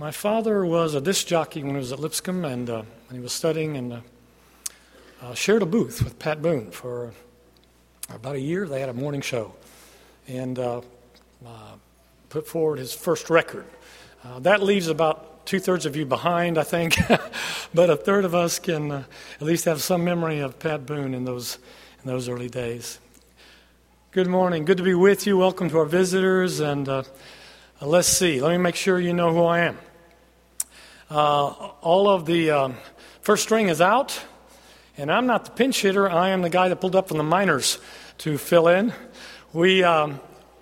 My 0.00 0.12
father 0.12 0.64
was 0.64 0.94
a 0.94 1.00
disc 1.02 1.26
jockey 1.26 1.62
when 1.62 1.72
he 1.72 1.76
was 1.76 1.92
at 1.92 2.00
Lipscomb, 2.00 2.46
and 2.46 2.70
uh, 2.70 2.84
when 3.08 3.18
he 3.18 3.22
was 3.22 3.34
studying, 3.34 3.76
and 3.76 3.92
uh, 3.92 4.00
uh, 5.20 5.34
shared 5.34 5.60
a 5.60 5.66
booth 5.66 6.02
with 6.02 6.18
Pat 6.18 6.40
Boone 6.40 6.70
for 6.70 7.12
about 8.08 8.34
a 8.34 8.40
year. 8.40 8.66
They 8.66 8.80
had 8.80 8.88
a 8.88 8.94
morning 8.94 9.20
show, 9.20 9.54
and 10.26 10.58
uh, 10.58 10.80
uh, 11.46 11.72
put 12.30 12.48
forward 12.48 12.78
his 12.78 12.94
first 12.94 13.28
record. 13.28 13.66
That 14.38 14.62
leaves 14.62 14.88
about 14.88 15.44
two 15.44 15.60
thirds 15.60 15.84
of 15.84 15.96
you 15.96 16.06
behind, 16.06 16.56
I 16.56 16.62
think, 16.62 16.96
but 17.74 17.90
a 17.90 17.96
third 17.96 18.24
of 18.24 18.34
us 18.34 18.58
can 18.58 18.90
at 18.92 19.06
least 19.42 19.66
have 19.66 19.82
some 19.82 20.02
memory 20.02 20.40
of 20.40 20.58
Pat 20.58 20.86
Boone 20.86 21.12
in 21.12 21.26
those 21.26 21.58
in 22.02 22.08
those 22.08 22.26
early 22.26 22.48
days. 22.48 23.00
Good 24.12 24.28
morning. 24.28 24.64
Good 24.64 24.78
to 24.78 24.82
be 24.82 24.94
with 24.94 25.26
you. 25.26 25.36
Welcome 25.36 25.68
to 25.68 25.76
our 25.76 25.84
visitors, 25.84 26.58
and 26.58 26.88
let's 27.82 28.08
see. 28.08 28.40
Let 28.40 28.52
me 28.52 28.56
make 28.56 28.76
sure 28.76 28.98
you 28.98 29.12
know 29.12 29.34
who 29.34 29.42
I 29.42 29.58
am. 29.58 29.76
Uh, 31.10 31.72
all 31.80 32.08
of 32.08 32.24
the 32.24 32.52
um, 32.52 32.76
first 33.20 33.42
string 33.42 33.68
is 33.68 33.80
out, 33.80 34.22
and 34.96 35.10
I'm 35.10 35.26
not 35.26 35.44
the 35.44 35.50
pinch 35.50 35.82
hitter. 35.82 36.08
I 36.08 36.28
am 36.28 36.42
the 36.42 36.50
guy 36.50 36.68
that 36.68 36.76
pulled 36.76 36.94
up 36.94 37.08
from 37.08 37.18
the 37.18 37.24
minors 37.24 37.78
to 38.18 38.38
fill 38.38 38.68
in. 38.68 38.92
We, 39.52 39.82
um, 39.82 40.20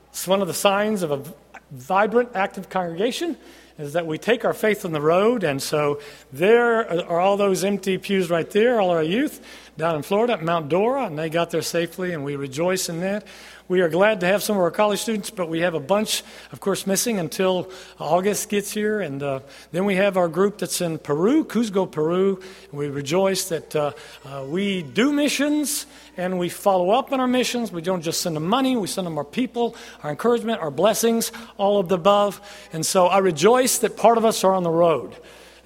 it's 0.08 0.26
one 0.26 0.40
of 0.40 0.48
the 0.48 0.54
signs 0.54 1.02
of 1.02 1.10
a 1.10 1.22
vibrant, 1.70 2.30
active 2.34 2.70
congregation 2.70 3.36
is 3.78 3.92
that 3.92 4.06
we 4.06 4.16
take 4.16 4.46
our 4.46 4.54
faith 4.54 4.86
on 4.86 4.92
the 4.92 5.00
road, 5.02 5.44
and 5.44 5.62
so 5.62 6.00
there 6.32 7.08
are 7.08 7.20
all 7.20 7.36
those 7.36 7.62
empty 7.62 7.96
pews 7.98 8.28
right 8.28 8.50
there, 8.50 8.80
all 8.80 8.90
our 8.90 9.02
youth 9.02 9.44
down 9.76 9.96
in 9.96 10.02
Florida 10.02 10.32
at 10.32 10.42
Mount 10.42 10.68
Dora, 10.70 11.04
and 11.04 11.18
they 11.18 11.28
got 11.28 11.50
there 11.50 11.62
safely, 11.62 12.12
and 12.12 12.24
we 12.24 12.36
rejoice 12.36 12.88
in 12.88 13.00
that. 13.00 13.24
We 13.68 13.82
are 13.82 13.90
glad 13.90 14.20
to 14.20 14.26
have 14.26 14.42
some 14.42 14.56
of 14.56 14.62
our 14.62 14.70
college 14.70 14.98
students, 14.98 15.28
but 15.28 15.50
we 15.50 15.60
have 15.60 15.74
a 15.74 15.80
bunch, 15.80 16.24
of 16.52 16.60
course, 16.60 16.86
missing 16.86 17.18
until 17.18 17.70
August 17.98 18.48
gets 18.48 18.72
here. 18.72 19.02
And 19.02 19.22
uh, 19.22 19.40
then 19.72 19.84
we 19.84 19.96
have 19.96 20.16
our 20.16 20.26
group 20.28 20.56
that's 20.56 20.80
in 20.80 20.96
Peru, 20.96 21.44
Cuzco, 21.44 21.84
Peru. 21.84 22.40
We 22.72 22.88
rejoice 22.88 23.50
that 23.50 23.76
uh, 23.76 23.92
uh, 24.24 24.46
we 24.48 24.80
do 24.80 25.12
missions 25.12 25.84
and 26.16 26.38
we 26.38 26.48
follow 26.48 26.92
up 26.92 27.12
on 27.12 27.20
our 27.20 27.26
missions. 27.26 27.70
We 27.70 27.82
don't 27.82 28.00
just 28.00 28.22
send 28.22 28.36
them 28.36 28.46
money, 28.46 28.74
we 28.74 28.86
send 28.86 29.06
them 29.06 29.18
our 29.18 29.24
people, 29.24 29.76
our 30.02 30.08
encouragement, 30.08 30.62
our 30.62 30.70
blessings, 30.70 31.30
all 31.58 31.78
of 31.78 31.90
the 31.90 31.96
above. 31.96 32.40
And 32.72 32.86
so 32.86 33.06
I 33.06 33.18
rejoice 33.18 33.76
that 33.80 33.98
part 33.98 34.16
of 34.16 34.24
us 34.24 34.44
are 34.44 34.54
on 34.54 34.62
the 34.62 34.70
road. 34.70 35.14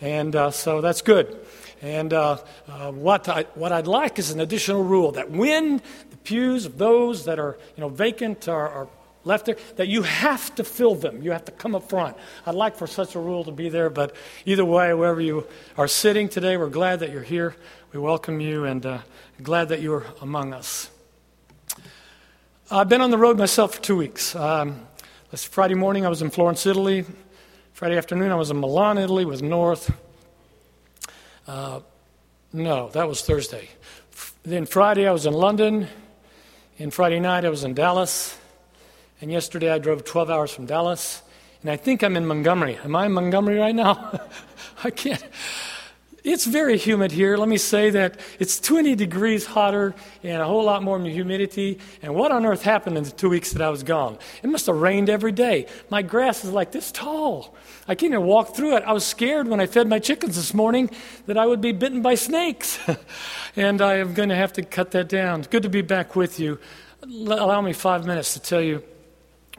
And 0.01 0.35
uh, 0.35 0.51
so 0.51 0.81
that's 0.81 1.03
good. 1.03 1.39
And 1.83 2.13
uh, 2.13 2.39
uh, 2.69 2.93
what, 2.93 3.29
I, 3.29 3.43
what 3.55 3.73
I'd 3.73 3.89
like 3.89 4.21
is 4.21 4.31
an 4.31 4.39
additional 4.39 4.85
rule 4.85 5.11
that 5.13 5.31
when 5.31 5.83
the 6.11 6.17
pews 6.23 6.65
of 6.65 6.79
those 6.79 7.25
that 7.25 7.41
are 7.41 7.59
you 7.77 7.81
know, 7.81 7.89
vacant 7.89 8.49
are, 8.49 8.69
are 8.69 8.89
left 9.25 9.47
there, 9.47 9.57
that 9.77 9.89
you 9.89 10.03
have 10.03 10.55
to 10.55 10.65
fill 10.65 10.95
them. 10.95 11.23
You 11.23 11.33
have 11.33 11.45
to 11.47 11.53
come 11.53 11.75
up 11.75 11.89
front. 11.89 12.17
I'd 12.47 12.55
like 12.55 12.77
for 12.77 12.87
such 12.87 13.17
a 13.17 13.19
rule 13.19 13.45
to 13.45 13.51
be 13.51 13.69
there, 13.69 13.91
but 13.91 14.15
either 14.47 14.65
way, 14.65 14.95
wherever 14.95 15.21
you 15.21 15.47
are 15.77 15.89
sitting 15.89 16.29
today, 16.29 16.57
we're 16.57 16.69
glad 16.69 17.01
that 17.01 17.11
you're 17.11 17.23
here. 17.23 17.57
We 17.93 17.99
welcome 17.99 18.41
you 18.41 18.65
and 18.65 18.87
uh, 18.87 18.99
glad 19.43 19.69
that 19.71 19.81
you're 19.81 20.07
among 20.21 20.55
us. 20.55 20.89
I've 22.71 22.89
been 22.89 23.01
on 23.01 23.11
the 23.11 23.19
road 23.19 23.39
myself 23.39 23.75
for 23.75 23.83
two 23.83 23.97
weeks. 23.97 24.37
Um, 24.37 24.87
this 25.33 25.45
Friday 25.45 25.75
morning, 25.75 26.07
I 26.07 26.09
was 26.09 26.23
in 26.23 26.31
Florence, 26.31 26.65
Italy. 26.65 27.05
Friday 27.73 27.99
afternoon, 27.99 28.31
I 28.31 28.37
was 28.37 28.51
in 28.51 28.61
Milan, 28.61 28.99
Italy, 28.99 29.25
with 29.25 29.43
North. 29.43 29.93
Uh, 31.53 31.81
no, 32.55 32.89
that 32.95 33.07
was 33.07 33.21
Thursday. 33.21 33.69
Then 34.43 34.65
Friday 34.65 35.07
I 35.07 35.13
was 35.13 35.27
in 35.27 35.35
London. 35.35 35.87
And 36.79 36.95
Friday 36.95 37.21
night 37.21 37.45
I 37.45 37.51
was 37.51 37.63
in 37.63 37.75
Dallas. 37.75 38.39
And 39.21 39.31
yesterday 39.31 39.71
I 39.71 39.79
drove 39.79 40.03
12 40.03 40.31
hours 40.31 40.51
from 40.51 40.65
Dallas. 40.65 41.21
And 41.61 41.71
I 41.71 41.77
think 41.77 42.03
I'm 42.03 42.17
in 42.17 42.25
Montgomery. 42.25 42.79
Am 42.83 42.97
I 42.97 43.05
in 43.05 43.13
Montgomery 43.13 43.59
right 43.59 43.75
now? 43.75 44.19
I 44.85 44.89
can't. 44.89 45.23
It's 46.25 46.45
very 46.45 46.79
humid 46.79 47.11
here. 47.11 47.37
Let 47.37 47.49
me 47.49 47.57
say 47.57 47.91
that 47.91 48.21
it's 48.39 48.61
20 48.61 48.95
degrees 48.95 49.45
hotter 49.45 49.93
and 50.23 50.41
a 50.41 50.45
whole 50.45 50.63
lot 50.63 50.85
more 50.85 51.01
humidity. 51.01 51.81
And 52.01 52.15
what 52.15 52.31
on 52.31 52.47
earth 52.47 52.63
happened 52.63 52.97
in 52.97 53.03
the 53.03 53.11
two 53.11 53.29
weeks 53.29 53.53
that 53.53 53.63
I 53.63 53.71
was 53.71 53.83
gone? 53.83 54.19
It 54.41 54.49
must 54.49 54.67
have 54.67 54.77
rained 54.77 55.11
every 55.11 55.33
day. 55.33 55.67
My 55.91 56.03
grass 56.03 56.45
is 56.45 56.53
like 56.53 56.71
this 56.71 56.93
tall. 56.93 57.57
I 57.89 57.97
can't 57.97 58.13
even 58.13 58.25
walk 58.25 58.55
through 58.55 58.77
it. 58.77 58.85
I 58.85 58.93
was 58.93 59.05
scared 59.05 59.49
when 59.49 59.59
I 59.59 59.67
fed 59.67 59.89
my 59.89 59.99
chickens 59.99 60.37
this 60.37 60.55
morning 60.55 60.91
that 61.27 61.37
I 61.37 61.45
would 61.45 61.61
be 61.61 61.73
bitten 61.73 62.03
by 62.03 62.15
snakes. 62.15 62.79
and 63.57 63.83
I 63.83 63.97
am 63.97 64.15
going 64.15 64.29
to 64.29 64.37
have 64.37 64.53
to 64.55 64.63
cut 64.63 64.93
that 64.93 65.09
down. 65.09 65.43
Good 65.43 65.65
to 65.65 65.69
be 65.69 65.83
back 65.83 66.15
with 66.15 66.39
you. 66.39 66.61
Allow 67.03 67.63
me 67.63 67.73
five 67.73 68.07
minutes 68.07 68.35
to 68.35 68.41
tell 68.41 68.61
you 68.61 68.85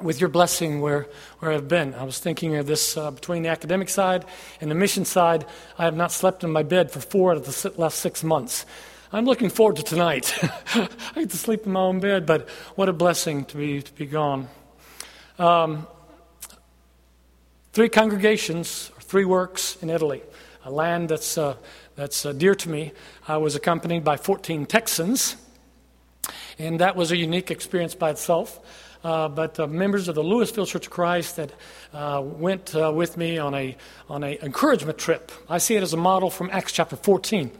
with 0.02 0.20
your 0.20 0.30
blessing 0.30 0.82
where, 0.82 1.08
where 1.40 1.52
I've 1.52 1.68
been. 1.68 1.94
I 1.94 2.04
was 2.04 2.20
thinking 2.20 2.56
of 2.56 2.66
this 2.66 2.98
uh, 2.98 3.12
between 3.12 3.44
the 3.44 3.50
academic 3.50 3.90
side 3.90 4.26
and 4.60 4.72
the 4.72 4.76
mission 4.76 5.06
side. 5.06 5.46
I 5.78 5.86
have 5.86 5.96
not 5.96 6.12
slept 6.12 6.44
in 6.44 6.52
my 6.52 6.64
bed 6.64 6.92
for 6.92 7.00
four 7.00 7.32
out 7.32 7.38
of 7.38 7.46
the 7.46 7.74
last 7.78 8.00
six 8.00 8.24
months. 8.24 8.66
I'm 9.12 9.26
looking 9.26 9.50
forward 9.50 9.76
to 9.76 9.84
tonight. 9.84 10.34
I 10.74 10.90
get 11.16 11.30
to 11.30 11.38
sleep 11.38 11.68
in 11.68 11.74
my 11.74 11.82
own 11.82 12.00
bed, 12.00 12.26
but 12.26 12.50
what 12.76 12.90
a 12.90 12.94
blessing 12.94 13.46
to 13.46 13.58
be, 13.58 13.82
to 13.82 13.94
be 13.94 14.08
gone. 14.08 14.48
Um, 15.38 15.88
three 17.74 17.90
congregations, 17.90 18.92
three 19.02 19.26
works 19.26 19.78
in 19.84 19.92
Italy, 19.92 20.24
a 20.66 20.72
land 20.72 21.10
that's, 21.10 21.38
uh, 21.38 21.56
that's 21.96 22.26
uh, 22.26 22.34
dear 22.34 22.56
to 22.56 22.70
me. 22.70 22.94
I 23.28 23.38
was 23.38 23.56
accompanied 23.56 24.04
by 24.04 24.18
14 24.18 24.66
Texans, 24.66 25.36
and 26.58 26.80
that 26.80 26.96
was 26.96 27.12
a 27.12 27.18
unique 27.18 27.52
experience 27.52 27.94
by 27.94 28.10
itself 28.10 28.60
but 29.04 29.60
uh, 29.60 29.68
members 29.68 30.08
of 30.08 30.16
the 30.16 30.24
Lewisville 30.24 30.66
Church 30.66 30.86
of 30.86 30.92
Christ 30.92 31.36
that 31.36 31.52
uh, 31.94 32.22
went 32.24 32.74
uh, 32.74 32.92
with 32.94 33.18
me 33.18 33.38
on 33.38 33.54
a 33.54 33.76
on 34.10 34.24
an 34.24 34.38
encouragement 34.42 34.98
trip. 34.98 35.32
I 35.50 35.58
see 35.58 35.76
it 35.76 35.84
as 35.84 35.94
a 35.94 35.98
model 35.98 36.30
from 36.30 36.50
Acts 36.52 36.72
chapter 36.72 36.96
14. 36.96 37.52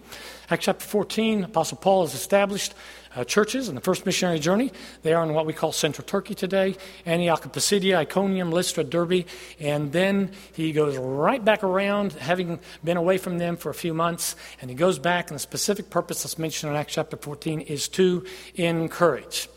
Acts 0.50 0.66
chapter 0.66 0.86
14, 0.86 1.46
Apostle 1.46 1.78
Paul 1.78 2.06
has 2.06 2.14
established 2.14 2.74
uh, 3.16 3.24
churches 3.24 3.70
in 3.70 3.76
the 3.76 3.82
first 3.82 4.06
missionary 4.06 4.40
journey. 4.40 4.72
They 5.02 5.14
are 5.14 5.24
in 5.24 5.34
what 5.34 5.46
we 5.46 5.54
call 5.54 5.72
central 5.72 6.06
Turkey 6.06 6.36
today 6.36 6.76
Antioch 7.06 7.52
Pisidia, 7.52 7.98
Iconium, 7.98 8.52
Lystra, 8.52 8.84
Derbe. 8.84 9.26
And 9.60 9.92
then 9.92 10.32
he 10.54 10.72
goes 10.72 10.98
right 10.98 11.44
back 11.44 11.64
around, 11.64 12.14
having 12.14 12.60
been 12.84 12.98
away 12.98 13.18
from 13.18 13.38
them 13.38 13.58
for 13.58 13.70
a 13.70 13.74
few 13.74 13.94
months. 13.94 14.36
And 14.62 14.70
he 14.70 14.76
goes 14.76 15.00
back, 15.00 15.30
and 15.30 15.36
the 15.36 15.40
specific 15.40 15.90
purpose 15.90 16.24
that's 16.24 16.38
mentioned 16.38 16.72
in 16.72 16.78
Acts 16.78 16.94
chapter 16.94 17.18
14 17.18 17.62
is 17.62 17.88
to 17.90 18.26
encourage. 18.56 19.50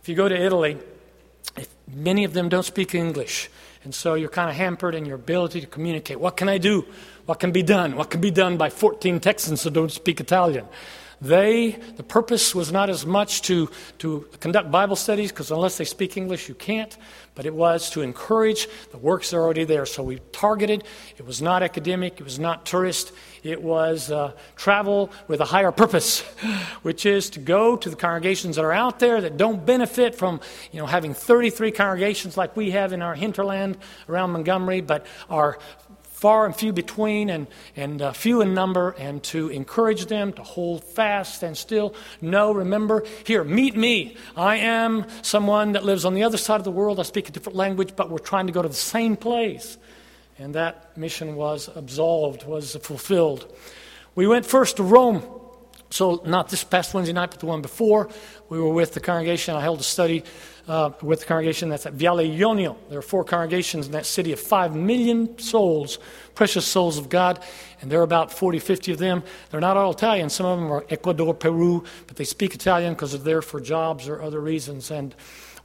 If 0.00 0.08
you 0.08 0.14
go 0.14 0.28
to 0.28 0.36
Italy, 0.36 0.78
Many 1.92 2.24
of 2.24 2.32
them 2.32 2.48
don't 2.48 2.64
speak 2.64 2.94
English, 2.94 3.48
and 3.84 3.94
so 3.94 4.14
you're 4.14 4.28
kind 4.28 4.50
of 4.50 4.56
hampered 4.56 4.94
in 4.94 5.06
your 5.06 5.16
ability 5.16 5.60
to 5.60 5.66
communicate. 5.66 6.20
What 6.20 6.36
can 6.36 6.48
I 6.48 6.58
do? 6.58 6.84
What 7.26 7.40
can 7.40 7.52
be 7.52 7.62
done? 7.62 7.96
What 7.96 8.10
can 8.10 8.20
be 8.20 8.30
done 8.30 8.56
by 8.56 8.70
14 8.70 9.20
Texans 9.20 9.62
who 9.62 9.70
don't 9.70 9.92
speak 9.92 10.20
Italian? 10.20 10.66
They, 11.20 11.72
the 11.96 12.02
purpose 12.02 12.54
was 12.54 12.70
not 12.70 12.90
as 12.90 13.04
much 13.04 13.42
to, 13.42 13.70
to 13.98 14.28
conduct 14.40 14.70
Bible 14.70 14.96
studies, 14.96 15.32
because 15.32 15.50
unless 15.50 15.76
they 15.76 15.84
speak 15.84 16.16
English, 16.16 16.48
you 16.48 16.54
can't, 16.54 16.96
but 17.34 17.44
it 17.44 17.54
was 17.54 17.90
to 17.90 18.02
encourage 18.02 18.68
the 18.90 18.98
works 18.98 19.30
that 19.30 19.36
are 19.36 19.42
already 19.42 19.64
there. 19.64 19.86
So 19.86 20.02
we 20.02 20.20
targeted. 20.32 20.84
It 21.16 21.26
was 21.26 21.42
not 21.42 21.62
academic, 21.62 22.20
it 22.20 22.24
was 22.24 22.38
not 22.38 22.66
tourist, 22.66 23.12
it 23.42 23.62
was 23.62 24.10
uh, 24.10 24.32
travel 24.56 25.10
with 25.26 25.40
a 25.40 25.44
higher 25.44 25.72
purpose, 25.72 26.20
which 26.82 27.04
is 27.06 27.30
to 27.30 27.40
go 27.40 27.76
to 27.76 27.90
the 27.90 27.96
congregations 27.96 28.56
that 28.56 28.64
are 28.64 28.72
out 28.72 28.98
there 28.98 29.20
that 29.20 29.36
don't 29.36 29.64
benefit 29.64 30.14
from 30.14 30.40
you 30.72 30.80
know, 30.80 30.86
having 30.86 31.14
33 31.14 31.72
congregations 31.72 32.36
like 32.36 32.56
we 32.56 32.72
have 32.72 32.92
in 32.92 33.02
our 33.02 33.14
hinterland 33.14 33.78
around 34.08 34.30
Montgomery, 34.30 34.80
but 34.80 35.06
are 35.28 35.58
far 36.18 36.46
and 36.46 36.56
few 36.56 36.72
between 36.72 37.30
and, 37.30 37.46
and 37.76 38.02
uh, 38.02 38.12
few 38.12 38.40
in 38.40 38.52
number, 38.52 38.90
and 38.98 39.22
to 39.22 39.50
encourage 39.50 40.06
them 40.06 40.32
to 40.32 40.42
hold 40.42 40.82
fast 40.82 41.44
and 41.44 41.56
still. 41.56 41.94
No, 42.20 42.50
remember, 42.50 43.04
here, 43.24 43.44
meet 43.44 43.76
me. 43.76 44.16
I 44.36 44.56
am 44.56 45.06
someone 45.22 45.72
that 45.72 45.84
lives 45.84 46.04
on 46.04 46.14
the 46.14 46.24
other 46.24 46.36
side 46.36 46.56
of 46.56 46.64
the 46.64 46.72
world. 46.72 46.98
I 46.98 47.04
speak 47.04 47.28
a 47.28 47.32
different 47.32 47.54
language, 47.54 47.94
but 47.94 48.10
we're 48.10 48.18
trying 48.18 48.48
to 48.48 48.52
go 48.52 48.62
to 48.62 48.68
the 48.68 48.74
same 48.74 49.16
place. 49.16 49.78
And 50.40 50.56
that 50.56 50.98
mission 50.98 51.36
was 51.36 51.70
absolved, 51.72 52.44
was 52.44 52.74
fulfilled. 52.82 53.54
We 54.16 54.26
went 54.26 54.44
first 54.44 54.78
to 54.78 54.82
Rome. 54.82 55.22
So, 55.90 56.20
not 56.26 56.48
this 56.48 56.64
past 56.64 56.94
Wednesday 56.94 57.14
night, 57.14 57.30
but 57.30 57.40
the 57.40 57.46
one 57.46 57.62
before. 57.62 58.10
We 58.48 58.60
were 58.60 58.72
with 58.72 58.92
the 58.92 59.00
congregation. 59.00 59.54
I 59.54 59.60
held 59.60 59.80
a 59.80 59.84
study 59.84 60.24
uh, 60.68 60.90
with 61.02 61.20
the 61.20 61.26
congregation 61.26 61.70
that's 61.70 61.86
at 61.86 61.94
Viale 61.94 62.38
Ionio. 62.38 62.76
There 62.90 62.98
are 62.98 63.02
four 63.02 63.24
congregations 63.24 63.86
in 63.86 63.92
that 63.92 64.06
city 64.06 64.32
of 64.32 64.38
five 64.38 64.76
million 64.76 65.38
souls, 65.38 65.98
precious 66.34 66.66
souls 66.66 66.98
of 66.98 67.08
God, 67.08 67.42
and 67.80 67.90
there 67.90 68.00
are 68.00 68.04
about 68.04 68.32
40, 68.32 68.58
50 68.58 68.92
of 68.92 68.98
them. 68.98 69.22
They're 69.50 69.60
not 69.60 69.76
all 69.76 69.92
Italian. 69.92 70.28
Some 70.28 70.46
of 70.46 70.60
them 70.60 70.70
are 70.70 70.84
Ecuador, 70.90 71.34
Peru, 71.34 71.84
but 72.06 72.16
they 72.16 72.24
speak 72.24 72.54
Italian 72.54 72.92
because 72.92 73.12
they're 73.12 73.20
there 73.20 73.42
for 73.42 73.60
jobs 73.60 74.08
or 74.08 74.20
other 74.20 74.40
reasons. 74.40 74.90
And 74.90 75.14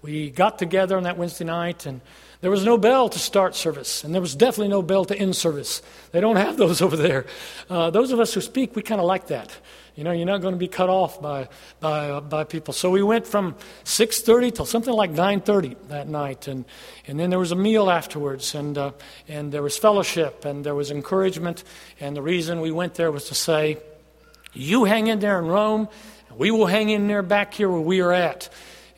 we 0.01 0.29
got 0.29 0.57
together 0.57 0.95
on 0.95 1.03
that 1.03 1.17
Wednesday 1.17 1.45
night, 1.45 1.85
and 1.85 1.99
There 2.43 2.51
was 2.51 2.65
no 2.65 2.77
bell 2.77 3.07
to 3.07 3.19
start 3.19 3.55
service, 3.55 4.03
and 4.03 4.13
there 4.13 4.19
was 4.19 4.35
definitely 4.35 4.67
no 4.67 4.81
bell 4.81 5.05
to 5.05 5.17
end 5.17 5.33
service. 5.33 5.81
They 6.11 6.19
don't 6.19 6.35
have 6.35 6.57
those 6.57 6.81
over 6.85 6.97
there. 6.97 7.25
Uh, 7.69 7.89
those 7.89 8.11
of 8.11 8.19
us 8.19 8.33
who 8.33 8.41
speak, 8.41 8.75
we 8.75 8.81
kind 8.81 8.99
of 8.99 9.07
like 9.07 9.27
that. 9.27 9.49
You 9.95 10.03
know, 10.03 10.11
you're 10.11 10.25
not 10.25 10.41
going 10.41 10.53
to 10.53 10.59
be 10.59 10.67
cut 10.67 10.89
off 10.89 11.21
by, 11.21 11.47
by, 11.79 12.09
uh, 12.09 12.19
by 12.19 12.43
people. 12.43 12.73
So 12.73 12.89
we 12.89 13.01
went 13.01 13.25
from 13.25 13.55
6.30 13.85 14.55
till 14.55 14.65
something 14.65 14.93
like 14.93 15.13
9.30 15.13 15.87
that 15.87 16.09
night. 16.09 16.49
And, 16.49 16.65
and 17.07 17.17
then 17.17 17.29
there 17.29 17.39
was 17.39 17.53
a 17.53 17.55
meal 17.55 17.89
afterwards. 17.89 18.55
And, 18.55 18.77
uh, 18.77 18.91
and 19.29 19.49
there 19.49 19.63
was 19.63 19.77
fellowship. 19.77 20.43
And 20.43 20.65
there 20.65 20.75
was 20.75 20.91
encouragement. 20.91 21.63
And 22.01 22.13
the 22.13 22.21
reason 22.21 22.59
we 22.59 22.71
went 22.71 22.95
there 22.95 23.09
was 23.09 23.29
to 23.29 23.35
say, 23.35 23.77
you 24.51 24.83
hang 24.83 25.07
in 25.07 25.19
there 25.19 25.39
in 25.39 25.45
Rome. 25.45 25.87
And 26.27 26.37
we 26.37 26.51
will 26.51 26.65
hang 26.65 26.89
in 26.89 27.07
there 27.07 27.21
back 27.21 27.53
here 27.53 27.69
where 27.69 27.79
we 27.79 28.01
are 28.01 28.11
at. 28.11 28.49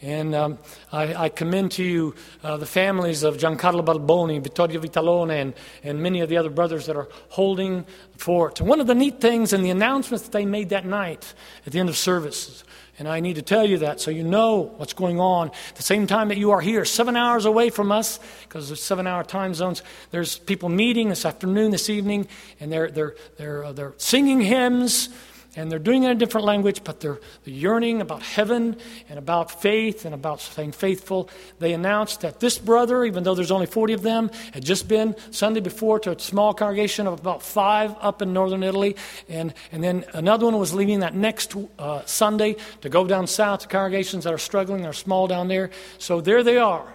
And 0.01 0.35
um, 0.35 0.59
I, 0.91 1.15
I, 1.15 1.29
commend 1.29 1.71
to 1.73 1.83
you 1.83 2.15
uh, 2.43 2.57
the 2.57 2.65
families 2.65 3.23
of 3.23 3.37
Giancarlo 3.37 3.83
Balboni, 3.83 4.41
Vittorio 4.41 4.81
Vitalone, 4.81 5.41
and, 5.41 5.53
and 5.83 6.03
many 6.03 6.19
of 6.19 6.27
the 6.27 6.35
other 6.35 6.49
brothers 6.49 6.85
that 6.87 6.97
are 6.97 7.07
holding 7.29 7.85
fort. 8.17 8.59
One 8.59 8.81
of 8.81 8.87
the 8.87 8.95
neat 8.95 9.21
things 9.21 9.53
in 9.53 9.63
the 9.63 9.69
announcements 9.69 10.25
that 10.25 10.31
they 10.33 10.45
made 10.45 10.69
that 10.69 10.85
night 10.85 11.33
at 11.65 11.71
the 11.71 11.79
end 11.79 11.87
of 11.87 11.95
service, 11.95 12.65
and 12.99 13.07
I 13.07 13.21
need 13.21 13.35
to 13.35 13.41
tell 13.41 13.65
you 13.65 13.77
that 13.79 14.01
so 14.01 14.11
you 14.11 14.23
know 14.23 14.73
what's 14.77 14.93
going 14.93 15.19
on. 15.19 15.47
At 15.69 15.75
the 15.75 15.83
same 15.83 16.07
time 16.07 16.27
that 16.27 16.37
you 16.37 16.51
are 16.51 16.61
here, 16.61 16.83
seven 16.83 17.15
hours 17.15 17.45
away 17.45 17.69
from 17.69 17.91
us, 17.91 18.19
because 18.43 18.67
there's 18.67 18.83
seven 18.83 19.07
hour 19.07 19.23
time 19.23 19.53
zones, 19.53 19.81
there's 20.11 20.37
people 20.37 20.67
meeting 20.67 21.07
this 21.07 21.25
afternoon, 21.25 21.71
this 21.71 21.89
evening, 21.89 22.27
and 22.59 22.69
they're, 22.69 22.91
they're, 22.91 23.15
they're, 23.37 23.63
uh, 23.63 23.71
they're 23.71 23.93
singing 23.97 24.41
hymns 24.41 25.07
and 25.55 25.71
they're 25.71 25.79
doing 25.79 26.03
it 26.03 26.07
in 26.07 26.17
a 26.17 26.19
different 26.19 26.45
language, 26.45 26.83
but 26.83 26.99
they're, 26.99 27.19
they're, 27.43 27.53
yearning 27.53 28.01
about 28.01 28.21
heaven 28.21 28.75
and 29.09 29.17
about 29.17 29.61
faith 29.61 30.05
and 30.05 30.13
about 30.13 30.41
staying 30.41 30.73
faithful. 30.73 31.29
They 31.59 31.73
announced 31.73 32.21
that 32.21 32.39
this 32.39 32.57
brother, 32.57 33.05
even 33.05 33.23
though 33.23 33.35
there's 33.35 33.51
only 33.51 33.65
40 33.65 33.93
of 33.93 34.01
them, 34.01 34.29
had 34.51 34.65
just 34.65 34.87
been 34.87 35.15
Sunday 35.31 35.61
before 35.61 35.99
to 35.99 36.11
a 36.11 36.19
small 36.19 36.53
congregation 36.53 37.07
of 37.07 37.19
about 37.19 37.41
five 37.41 37.95
up 38.01 38.21
in 38.21 38.33
northern 38.33 38.63
Italy, 38.63 38.95
and, 39.29 39.53
and 39.71 39.83
then 39.83 40.05
another 40.13 40.45
one 40.45 40.59
was 40.59 40.73
leaving 40.73 40.99
that 40.99 41.15
next 41.15 41.55
uh, 41.79 42.03
Sunday 42.05 42.57
to 42.81 42.89
go 42.89 43.07
down 43.07 43.27
south 43.27 43.61
to 43.61 43.67
congregations 43.67 44.25
that 44.25 44.33
are 44.33 44.37
struggling, 44.37 44.85
are 44.85 44.93
small 44.93 45.27
down 45.27 45.47
there. 45.47 45.69
So 45.97 46.19
there 46.19 46.43
they 46.43 46.57
are, 46.57 46.93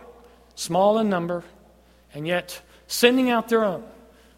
small 0.54 0.98
in 0.98 1.08
number, 1.08 1.44
and 2.12 2.26
yet 2.26 2.60
sending 2.86 3.30
out 3.30 3.48
their 3.48 3.64
own, 3.64 3.84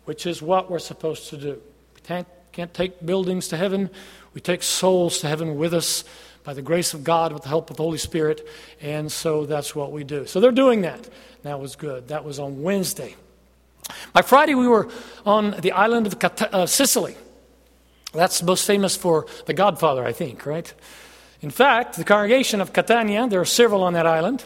which 0.05 0.27
is 0.27 0.41
what 0.41 0.71
we're 0.71 0.79
supposed 0.79 1.31
to 1.31 1.37
do. 1.37 1.61
Can't 2.05 2.29
take 2.53 3.05
buildings 3.05 3.49
to 3.49 3.57
heaven. 3.57 3.91
We 4.35 4.41
take 4.41 4.63
souls 4.63 5.19
to 5.19 5.29
heaven 5.29 5.57
with 5.57 5.75
us 5.75 6.05
by 6.45 6.55
the 6.55 6.63
grace 6.63 6.95
of 6.95 7.05
God 7.05 7.33
with 7.33 7.43
the 7.43 7.49
help 7.49 7.71
of 7.71 7.77
the 7.77 7.83
Holy 7.83 7.99
Spirit. 7.99 8.47
And 8.81 9.11
so 9.11 9.47
that's 9.47 9.75
what 9.75 9.93
we 9.93 10.05
do. 10.05 10.27
So 10.27 10.41
they're 10.41 10.51
doing 10.53 10.83
that. 10.83 11.09
That 11.43 11.61
was 11.61 11.77
good. 11.77 12.09
That 12.09 12.25
was 12.25 12.39
on 12.39 12.63
Wednesday. 12.63 13.17
By 14.13 14.23
Friday, 14.23 14.55
we 14.55 14.69
were 14.69 14.89
on 15.27 15.61
the 15.61 15.73
island 15.73 16.07
of 16.07 16.19
Cat- 16.19 16.55
uh, 16.55 16.67
Sicily. 16.67 17.17
That's 18.13 18.43
most 18.43 18.67
famous 18.67 18.97
for 18.97 19.27
the 19.47 19.55
Godfather, 19.55 20.05
I 20.05 20.13
think, 20.13 20.47
right? 20.47 20.73
In 21.41 21.51
fact, 21.51 21.97
the 21.97 22.05
congregation 22.05 22.61
of 22.61 22.73
Catania, 22.73 23.27
there 23.29 23.41
are 23.41 23.45
several 23.45 23.83
on 23.83 23.95
that 23.95 24.07
island 24.07 24.45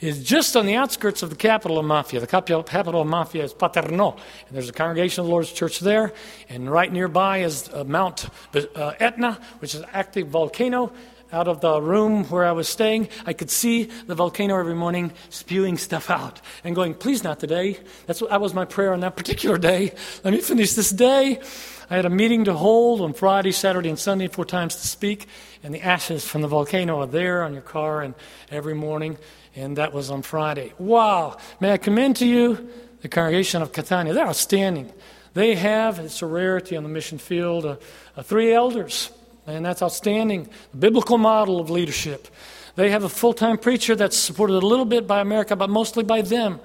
is 0.00 0.22
just 0.22 0.56
on 0.56 0.66
the 0.66 0.76
outskirts 0.76 1.22
of 1.22 1.30
the 1.30 1.36
capital 1.36 1.78
of 1.78 1.84
Mafia. 1.84 2.20
The 2.20 2.26
capital 2.26 3.00
of 3.00 3.06
Mafia 3.06 3.44
is 3.44 3.54
Paternò. 3.54 4.14
And 4.14 4.56
there's 4.56 4.68
a 4.68 4.72
congregation 4.72 5.20
of 5.20 5.26
the 5.26 5.30
Lord's 5.30 5.52
Church 5.52 5.80
there. 5.80 6.12
And 6.48 6.70
right 6.70 6.92
nearby 6.92 7.38
is 7.38 7.68
uh, 7.72 7.84
Mount 7.84 8.28
uh, 8.54 8.92
Etna, 8.98 9.38
which 9.58 9.74
is 9.74 9.80
an 9.80 9.88
active 9.92 10.28
volcano. 10.28 10.92
Out 11.32 11.46
of 11.46 11.60
the 11.60 11.80
room 11.80 12.24
where 12.24 12.44
I 12.44 12.50
was 12.50 12.68
staying, 12.68 13.08
I 13.24 13.34
could 13.34 13.50
see 13.50 13.84
the 13.84 14.16
volcano 14.16 14.58
every 14.58 14.74
morning 14.74 15.12
spewing 15.28 15.78
stuff 15.78 16.10
out 16.10 16.40
and 16.64 16.74
going, 16.74 16.92
please 16.92 17.22
not 17.22 17.38
today. 17.38 17.78
That's 18.06 18.20
what, 18.20 18.30
that 18.30 18.40
was 18.40 18.52
my 18.52 18.64
prayer 18.64 18.92
on 18.92 18.98
that 19.00 19.14
particular 19.14 19.56
day. 19.56 19.94
Let 20.24 20.34
me 20.34 20.40
finish 20.40 20.72
this 20.72 20.90
day. 20.90 21.40
I 21.88 21.94
had 21.94 22.04
a 22.04 22.10
meeting 22.10 22.46
to 22.46 22.52
hold 22.52 23.00
on 23.00 23.12
Friday, 23.12 23.52
Saturday, 23.52 23.90
and 23.90 23.98
Sunday, 23.98 24.26
four 24.26 24.44
times 24.44 24.74
to 24.76 24.88
speak, 24.88 25.28
and 25.62 25.74
the 25.74 25.82
ashes 25.82 26.24
from 26.24 26.42
the 26.42 26.48
volcano 26.48 27.00
are 27.00 27.06
there 27.06 27.42
on 27.42 27.52
your 27.52 27.62
car 27.62 28.02
and 28.02 28.14
every 28.50 28.74
morning 28.74 29.18
and 29.56 29.76
that 29.76 29.92
was 29.92 30.10
on 30.10 30.22
Friday. 30.22 30.72
Wow! 30.78 31.36
May 31.60 31.72
I 31.72 31.76
commend 31.76 32.16
to 32.16 32.26
you 32.26 32.68
the 33.02 33.08
congregation 33.08 33.62
of 33.62 33.72
Catania? 33.72 34.14
They're 34.14 34.26
outstanding. 34.26 34.92
They 35.34 35.54
have, 35.54 35.98
it's 35.98 36.22
a 36.22 36.26
rarity 36.26 36.76
on 36.76 36.82
the 36.82 36.88
mission 36.88 37.18
field, 37.18 37.64
uh, 37.64 37.76
uh, 38.16 38.22
three 38.22 38.52
elders, 38.52 39.10
and 39.46 39.64
that's 39.64 39.82
outstanding. 39.82 40.48
The 40.72 40.76
biblical 40.76 41.18
model 41.18 41.60
of 41.60 41.70
leadership. 41.70 42.28
They 42.76 42.90
have 42.90 43.04
a 43.04 43.08
full 43.08 43.32
time 43.32 43.58
preacher 43.58 43.94
that's 43.94 44.16
supported 44.16 44.54
a 44.54 44.66
little 44.66 44.84
bit 44.84 45.06
by 45.06 45.20
America, 45.20 45.56
but 45.56 45.70
mostly 45.70 46.04
by 46.04 46.22
them, 46.22 46.60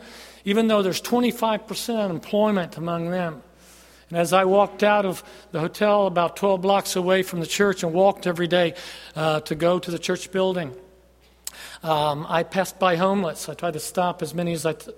even 0.46 0.68
though 0.68 0.82
there's 0.82 1.02
25% 1.02 2.06
unemployment 2.06 2.78
among 2.78 3.10
them. 3.10 3.42
And 4.10 4.18
as 4.20 4.34
I 4.34 4.46
walked 4.46 4.84
out 4.84 5.06
of 5.06 5.24
the 5.52 5.60
hotel 5.60 6.08
about 6.08 6.36
12 6.36 6.62
blocks 6.62 6.96
away 6.96 7.24
from 7.24 7.40
the 7.40 7.48
church 7.48 7.84
and 7.84 7.94
walked 7.94 8.28
every 8.28 8.48
day 8.48 8.76
uh, 9.16 9.40
to 9.42 9.56
go 9.56 9.80
to 9.80 9.92
the 9.92 10.00
church 10.00 10.32
building, 10.32 10.76
um, 11.82 12.26
I 12.30 12.44
passed 12.44 12.80
by 12.80 12.96
homeless. 12.96 13.50
I 13.50 13.54
tried 13.54 13.74
to 13.74 13.80
stop 13.80 14.22
as 14.22 14.34
many 14.34 14.54
as 14.54 14.66
I 14.66 14.74
t- 14.74 14.92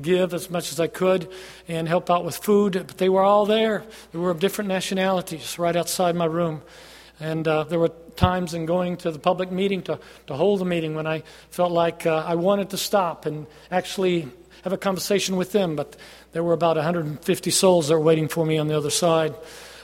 give 0.00 0.34
as 0.34 0.50
much 0.50 0.72
as 0.72 0.78
I 0.78 0.86
could 0.86 1.28
and 1.68 1.88
help 1.88 2.10
out 2.10 2.24
with 2.24 2.36
food, 2.36 2.72
but 2.72 2.98
they 2.98 3.08
were 3.08 3.22
all 3.22 3.46
there. 3.46 3.84
They 4.12 4.18
were 4.18 4.30
of 4.30 4.40
different 4.40 4.68
nationalities 4.68 5.58
right 5.58 5.74
outside 5.74 6.14
my 6.14 6.26
room. 6.26 6.62
And 7.18 7.48
uh, 7.48 7.64
there 7.64 7.78
were 7.78 7.92
times 8.16 8.54
in 8.54 8.66
going 8.66 8.96
to 8.98 9.10
the 9.10 9.18
public 9.18 9.50
meeting 9.50 9.82
to, 9.82 9.98
to 10.26 10.34
hold 10.34 10.60
the 10.60 10.64
meeting 10.64 10.94
when 10.94 11.06
I 11.06 11.22
felt 11.50 11.72
like 11.72 12.06
uh, 12.06 12.24
I 12.26 12.34
wanted 12.34 12.70
to 12.70 12.76
stop 12.76 13.26
and 13.26 13.46
actually 13.70 14.28
have 14.66 14.72
a 14.72 14.76
conversation 14.76 15.36
with 15.36 15.52
them, 15.52 15.76
but 15.76 15.94
there 16.32 16.42
were 16.42 16.52
about 16.52 16.74
150 16.74 17.50
souls 17.52 17.86
that 17.86 17.94
were 17.94 18.00
waiting 18.00 18.26
for 18.26 18.44
me 18.44 18.58
on 18.58 18.66
the 18.66 18.76
other 18.76 18.90
side. 18.90 19.32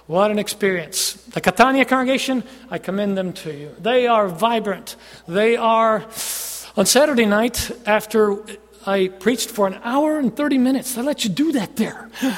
What 0.08 0.32
an 0.32 0.40
experience. 0.40 1.12
The 1.12 1.40
Catania 1.40 1.84
congregation, 1.84 2.42
I 2.68 2.78
commend 2.78 3.16
them 3.16 3.32
to 3.32 3.54
you. 3.54 3.70
They 3.78 4.08
are 4.08 4.26
vibrant. 4.26 4.96
They 5.28 5.56
are, 5.56 6.04
on 6.76 6.86
Saturday 6.86 7.26
night, 7.26 7.70
after 7.86 8.42
I 8.84 9.06
preached 9.06 9.52
for 9.52 9.68
an 9.68 9.78
hour 9.84 10.18
and 10.18 10.36
30 10.36 10.58
minutes, 10.58 10.96
they 10.96 11.02
let 11.02 11.22
you 11.22 11.30
do 11.30 11.52
that 11.52 11.76
there. 11.76 12.10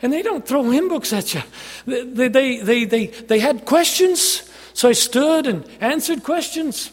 And 0.00 0.12
they 0.12 0.22
don't 0.22 0.46
throw 0.46 0.62
hymn 0.70 0.88
books 0.88 1.12
at 1.12 1.34
you. 1.34 1.42
They, 1.84 2.28
they, 2.28 2.58
they, 2.58 2.84
they, 2.84 3.06
they 3.06 3.38
had 3.40 3.64
questions, 3.66 4.48
so 4.72 4.88
I 4.88 4.92
stood 4.92 5.48
and 5.48 5.66
answered 5.80 6.22
questions 6.22 6.92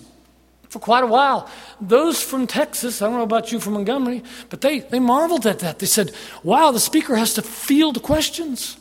for 0.76 0.80
quite 0.80 1.06
a 1.06 1.08
while. 1.08 1.50
Those 1.80 2.22
from 2.22 2.48
Texas, 2.48 3.02
I 3.02 3.06
don't 3.06 3.16
know 3.16 3.24
about 3.24 3.50
you 3.50 3.62
from 3.62 3.74
Montgomery, 3.76 4.24
but 4.50 4.60
they, 4.60 4.80
they 4.80 5.00
marveled 5.00 5.48
at 5.48 5.60
that. 5.60 5.80
They 5.80 5.86
said, 5.86 6.12
wow, 6.44 6.72
the 6.72 6.82
speaker 6.82 7.16
has 7.16 7.34
to 7.36 7.42
field 7.42 8.04
questions. 8.04 8.76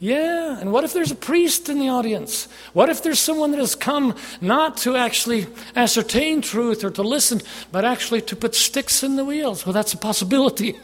Yeah, 0.00 0.60
and 0.60 0.70
what 0.70 0.84
if 0.84 0.92
there's 0.92 1.10
a 1.10 1.16
priest 1.16 1.68
in 1.68 1.80
the 1.80 1.88
audience? 1.88 2.46
What 2.72 2.88
if 2.88 3.02
there's 3.02 3.18
someone 3.18 3.50
that 3.50 3.58
has 3.58 3.74
come 3.74 4.14
not 4.40 4.76
to 4.78 4.96
actually 4.96 5.48
ascertain 5.74 6.40
truth 6.40 6.84
or 6.84 6.90
to 6.90 7.02
listen, 7.02 7.40
but 7.72 7.84
actually 7.84 8.20
to 8.22 8.36
put 8.36 8.54
sticks 8.54 9.02
in 9.02 9.16
the 9.16 9.24
wheels? 9.24 9.66
Well, 9.66 9.72
that's 9.72 9.92
a 9.94 9.98
possibility. 9.98 10.78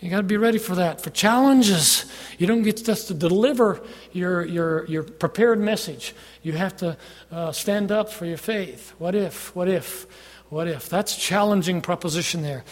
You 0.00 0.10
got 0.10 0.18
to 0.18 0.22
be 0.22 0.36
ready 0.36 0.58
for 0.58 0.76
that, 0.76 1.00
for 1.00 1.10
challenges. 1.10 2.04
You 2.38 2.46
don't 2.46 2.62
get 2.62 2.84
just 2.84 3.08
to 3.08 3.14
deliver 3.14 3.82
your, 4.12 4.44
your, 4.44 4.86
your 4.86 5.02
prepared 5.02 5.58
message. 5.58 6.14
You 6.42 6.52
have 6.52 6.76
to 6.76 6.96
uh, 7.32 7.50
stand 7.50 7.90
up 7.90 8.10
for 8.10 8.26
your 8.26 8.36
faith. 8.36 8.94
What 8.98 9.16
if? 9.16 9.54
What 9.56 9.68
if? 9.68 10.06
What 10.50 10.68
if? 10.68 10.88
That's 10.88 11.16
a 11.16 11.20
challenging 11.20 11.80
proposition 11.80 12.42
there. 12.42 12.62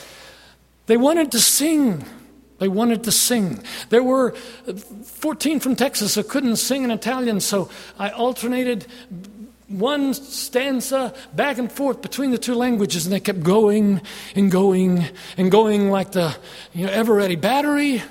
They 0.86 0.96
wanted 0.96 1.32
to 1.32 1.40
sing 1.40 2.04
they 2.60 2.68
wanted 2.68 3.04
to 3.04 3.12
sing. 3.12 3.64
There 3.88 4.02
were 4.02 4.32
14 5.04 5.60
from 5.60 5.76
Texas 5.76 6.14
who 6.14 6.22
couldn't 6.22 6.56
sing 6.56 6.84
in 6.84 6.90
Italian, 6.90 7.40
so 7.40 7.70
I 7.98 8.10
alternated 8.10 8.86
one 9.66 10.14
stanza 10.14 11.14
back 11.34 11.56
and 11.56 11.72
forth 11.72 12.02
between 12.02 12.32
the 12.32 12.38
two 12.38 12.54
languages, 12.54 13.06
and 13.06 13.14
they 13.14 13.20
kept 13.20 13.42
going 13.42 14.02
and 14.34 14.50
going 14.50 15.06
and 15.38 15.50
going 15.50 15.90
like 15.90 16.12
the 16.12 16.36
you 16.74 16.86
know, 16.86 16.92
Eveready 16.92 17.40
battery. 17.40 18.02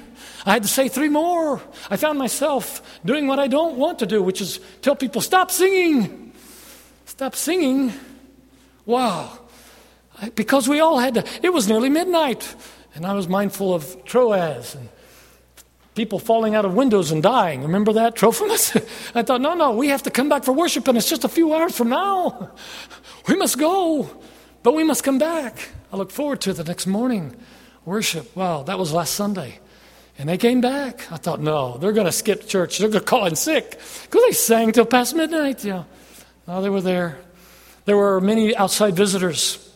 I 0.46 0.54
had 0.54 0.64
to 0.64 0.70
say 0.70 0.88
three 0.88 1.10
more. 1.10 1.62
I 1.92 1.98
found 1.98 2.18
myself 2.18 2.82
doing 3.06 3.28
what 3.28 3.40
I 3.40 3.48
don't 3.48 3.76
want 3.76 4.00
to 4.00 4.08
do, 4.08 4.24
which 4.24 4.42
is 4.42 4.60
tell 4.82 4.96
people, 4.96 5.22
stop 5.22 5.52
singing. 5.52 6.34
Stop 7.06 7.36
singing. 7.36 7.94
Wow. 8.86 9.38
Because 10.34 10.68
we 10.68 10.80
all 10.80 10.98
had 10.98 11.16
to, 11.16 11.26
it 11.44 11.54
was 11.54 11.68
nearly 11.68 11.90
midnight. 11.90 12.56
And 13.00 13.06
I 13.06 13.14
was 13.14 13.30
mindful 13.30 13.74
of 13.74 14.04
Troas 14.04 14.76
and 14.76 14.90
people 15.96 16.20
falling 16.20 16.54
out 16.54 16.66
of 16.66 16.74
windows 16.74 17.12
and 17.12 17.24
dying. 17.24 17.62
Remember 17.62 17.94
that, 17.94 18.14
Trophimus? 18.18 18.76
I 19.16 19.24
thought, 19.24 19.40
no, 19.40 19.54
no, 19.54 19.72
we 19.72 19.88
have 19.88 20.04
to 20.04 20.12
come 20.12 20.28
back 20.28 20.44
for 20.44 20.52
worship, 20.52 20.86
and 20.86 20.98
it's 20.98 21.08
just 21.08 21.24
a 21.24 21.30
few 21.30 21.54
hours 21.54 21.78
from 21.78 21.90
now. 21.90 22.52
We 23.28 23.38
must 23.38 23.58
go, 23.58 24.10
but 24.64 24.74
we 24.74 24.84
must 24.84 25.06
come 25.06 25.18
back. 25.18 25.70
I 25.94 25.96
look 25.96 26.12
forward 26.12 26.42
to 26.42 26.52
the 26.52 26.66
next 26.66 26.88
morning 26.88 27.38
worship. 27.86 28.36
Wow, 28.36 28.64
that 28.64 28.78
was 28.78 28.92
last 28.92 29.14
Sunday. 29.14 29.60
And 30.18 30.28
they 30.28 30.38
came 30.38 30.60
back. 30.60 31.10
I 31.10 31.16
thought, 31.16 31.40
no, 31.40 31.78
they're 31.78 31.94
going 31.94 32.08
to 32.08 32.12
skip 32.12 32.48
church. 32.48 32.80
They're 32.80 32.90
going 32.90 33.00
to 33.00 33.06
call 33.06 33.28
in 33.28 33.38
sick 33.38 33.80
because 34.04 34.24
they 34.26 34.34
sang 34.34 34.74
till 34.74 34.86
past 34.86 35.16
midnight. 35.16 35.64
Know. 35.64 35.86
Oh, 36.50 36.56
no, 36.56 36.62
they 36.62 36.70
were 36.70 36.82
there. 36.82 37.20
There 37.86 37.96
were 37.96 38.20
many 38.20 38.54
outside 38.58 38.96
visitors 38.96 39.69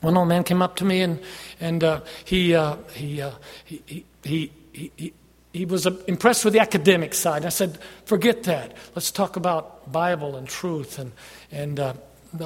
one 0.00 0.16
old 0.16 0.28
man 0.28 0.44
came 0.44 0.62
up 0.62 0.76
to 0.76 0.84
me 0.84 1.02
and, 1.02 1.20
and 1.60 1.84
uh, 1.84 2.00
he, 2.24 2.54
uh, 2.54 2.76
he, 2.94 3.20
uh, 3.20 3.30
he, 3.64 3.82
he, 3.86 4.04
he, 4.22 4.92
he, 4.96 5.12
he 5.52 5.64
was 5.64 5.86
uh, 5.86 5.96
impressed 6.06 6.44
with 6.44 6.54
the 6.54 6.60
academic 6.60 7.14
side. 7.14 7.44
I 7.44 7.50
said, 7.50 7.78
forget 8.04 8.44
that. 8.44 8.76
Let's 8.94 9.10
talk 9.10 9.36
about 9.36 9.90
Bible 9.92 10.36
and 10.36 10.48
truth 10.48 10.98
and, 10.98 11.12
and 11.50 11.78
uh, 11.80 11.94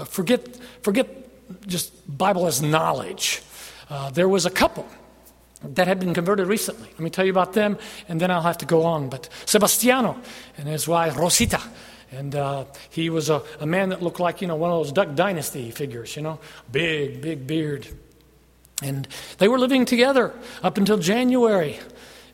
forget, 0.06 0.56
forget 0.82 1.08
just 1.66 1.92
Bible 2.18 2.46
as 2.46 2.62
knowledge. 2.62 3.42
Uh, 3.90 4.10
there 4.10 4.28
was 4.28 4.46
a 4.46 4.50
couple 4.50 4.86
that 5.62 5.86
had 5.86 6.00
been 6.00 6.14
converted 6.14 6.46
recently. 6.46 6.88
Let 6.88 7.00
me 7.00 7.10
tell 7.10 7.24
you 7.24 7.30
about 7.30 7.52
them, 7.52 7.78
and 8.08 8.20
then 8.20 8.30
I'll 8.30 8.42
have 8.42 8.58
to 8.58 8.66
go 8.66 8.84
on. 8.84 9.08
But 9.08 9.28
Sebastiano 9.46 10.18
and 10.58 10.68
his 10.68 10.86
wife 10.88 11.16
Rosita, 11.16 11.60
and 12.14 12.34
uh, 12.34 12.64
he 12.90 13.10
was 13.10 13.30
a, 13.30 13.42
a, 13.60 13.66
man 13.66 13.88
that 13.90 14.02
looked 14.02 14.20
like, 14.20 14.40
you 14.40 14.48
know, 14.48 14.56
one 14.56 14.70
of 14.70 14.78
those 14.78 14.92
Duck 14.92 15.14
Dynasty 15.14 15.70
figures, 15.70 16.16
you 16.16 16.22
know, 16.22 16.38
big, 16.70 17.20
big 17.20 17.46
beard. 17.46 17.88
And 18.82 19.06
they 19.38 19.48
were 19.48 19.58
living 19.58 19.84
together 19.84 20.32
up 20.62 20.78
until 20.78 20.98
January. 20.98 21.78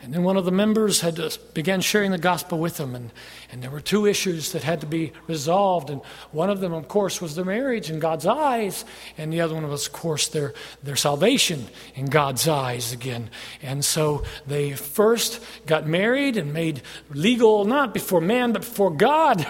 And 0.03 0.15
then 0.15 0.23
one 0.23 0.39
of 0.39 0.47
the 0.47 0.51
members 0.51 1.03
had 1.03 1.17
to, 1.17 1.39
began 1.53 1.83
sharing 1.83 2.11
the 2.11 2.19
gospel 2.19 2.59
with 2.59 2.79
them, 2.79 2.95
and, 2.95 3.11
and 3.53 3.63
there 3.63 3.71
were 3.71 3.83
two 3.83 4.07
issues 4.07 4.53
that 4.53 4.63
had 4.63 4.81
to 4.81 4.87
be 4.87 5.13
resolved. 5.27 5.91
And 5.91 6.01
one 6.33 6.49
of 6.49 6.61
them, 6.61 6.73
of 6.73 6.89
course, 6.89 7.21
was 7.21 7.35
their 7.35 7.45
marriage 7.45 7.91
in 7.91 7.99
God's 7.99 8.25
eyes, 8.25 8.87
and 9.19 9.31
the 9.31 9.43
other 9.43 9.55
one 9.55 9.69
was, 9.69 9.87
of 9.87 9.93
course, 9.93 10.29
their, 10.29 10.55
their 10.83 10.97
salvation 10.97 11.67
in 11.95 12.07
God's 12.07 12.49
eyes 12.49 12.93
again. 12.93 13.29
And 13.61 13.85
so 13.85 14.25
they 14.47 14.73
first 14.73 15.43
got 15.67 15.87
married 15.87 16.39
and 16.39 16.55
made 16.55 16.81
legal, 17.11 17.67
not 17.67 17.93
before 17.93 18.23
man, 18.23 18.53
but 18.53 18.63
before 18.63 18.91
God, 18.91 19.47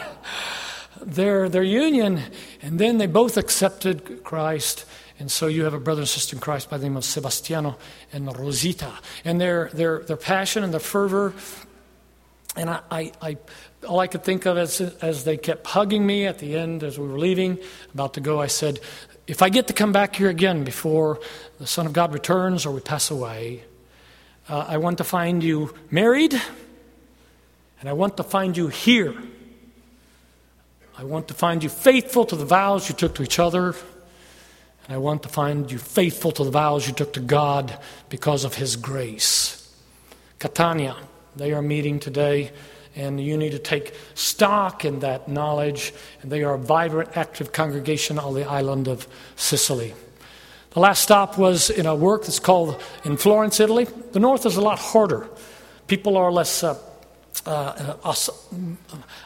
their, 1.01 1.49
their 1.49 1.63
union, 1.63 2.23
and 2.61 2.81
then 2.81 2.99
they 2.99 3.07
both 3.07 3.37
accepted 3.37 4.25
Christ 4.25 4.85
and 5.21 5.31
so 5.31 5.49
you 5.49 5.65
have 5.65 5.75
a 5.75 5.79
brother 5.79 6.01
and 6.01 6.09
sister 6.09 6.35
in 6.35 6.41
Christ 6.41 6.71
by 6.71 6.79
the 6.79 6.85
name 6.85 6.97
of 6.97 7.05
Sebastiano 7.05 7.77
and 8.11 8.27
Rosita. 8.39 8.91
And 9.23 9.39
their, 9.39 9.69
their, 9.75 9.99
their 9.99 10.17
passion 10.17 10.65
and 10.65 10.73
their 10.73 10.81
fervor, 10.81 11.35
and 12.57 12.71
I, 12.71 12.81
I, 12.91 13.13
I 13.21 13.37
all 13.87 14.01
I 14.01 14.07
could 14.07 14.25
think 14.25 14.47
of 14.47 14.57
as, 14.57 14.81
as 14.81 15.25
they 15.25 15.37
kept 15.37 15.67
hugging 15.67 16.07
me 16.07 16.27
at 16.27 16.39
the 16.39 16.57
end 16.57 16.83
as 16.83 16.99
we 16.99 17.07
were 17.07 17.19
leaving, 17.19 17.59
about 17.93 18.15
to 18.15 18.21
go, 18.21 18.41
I 18.41 18.47
said, 18.47 18.81
If 19.27 19.43
I 19.43 19.51
get 19.51 19.67
to 19.67 19.75
come 19.75 19.93
back 19.93 20.17
here 20.17 20.31
again 20.31 20.65
before 20.65 21.21
the 21.59 21.67
Son 21.67 21.85
of 21.85 21.93
God 21.93 22.15
returns 22.15 22.65
or 22.65 22.73
we 22.73 22.81
pass 22.81 23.11
away, 23.11 23.63
uh, 24.49 24.65
I 24.69 24.79
want 24.79 24.97
to 24.99 25.05
find 25.05 25.45
you 25.45 25.75
married, 25.91 26.33
and 26.33 27.89
I 27.91 27.93
want 27.93 28.17
to 28.17 28.23
find 28.23 28.57
you 28.57 28.69
here. 28.69 29.15
I 30.97 31.05
want 31.05 31.29
to 31.29 31.35
find 31.35 31.63
you 31.63 31.69
faithful 31.69 32.25
to 32.25 32.37
the 32.37 32.47
vows 32.47 32.89
you 32.89 32.95
took 32.95 33.15
to 33.17 33.23
each 33.23 33.39
other 33.39 33.75
and 34.91 34.97
I 34.97 34.99
want 34.99 35.23
to 35.23 35.29
find 35.29 35.71
you 35.71 35.79
faithful 35.79 36.33
to 36.33 36.43
the 36.43 36.51
vows 36.51 36.89
you 36.89 36.93
took 36.93 37.13
to 37.13 37.21
God 37.21 37.79
because 38.09 38.43
of 38.43 38.57
His 38.57 38.75
grace. 38.75 39.73
Catania, 40.41 40.97
they 41.37 41.53
are 41.53 41.63
meeting 41.63 42.01
today, 42.01 42.51
and 42.97 43.21
you 43.21 43.37
need 43.37 43.53
to 43.53 43.61
take 43.61 43.95
stock 44.15 44.85
in 44.85 44.99
that 44.99 45.29
knowledge. 45.29 45.95
And 46.23 46.33
they 46.33 46.43
are 46.43 46.55
a 46.55 46.59
vibrant, 46.59 47.17
active 47.17 47.53
congregation 47.53 48.19
on 48.19 48.35
the 48.35 48.43
island 48.43 48.89
of 48.89 49.07
Sicily. 49.37 49.95
The 50.71 50.81
last 50.81 51.03
stop 51.03 51.39
was 51.39 51.71
in 51.71 51.87
a 51.87 51.95
work 51.95 52.23
that's 52.23 52.41
called 52.41 52.83
in 53.05 53.17
Florence, 53.17 53.61
Italy. 53.61 53.87
The 54.11 54.19
north 54.19 54.45
is 54.45 54.57
a 54.57 54.61
lot 54.61 54.81
harder. 54.81 55.29
People 55.87 56.17
are 56.17 56.33
less 56.33 56.65
uh, 56.65 56.77
uh, 57.47 57.95
uh, 58.03 58.15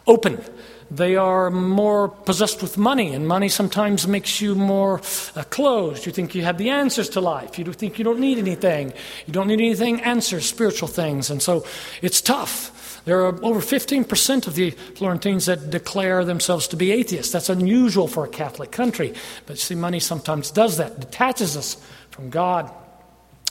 open 0.07 0.45
they 0.91 1.17
are 1.17 1.51
more 1.51 2.09
possessed 2.09 2.63
with 2.63 2.79
money, 2.79 3.15
and 3.15 3.27
money 3.27 3.49
sometimes 3.49 4.07
makes 4.07 4.41
you 4.41 4.55
more 4.55 5.01
uh, 5.35 5.43
closed. 5.45 6.07
You 6.07 6.13
think 6.13 6.35
you 6.35 6.45
have 6.45 6.59
the 6.59 6.71
answers 6.71 7.09
to 7.11 7.21
life. 7.21 7.59
You 7.59 7.65
think 7.73 7.99
you 7.99 8.05
don't 8.05 8.21
need 8.21 8.39
anything. 8.39 8.93
You 9.27 9.33
don't 9.33 9.49
need 9.49 9.61
anything, 9.61 10.01
answers, 10.03 10.47
spiritual 10.47 10.89
things. 10.89 11.31
And 11.31 11.43
so 11.43 11.65
it's 12.03 12.21
tough. 12.21 13.03
There 13.05 13.21
are 13.21 13.45
over 13.45 13.61
15% 13.61 14.47
of 14.47 14.55
the 14.55 14.71
Florentines 14.71 15.47
that 15.47 15.71
declare 15.71 16.25
themselves 16.25 16.69
to 16.69 16.77
be 16.77 16.91
atheists. 16.91 17.33
That's 17.33 17.51
unusual 17.51 18.09
for 18.09 18.25
a 18.25 18.29
Catholic 18.29 18.71
country. 18.71 19.13
But 19.47 19.59
see, 19.59 19.75
money 19.75 20.01
sometimes 20.01 20.51
does 20.51 20.79
that, 20.79 21.01
detaches 21.01 21.57
us 21.57 21.77
from 22.11 22.31
God. 22.31 22.71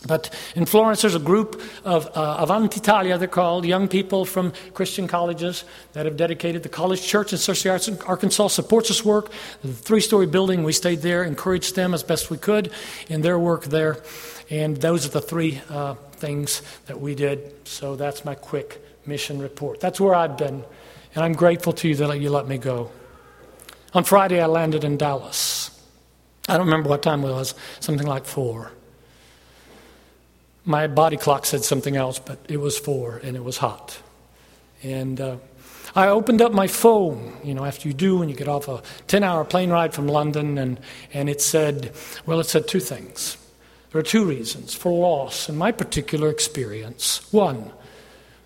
But 0.06 0.30
in 0.56 0.66
Florence, 0.66 1.02
there's 1.02 1.16
a 1.16 1.20
group 1.20 1.62
of 1.86 2.08
uh, 2.08 2.38
Avanti 2.40 2.80
Italia, 2.80 3.18
they're 3.18 3.28
called, 3.28 3.66
young 3.66 3.88
people 3.88 4.26
from 4.26 4.52
Christian 4.74 5.08
colleges 5.08 5.64
that 5.94 6.06
have 6.06 6.18
dedicated 6.18 6.64
the 6.64 6.70
college 6.70 7.02
church 7.02 7.32
in 7.32 7.40
Searcy 7.40 8.08
Arkansas 8.08 8.50
supports 8.50 8.90
this 8.90 9.06
work. 9.06 9.32
The 9.62 9.72
three 9.72 10.02
story 10.02 10.28
building, 10.28 10.64
we 10.64 10.74
stayed 10.74 11.02
there, 11.02 11.24
encouraged 11.24 11.76
them 11.76 11.94
as 11.94 12.04
best 12.04 12.30
we 12.30 12.38
could 12.38 12.72
in 13.08 13.22
their 13.22 13.40
work 13.40 13.66
there. 13.66 14.04
And 14.50 14.76
those 14.78 15.06
are 15.06 15.10
the 15.10 15.22
three 15.22 15.62
uh, 15.70 15.96
things 16.14 16.62
that 16.88 17.00
we 17.00 17.16
did. 17.16 17.68
So 17.68 17.96
that's 17.96 18.26
my 18.26 18.36
quick 18.36 18.84
mission 19.06 19.40
report. 19.40 19.80
That's 19.80 20.02
where 20.02 20.16
I've 20.16 20.38
been. 20.38 20.66
And 21.16 21.24
I'm 21.24 21.34
grateful 21.34 21.74
to 21.74 21.88
you 21.88 21.96
that 21.96 22.20
you 22.20 22.30
let 22.30 22.48
me 22.48 22.58
go. 22.58 22.92
On 23.94 24.04
Friday, 24.04 24.42
I 24.42 24.48
landed 24.48 24.84
in 24.84 24.98
Dallas. 24.98 25.70
I 26.50 26.58
don't 26.58 26.66
remember 26.66 26.90
what 26.90 27.04
time 27.04 27.24
it 27.24 27.32
was, 27.32 27.56
something 27.80 28.08
like 28.08 28.26
four. 28.26 28.72
My 30.66 30.88
body 30.88 31.18
clock 31.18 31.46
said 31.46 31.64
something 31.64 31.96
else, 31.96 32.20
but 32.20 32.40
it 32.48 32.58
was 32.58 32.78
four 32.78 33.18
and 33.18 33.36
it 33.36 33.44
was 33.44 33.58
hot. 33.58 34.00
And 34.82 35.20
uh, 35.20 35.38
I 35.96 36.08
opened 36.08 36.42
up 36.42 36.54
my 36.54 36.68
phone, 36.68 37.38
you 37.44 37.54
know, 37.54 37.66
after 37.66 37.88
you 37.88 37.94
do 37.94 38.18
when 38.18 38.30
you 38.30 38.36
get 38.36 38.48
off 38.48 38.68
a 38.68 38.82
10 39.08 39.24
hour 39.24 39.44
plane 39.46 39.70
ride 39.70 39.94
from 39.94 40.08
London, 40.08 40.58
and, 40.58 40.80
and 41.14 41.30
it 41.30 41.42
said, 41.42 41.92
well, 42.26 42.40
it 42.40 42.46
said 42.46 42.68
two 42.68 42.80
things. 42.80 43.38
There 43.92 44.00
are 44.00 44.04
two 44.04 44.26
reasons 44.26 44.74
for 44.74 44.92
loss 44.92 45.50
in 45.50 45.56
my 45.56 45.72
particular 45.72 46.30
experience. 46.30 47.32
One, 47.32 47.72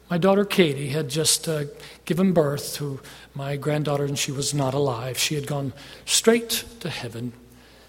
my 0.09 0.17
daughter 0.17 0.43
Katie 0.43 0.89
had 0.89 1.09
just 1.09 1.47
uh, 1.47 1.65
given 2.03 2.33
birth 2.33 2.75
to 2.75 3.00
my 3.33 3.55
granddaughter, 3.55 4.03
and 4.03 4.17
she 4.17 4.31
was 4.31 4.53
not 4.53 4.74
alive. 4.74 5.17
She 5.17 5.36
had 5.36 5.47
gone 5.47 5.71
straight 6.05 6.65
to 6.81 6.89
heaven. 6.89 7.31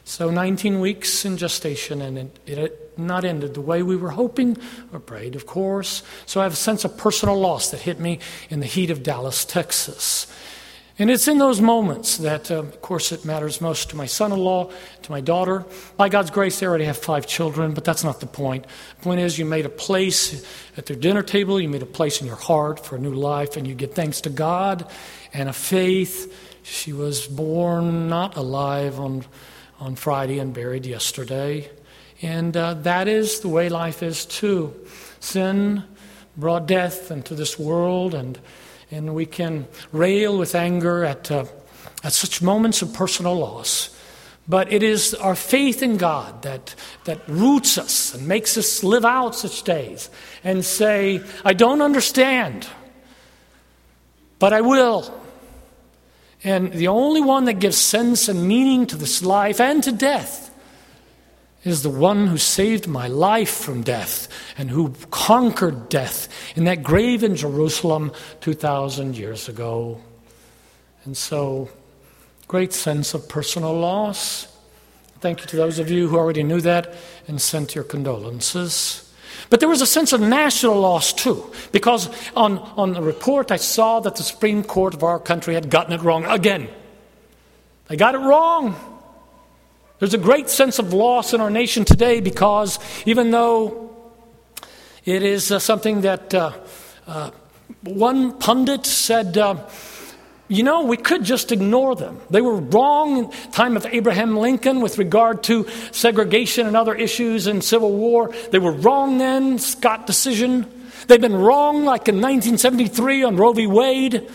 So 0.08 0.30
19 0.30 0.80
weeks 0.80 1.26
in 1.26 1.36
gestation, 1.36 2.00
and 2.00 2.16
it, 2.16 2.38
it 2.46 2.98
not 2.98 3.26
ended 3.26 3.52
the 3.52 3.60
way 3.60 3.82
we 3.82 3.94
were 3.94 4.12
hoping 4.12 4.56
or 4.90 5.00
prayed, 5.00 5.36
of 5.36 5.44
course. 5.44 6.02
So 6.24 6.40
I 6.40 6.44
have 6.44 6.54
a 6.54 6.56
sense 6.56 6.86
of 6.86 6.96
personal 6.96 7.38
loss 7.38 7.70
that 7.72 7.82
hit 7.82 8.00
me 8.00 8.18
in 8.48 8.60
the 8.60 8.66
heat 8.66 8.88
of 8.88 9.02
Dallas, 9.02 9.44
Texas. 9.44 10.26
And 10.98 11.10
it's 11.10 11.28
in 11.28 11.36
those 11.36 11.60
moments 11.60 12.16
that, 12.16 12.50
uh, 12.50 12.60
of 12.60 12.80
course, 12.80 13.12
it 13.12 13.26
matters 13.26 13.60
most 13.60 13.90
to 13.90 13.96
my 13.96 14.06
son 14.06 14.32
in 14.32 14.38
law, 14.38 14.72
to 15.02 15.10
my 15.10 15.20
daughter. 15.20 15.66
By 15.98 16.08
God's 16.08 16.30
grace, 16.30 16.58
they 16.58 16.64
already 16.64 16.86
have 16.86 16.96
five 16.96 17.26
children, 17.26 17.74
but 17.74 17.84
that's 17.84 18.02
not 18.02 18.20
the 18.20 18.26
point. 18.26 18.64
The 18.96 19.02
point 19.02 19.20
is, 19.20 19.38
you 19.38 19.44
made 19.44 19.66
a 19.66 19.68
place 19.68 20.42
at 20.78 20.86
their 20.86 20.96
dinner 20.96 21.22
table, 21.22 21.60
you 21.60 21.68
made 21.68 21.82
a 21.82 21.86
place 21.86 22.22
in 22.22 22.26
your 22.26 22.36
heart 22.36 22.82
for 22.82 22.96
a 22.96 22.98
new 22.98 23.12
life, 23.12 23.58
and 23.58 23.66
you 23.66 23.74
give 23.74 23.92
thanks 23.92 24.22
to 24.22 24.30
God 24.30 24.90
and 25.34 25.50
a 25.50 25.52
faith. 25.52 26.34
She 26.62 26.94
was 26.94 27.26
born 27.26 28.08
not 28.08 28.38
alive 28.38 28.98
on 28.98 29.26
on 29.80 29.96
Friday 29.96 30.38
and 30.38 30.52
buried 30.52 30.86
yesterday. 30.86 31.70
And 32.22 32.56
uh, 32.56 32.74
that 32.74 33.08
is 33.08 33.40
the 33.40 33.48
way 33.48 33.68
life 33.68 34.02
is 34.02 34.26
too. 34.26 34.74
Sin 35.20 35.84
brought 36.36 36.66
death 36.66 37.10
into 37.10 37.34
this 37.34 37.58
world, 37.58 38.14
and, 38.14 38.38
and 38.90 39.14
we 39.14 39.26
can 39.26 39.66
rail 39.92 40.38
with 40.38 40.54
anger 40.54 41.04
at, 41.04 41.30
uh, 41.30 41.44
at 42.02 42.12
such 42.12 42.42
moments 42.42 42.82
of 42.82 42.92
personal 42.92 43.36
loss. 43.36 43.94
But 44.48 44.72
it 44.72 44.82
is 44.82 45.14
our 45.14 45.34
faith 45.34 45.82
in 45.82 45.98
God 45.98 46.42
that, 46.42 46.74
that 47.04 47.20
roots 47.28 47.76
us 47.76 48.14
and 48.14 48.26
makes 48.26 48.56
us 48.56 48.82
live 48.82 49.04
out 49.04 49.34
such 49.34 49.62
days 49.62 50.08
and 50.42 50.64
say, 50.64 51.22
I 51.44 51.52
don't 51.52 51.82
understand, 51.82 52.66
but 54.38 54.54
I 54.54 54.62
will. 54.62 55.12
And 56.44 56.72
the 56.72 56.88
only 56.88 57.20
one 57.20 57.46
that 57.46 57.54
gives 57.54 57.76
sense 57.76 58.28
and 58.28 58.46
meaning 58.46 58.86
to 58.86 58.96
this 58.96 59.22
life 59.22 59.60
and 59.60 59.82
to 59.82 59.92
death 59.92 60.48
is 61.64 61.82
the 61.82 61.90
one 61.90 62.28
who 62.28 62.38
saved 62.38 62.86
my 62.86 63.08
life 63.08 63.50
from 63.50 63.82
death 63.82 64.28
and 64.56 64.70
who 64.70 64.94
conquered 65.10 65.88
death 65.88 66.28
in 66.56 66.64
that 66.64 66.82
grave 66.82 67.24
in 67.24 67.34
Jerusalem 67.34 68.12
2,000 68.40 69.16
years 69.16 69.48
ago. 69.48 70.00
And 71.04 71.16
so, 71.16 71.68
great 72.46 72.72
sense 72.72 73.14
of 73.14 73.28
personal 73.28 73.74
loss. 73.74 74.46
Thank 75.20 75.40
you 75.40 75.46
to 75.46 75.56
those 75.56 75.80
of 75.80 75.90
you 75.90 76.08
who 76.08 76.16
already 76.16 76.44
knew 76.44 76.60
that 76.60 76.94
and 77.26 77.40
sent 77.40 77.74
your 77.74 77.84
condolences. 77.84 79.07
But 79.50 79.60
there 79.60 79.68
was 79.68 79.80
a 79.80 79.86
sense 79.86 80.12
of 80.12 80.20
national 80.20 80.78
loss 80.78 81.12
too, 81.12 81.50
because 81.72 82.10
on, 82.36 82.58
on 82.76 82.92
the 82.92 83.02
report 83.02 83.50
I 83.50 83.56
saw 83.56 84.00
that 84.00 84.16
the 84.16 84.22
Supreme 84.22 84.62
Court 84.62 84.94
of 84.94 85.02
our 85.02 85.18
country 85.18 85.54
had 85.54 85.70
gotten 85.70 85.92
it 85.92 86.02
wrong 86.02 86.24
again. 86.24 86.68
They 87.88 87.96
got 87.96 88.14
it 88.14 88.18
wrong. 88.18 88.76
There's 89.98 90.14
a 90.14 90.18
great 90.18 90.48
sense 90.48 90.78
of 90.78 90.92
loss 90.92 91.32
in 91.32 91.40
our 91.40 91.50
nation 91.50 91.84
today 91.84 92.20
because 92.20 92.78
even 93.06 93.30
though 93.30 93.96
it 95.04 95.22
is 95.22 95.50
uh, 95.50 95.58
something 95.58 96.02
that 96.02 96.34
uh, 96.34 96.52
uh, 97.06 97.30
one 97.82 98.38
pundit 98.38 98.84
said, 98.84 99.38
uh, 99.38 99.56
you 100.48 100.62
know, 100.62 100.84
we 100.84 100.96
could 100.96 101.24
just 101.24 101.52
ignore 101.52 101.94
them. 101.94 102.20
They 102.30 102.40
were 102.40 102.56
wrong 102.56 103.18
in 103.18 103.30
time 103.52 103.76
of 103.76 103.84
Abraham 103.86 104.36
Lincoln 104.36 104.80
with 104.80 104.96
regard 104.96 105.42
to 105.44 105.66
segregation 105.92 106.66
and 106.66 106.76
other 106.76 106.94
issues 106.94 107.46
in 107.46 107.60
Civil 107.60 107.92
War. 107.92 108.32
They 108.50 108.58
were 108.58 108.72
wrong 108.72 109.18
then, 109.18 109.58
Scott 109.58 110.06
decision. 110.06 110.66
They've 111.06 111.20
been 111.20 111.36
wrong 111.36 111.84
like 111.84 112.08
in 112.08 112.16
1973 112.16 113.24
on 113.24 113.36
Roe 113.36 113.52
v. 113.52 113.66
Wade. 113.66 114.28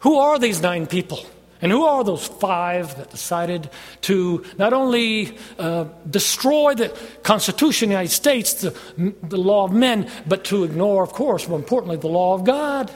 Who 0.00 0.18
are 0.18 0.38
these 0.38 0.60
nine 0.60 0.86
people? 0.86 1.24
And 1.62 1.70
who 1.70 1.84
are 1.84 2.02
those 2.04 2.26
five 2.26 2.96
that 2.96 3.10
decided 3.10 3.68
to 4.02 4.44
not 4.58 4.72
only 4.72 5.36
uh, 5.58 5.84
destroy 6.08 6.74
the 6.74 6.88
Constitution 7.22 7.86
of 7.86 7.88
the 7.88 7.94
United 7.94 8.14
States, 8.14 8.54
the, 8.54 8.74
the 9.22 9.36
law 9.36 9.64
of 9.64 9.72
men, 9.72 10.10
but 10.26 10.44
to 10.44 10.64
ignore, 10.64 11.02
of 11.02 11.12
course, 11.12 11.48
more 11.48 11.58
importantly, 11.58 11.96
the 11.96 12.08
law 12.08 12.34
of 12.34 12.44
God? 12.44 12.90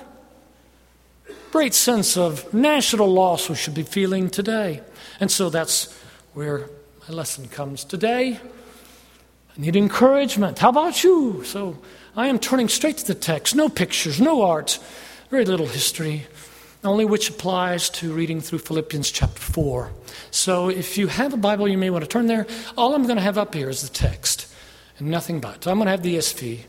Great 1.54 1.72
sense 1.72 2.16
of 2.16 2.52
national 2.52 3.06
loss 3.06 3.48
we 3.48 3.54
should 3.54 3.74
be 3.74 3.84
feeling 3.84 4.28
today. 4.28 4.80
And 5.20 5.30
so 5.30 5.50
that's 5.50 5.96
where 6.32 6.68
my 7.06 7.14
lesson 7.14 7.46
comes 7.46 7.84
today. 7.84 8.40
I 9.56 9.60
need 9.60 9.76
encouragement. 9.76 10.58
How 10.58 10.70
about 10.70 11.04
you? 11.04 11.44
So 11.44 11.78
I 12.16 12.26
am 12.26 12.40
turning 12.40 12.68
straight 12.68 12.96
to 12.96 13.06
the 13.06 13.14
text. 13.14 13.54
No 13.54 13.68
pictures, 13.68 14.20
no 14.20 14.42
art, 14.42 14.80
very 15.30 15.44
little 15.44 15.68
history, 15.68 16.26
only 16.82 17.04
which 17.04 17.30
applies 17.30 17.88
to 17.90 18.12
reading 18.12 18.40
through 18.40 18.58
Philippians 18.58 19.12
chapter 19.12 19.40
4. 19.40 19.92
So 20.32 20.70
if 20.70 20.98
you 20.98 21.06
have 21.06 21.34
a 21.34 21.36
Bible, 21.36 21.68
you 21.68 21.78
may 21.78 21.88
want 21.88 22.02
to 22.02 22.10
turn 22.10 22.26
there. 22.26 22.48
All 22.76 22.96
I'm 22.96 23.04
going 23.04 23.14
to 23.14 23.22
have 23.22 23.38
up 23.38 23.54
here 23.54 23.70
is 23.70 23.80
the 23.88 23.94
text 23.94 24.52
and 24.98 25.08
nothing 25.08 25.38
but. 25.38 25.68
I'm 25.68 25.76
going 25.76 25.86
to 25.86 25.92
have 25.92 26.02
the 26.02 26.16
ESV. 26.16 26.62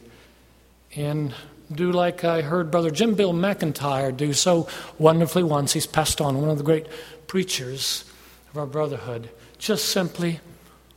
And 0.95 1.33
do 1.74 1.91
like 1.91 2.24
I 2.24 2.41
heard 2.41 2.72
Brother 2.72 2.91
Jim 2.91 3.15
Bill 3.15 3.34
McInteer 3.34 4.15
do 4.15 4.34
so 4.34 4.67
wonderfully 5.00 5.43
once. 5.43 5.74
He's 5.74 5.88
passed 5.88 6.22
on, 6.22 6.39
one 6.39 6.50
of 6.50 6.57
the 6.57 6.63
great 6.63 6.88
preachers 7.27 8.05
of 8.51 8.57
our 8.57 8.65
brotherhood. 8.65 9.29
Just 9.57 9.89
simply 9.89 10.39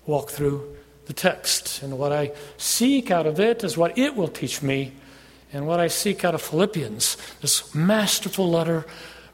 walk 0.06 0.30
through 0.30 0.76
the 1.06 1.12
text. 1.12 1.82
And 1.82 1.98
what 1.98 2.12
I 2.12 2.32
seek 2.56 3.10
out 3.10 3.26
of 3.26 3.40
it 3.40 3.64
is 3.64 3.76
what 3.76 3.96
it 3.96 4.14
will 4.14 4.28
teach 4.28 4.62
me, 4.62 4.92
and 5.52 5.66
what 5.66 5.80
I 5.80 5.88
seek 5.88 6.24
out 6.24 6.34
of 6.34 6.42
Philippians, 6.42 7.16
this 7.40 7.74
masterful 7.74 8.50
letter 8.50 8.84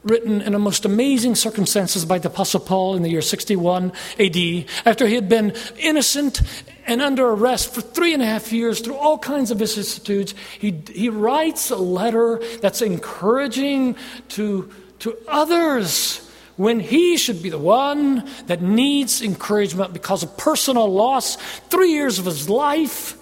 written 0.05 0.39
in 0.41 0.53
the 0.53 0.59
most 0.59 0.85
amazing 0.85 1.33
circumstances 1.35 2.05
by 2.05 2.19
the 2.19 2.27
Apostle 2.29 2.59
Paul 2.59 2.95
in 2.95 3.01
the 3.01 3.09
year 3.09 3.23
61 3.23 3.91
AD, 4.19 4.65
after 4.85 5.07
he 5.07 5.15
had 5.15 5.27
been 5.27 5.53
innocent 5.79 6.41
and 6.85 7.01
under 7.01 7.27
arrest 7.27 7.73
for 7.73 7.81
three 7.81 8.13
and 8.13 8.21
a 8.21 8.25
half 8.25 8.53
years 8.53 8.79
through 8.79 8.95
all 8.95 9.17
kinds 9.17 9.49
of 9.49 9.57
vicissitudes. 9.57 10.35
He, 10.59 10.79
he 10.93 11.09
writes 11.09 11.71
a 11.71 11.75
letter 11.75 12.39
that's 12.61 12.83
encouraging 12.83 13.95
to, 14.29 14.71
to 14.99 15.17
others 15.27 16.21
when 16.55 16.79
he 16.79 17.17
should 17.17 17.41
be 17.41 17.49
the 17.49 17.57
one 17.57 18.29
that 18.45 18.61
needs 18.61 19.23
encouragement 19.23 19.91
because 19.91 20.21
of 20.21 20.37
personal 20.37 20.87
loss, 20.87 21.35
three 21.69 21.91
years 21.91 22.19
of 22.19 22.25
his 22.25 22.47
life, 22.47 23.17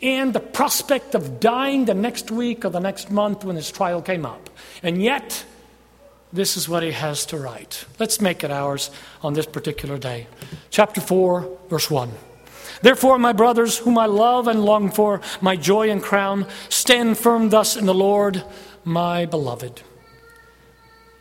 and 0.00 0.32
the 0.32 0.40
prospect 0.40 1.14
of 1.14 1.38
dying 1.38 1.84
the 1.84 1.94
next 1.94 2.30
week 2.30 2.64
or 2.64 2.70
the 2.70 2.80
next 2.80 3.10
month 3.10 3.44
when 3.44 3.56
his 3.56 3.70
trial 3.70 4.00
came 4.02 4.26
up. 4.26 4.50
And 4.82 5.02
yet, 5.02 5.44
this 6.34 6.56
is 6.56 6.68
what 6.68 6.82
he 6.82 6.90
has 6.90 7.24
to 7.26 7.38
write. 7.38 7.84
Let's 8.00 8.20
make 8.20 8.42
it 8.42 8.50
ours 8.50 8.90
on 9.22 9.34
this 9.34 9.46
particular 9.46 9.96
day. 9.96 10.26
Chapter 10.68 11.00
4, 11.00 11.58
verse 11.70 11.88
1. 11.88 12.10
Therefore, 12.82 13.18
my 13.18 13.32
brothers, 13.32 13.78
whom 13.78 13.96
I 13.96 14.06
love 14.06 14.48
and 14.48 14.64
long 14.64 14.90
for, 14.90 15.20
my 15.40 15.54
joy 15.54 15.90
and 15.90 16.02
crown, 16.02 16.46
stand 16.68 17.16
firm 17.16 17.50
thus 17.50 17.76
in 17.76 17.86
the 17.86 17.94
Lord, 17.94 18.42
my 18.84 19.26
beloved. 19.26 19.80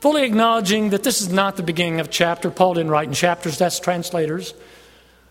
Fully 0.02 0.24
acknowledging 0.24 0.90
that 0.90 1.04
this 1.04 1.22
is 1.22 1.32
not 1.32 1.58
the 1.58 1.64
beginning 1.64 2.00
of 2.00 2.08
a 2.08 2.10
chapter, 2.10 2.50
Paul 2.50 2.74
didn't 2.74 2.92
write 2.92 3.08
in 3.08 3.14
chapters, 3.14 3.58
that's 3.58 3.80
translators. 3.80 4.56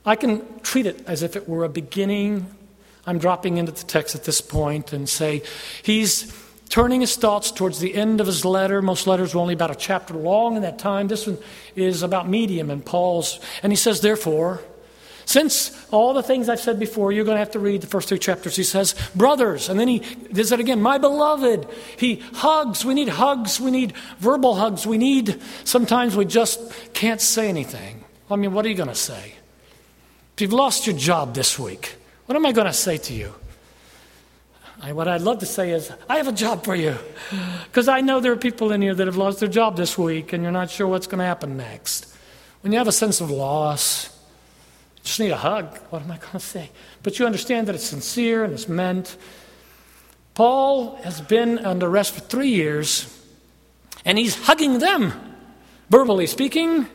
I 0.06 0.14
can 0.16 0.60
treat 0.60 0.86
it 0.86 1.06
as 1.08 1.22
if 1.22 1.36
it 1.36 1.48
were 1.48 1.64
a 1.64 1.68
beginning. 1.68 2.46
I'm 3.04 3.18
dropping 3.18 3.58
into 3.58 3.72
the 3.72 3.82
text 3.82 4.14
at 4.14 4.24
this 4.24 4.40
point 4.40 4.92
and 4.92 5.08
say, 5.08 5.42
he's 5.82 6.32
turning 6.69 7.00
his 7.00 7.16
thoughts 7.16 7.50
towards 7.50 7.81
the 7.81 7.95
end 7.95 8.21
of 8.21 8.26
his 8.26 8.45
letter. 8.45 8.81
Most 8.81 9.07
letters 9.07 9.35
were 9.35 9.40
only 9.40 9.54
about 9.54 9.71
a 9.71 9.75
chapter 9.75 10.14
long 10.14 10.57
in 10.57 10.62
that 10.62 10.78
time. 10.78 11.09
This 11.09 11.26
one 11.26 11.38
is 11.76 12.02
about 12.02 12.28
medium 12.28 12.71
in 12.71 12.81
Paul's. 12.81 13.40
And 13.62 13.71
he 13.73 13.76
says, 13.76 14.00
therefore, 14.00 14.62
since 15.25 15.87
all 15.90 16.14
the 16.14 16.23
things 16.23 16.49
I've 16.49 16.61
said 16.61 16.78
before, 16.81 17.12
you're 17.12 17.25
going 17.25 17.37
to 17.37 17.40
have 17.40 17.52
to 17.52 17.59
read 17.59 17.81
the 17.81 17.87
first 17.87 18.09
three 18.09 18.19
chapters. 18.19 18.57
He 18.57 18.64
says, 18.64 18.95
brothers, 19.14 19.69
and 19.69 19.78
then 19.78 19.88
he 19.88 20.00
does 20.33 20.50
it 20.52 20.61
again, 20.61 20.83
my 20.83 20.99
beloved. 20.99 21.69
He 21.97 22.16
hugs. 22.35 22.85
We 22.85 22.95
need 22.95 23.09
hugs. 23.09 23.61
We 23.61 23.71
need 23.71 23.97
verbal 24.19 24.57
hugs. 24.57 24.87
We 24.87 24.99
need, 24.99 25.40
sometimes 25.64 26.16
we 26.16 26.25
just 26.25 26.61
can't 26.92 27.20
say 27.20 27.48
anything. 27.48 28.05
I 28.31 28.37
mean, 28.37 28.53
what 28.53 28.64
are 28.66 28.68
you 28.68 28.75
going 28.75 28.88
to 28.88 28.94
say? 28.94 29.35
If 30.35 30.40
you've 30.40 30.53
lost 30.53 30.87
your 30.87 30.96
job 30.96 31.35
this 31.35 31.59
week, 31.59 31.96
what 32.27 32.35
am 32.37 32.46
I 32.46 32.53
going 32.53 32.66
to 32.66 32.72
say 32.72 32.96
to 32.96 33.12
you? 33.12 33.35
I, 34.85 34.92
what 34.92 35.07
I'd 35.07 35.21
love 35.21 35.38
to 35.38 35.47
say 35.47 35.71
is, 35.71 35.92
I 36.11 36.16
have 36.16 36.27
a 36.27 36.33
job 36.33 36.64
for 36.64 36.75
you. 36.75 36.97
Because 37.64 37.87
I 37.87 38.01
know 38.01 38.18
there 38.18 38.33
are 38.33 38.37
people 38.37 38.73
in 38.73 38.83
here 38.83 38.97
that 38.97 39.07
have 39.07 39.16
lost 39.16 39.38
their 39.38 39.49
job 39.49 39.77
this 39.77 39.97
week 39.97 40.33
and 40.33 40.42
you're 40.42 40.51
not 40.51 40.71
sure 40.71 40.88
what's 40.88 41.07
going 41.07 41.21
to 41.21 41.25
happen 41.25 41.57
next. 41.57 42.12
When 42.62 42.73
you 42.73 42.79
have 42.79 42.88
a 42.88 42.92
sense 42.92 43.21
of 43.21 43.31
loss, 43.31 44.09
you 44.97 45.05
just 45.05 45.21
need 45.21 45.31
a 45.31 45.37
hug. 45.37 45.79
What 45.90 46.03
am 46.03 46.11
I 46.11 46.18
going 46.18 46.33
to 46.33 46.40
say? 46.40 46.71
But 47.05 47.21
you 47.21 47.27
understand 47.27 47.68
that 47.68 47.77
it's 47.77 47.85
sincere 47.85 48.42
and 48.42 48.53
it's 48.53 48.68
meant. 48.68 49.16
Paul 50.35 50.97
has 50.97 51.21
been 51.21 51.61
under 51.61 51.87
arrest 51.87 52.14
for 52.14 52.21
three 52.21 52.51
years 52.51 53.07
and 54.05 54.18
he's 54.18 54.35
hugging 54.35 54.81
them, 54.81 55.12
verbally 55.90 56.27
speaking. 56.27 56.88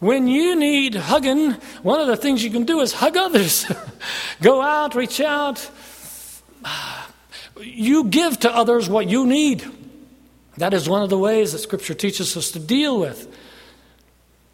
When 0.00 0.26
you 0.26 0.56
need 0.56 0.96
hugging, 0.96 1.52
one 1.82 2.00
of 2.00 2.08
the 2.08 2.16
things 2.16 2.42
you 2.42 2.50
can 2.50 2.64
do 2.64 2.80
is 2.80 2.92
hug 2.92 3.16
others. 3.16 3.70
Go 4.42 4.60
out, 4.60 4.96
reach 4.96 5.20
out, 5.20 5.70
you 7.60 8.04
give 8.04 8.40
to 8.40 8.54
others 8.54 8.88
what 8.88 9.08
you 9.08 9.26
need. 9.26 9.64
That 10.58 10.72
is 10.72 10.88
one 10.88 11.02
of 11.02 11.10
the 11.10 11.18
ways 11.18 11.52
that 11.52 11.58
Scripture 11.58 11.94
teaches 11.94 12.36
us 12.36 12.50
to 12.52 12.58
deal 12.58 12.98
with. 12.98 13.34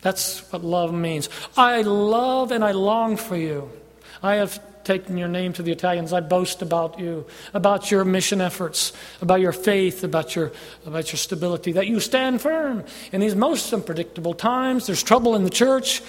That's 0.01 0.41
what 0.53 0.65
love 0.65 0.93
means. 0.93 1.29
I 1.57 1.83
love 1.83 2.51
and 2.51 2.65
I 2.65 2.73
long 2.73 3.17
for 3.17 3.37
you. 3.37 3.71
I 4.23 4.37
have 4.37 4.61
taken 4.85 5.17
your 5.17 5.29
name 5.29 5.53
to 5.53 5.63
the 5.63 5.71
Italians. 5.71 6.13
I 6.13 6.21
boast 6.21 6.61
about 6.61 6.99
you, 6.99 7.25
about 7.55 7.91
your 7.91 8.05
mission 8.05 8.41
efforts, 8.41 8.93
about 9.21 9.41
your 9.41 9.53
faith, 9.53 10.03
about 10.03 10.35
your, 10.35 10.53
about 10.85 11.13
your 11.13 11.19
stability, 11.19 11.73
that 11.73 11.87
you 11.87 12.01
stand 12.01 12.41
firm 12.41 12.85
in 13.13 13.21
these 13.21 13.37
most 13.37 13.73
unpredictable 13.73 14.35
times. 14.35 14.87
There's 14.87 15.03
trouble 15.03 15.37
in 15.37 15.45
the 15.45 15.51
church. 15.51 16.03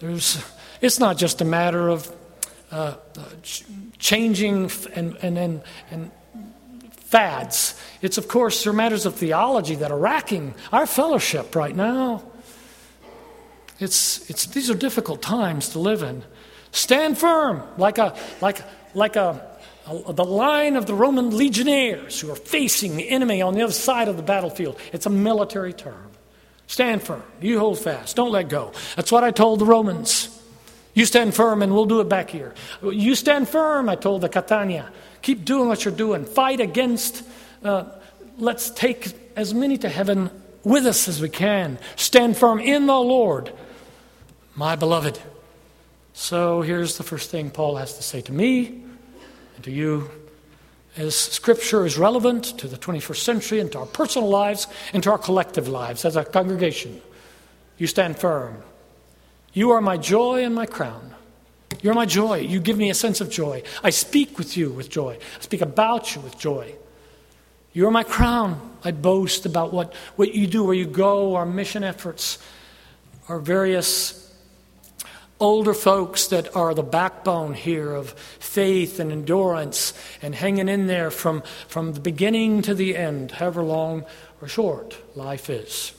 There's, 0.00 0.44
it's 0.82 0.98
not 0.98 1.16
just 1.16 1.40
a 1.40 1.44
matter 1.46 1.88
of 1.88 2.14
uh, 2.70 2.96
changing 3.98 4.70
and, 4.94 5.16
and, 5.16 5.38
and, 5.38 5.62
and 5.90 6.10
fads. 6.92 7.80
It's, 8.02 8.18
of 8.18 8.28
course, 8.28 8.64
there 8.64 8.72
are 8.72 8.76
matters 8.76 9.06
of 9.06 9.14
theology 9.14 9.74
that 9.76 9.90
are 9.90 9.98
racking 9.98 10.54
our 10.72 10.86
fellowship 10.86 11.56
right 11.56 11.74
now. 11.74 12.22
It's, 13.80 14.28
it's, 14.28 14.46
these 14.46 14.70
are 14.70 14.74
difficult 14.74 15.22
times 15.22 15.70
to 15.70 15.78
live 15.78 16.02
in. 16.02 16.22
Stand 16.70 17.16
firm, 17.16 17.62
like, 17.78 17.98
a, 17.98 18.16
like, 18.40 18.62
like 18.94 19.16
a, 19.16 19.56
a, 19.86 20.12
the 20.12 20.24
line 20.24 20.76
of 20.76 20.86
the 20.86 20.94
Roman 20.94 21.36
legionnaires 21.36 22.20
who 22.20 22.30
are 22.30 22.36
facing 22.36 22.96
the 22.96 23.08
enemy 23.08 23.40
on 23.40 23.54
the 23.54 23.62
other 23.62 23.72
side 23.72 24.08
of 24.08 24.16
the 24.16 24.22
battlefield. 24.22 24.78
It's 24.92 25.06
a 25.06 25.10
military 25.10 25.72
term. 25.72 26.10
Stand 26.66 27.02
firm. 27.02 27.22
You 27.40 27.58
hold 27.58 27.78
fast. 27.78 28.16
Don't 28.16 28.30
let 28.30 28.50
go. 28.50 28.72
That's 28.96 29.10
what 29.10 29.24
I 29.24 29.30
told 29.30 29.60
the 29.60 29.64
Romans. 29.64 30.37
You 30.98 31.06
stand 31.06 31.32
firm 31.32 31.62
and 31.62 31.72
we'll 31.72 31.84
do 31.84 32.00
it 32.00 32.08
back 32.08 32.28
here. 32.28 32.54
You 32.82 33.14
stand 33.14 33.48
firm, 33.48 33.88
I 33.88 33.94
told 33.94 34.20
the 34.20 34.28
Catania. 34.28 34.90
Keep 35.22 35.44
doing 35.44 35.68
what 35.68 35.84
you're 35.84 35.94
doing. 35.94 36.24
Fight 36.24 36.58
against, 36.58 37.22
uh, 37.62 37.84
let's 38.36 38.70
take 38.70 39.12
as 39.36 39.54
many 39.54 39.78
to 39.78 39.88
heaven 39.88 40.28
with 40.64 40.86
us 40.86 41.06
as 41.06 41.22
we 41.22 41.28
can. 41.28 41.78
Stand 41.94 42.36
firm 42.36 42.58
in 42.58 42.86
the 42.86 42.98
Lord, 42.98 43.52
my 44.56 44.74
beloved. 44.74 45.20
So 46.14 46.62
here's 46.62 46.96
the 46.96 47.04
first 47.04 47.30
thing 47.30 47.52
Paul 47.52 47.76
has 47.76 47.94
to 47.98 48.02
say 48.02 48.20
to 48.22 48.32
me 48.32 48.82
and 49.54 49.64
to 49.66 49.70
you. 49.70 50.10
As 50.96 51.14
Scripture 51.14 51.86
is 51.86 51.96
relevant 51.96 52.58
to 52.58 52.66
the 52.66 52.76
21st 52.76 53.18
century 53.18 53.60
and 53.60 53.70
to 53.70 53.78
our 53.78 53.86
personal 53.86 54.28
lives 54.28 54.66
and 54.92 55.00
to 55.04 55.12
our 55.12 55.18
collective 55.18 55.68
lives 55.68 56.04
as 56.04 56.16
a 56.16 56.24
congregation, 56.24 57.00
you 57.76 57.86
stand 57.86 58.18
firm. 58.18 58.64
You 59.58 59.72
are 59.72 59.80
my 59.80 59.96
joy 59.96 60.44
and 60.44 60.54
my 60.54 60.66
crown. 60.66 61.12
You're 61.82 61.92
my 61.92 62.06
joy. 62.06 62.36
You 62.36 62.60
give 62.60 62.78
me 62.78 62.90
a 62.90 62.94
sense 62.94 63.20
of 63.20 63.28
joy. 63.28 63.64
I 63.82 63.90
speak 63.90 64.38
with 64.38 64.56
you 64.56 64.70
with 64.70 64.88
joy. 64.88 65.18
I 65.20 65.40
speak 65.40 65.62
about 65.62 66.14
you 66.14 66.20
with 66.20 66.38
joy. 66.38 66.76
You're 67.72 67.90
my 67.90 68.04
crown. 68.04 68.78
I 68.84 68.92
boast 68.92 69.46
about 69.46 69.72
what, 69.72 69.92
what 70.14 70.32
you 70.32 70.46
do, 70.46 70.62
where 70.62 70.76
you 70.76 70.86
go, 70.86 71.34
our 71.34 71.44
mission 71.44 71.82
efforts, 71.82 72.38
our 73.28 73.40
various 73.40 74.32
older 75.40 75.74
folks 75.74 76.28
that 76.28 76.54
are 76.54 76.72
the 76.72 76.84
backbone 76.84 77.54
here 77.54 77.92
of 77.92 78.10
faith 78.38 79.00
and 79.00 79.10
endurance 79.10 79.92
and 80.22 80.36
hanging 80.36 80.68
in 80.68 80.86
there 80.86 81.10
from, 81.10 81.42
from 81.66 81.94
the 81.94 82.00
beginning 82.00 82.62
to 82.62 82.76
the 82.76 82.96
end, 82.96 83.32
however 83.32 83.64
long 83.64 84.04
or 84.40 84.46
short 84.46 84.96
life 85.16 85.50
is. 85.50 85.97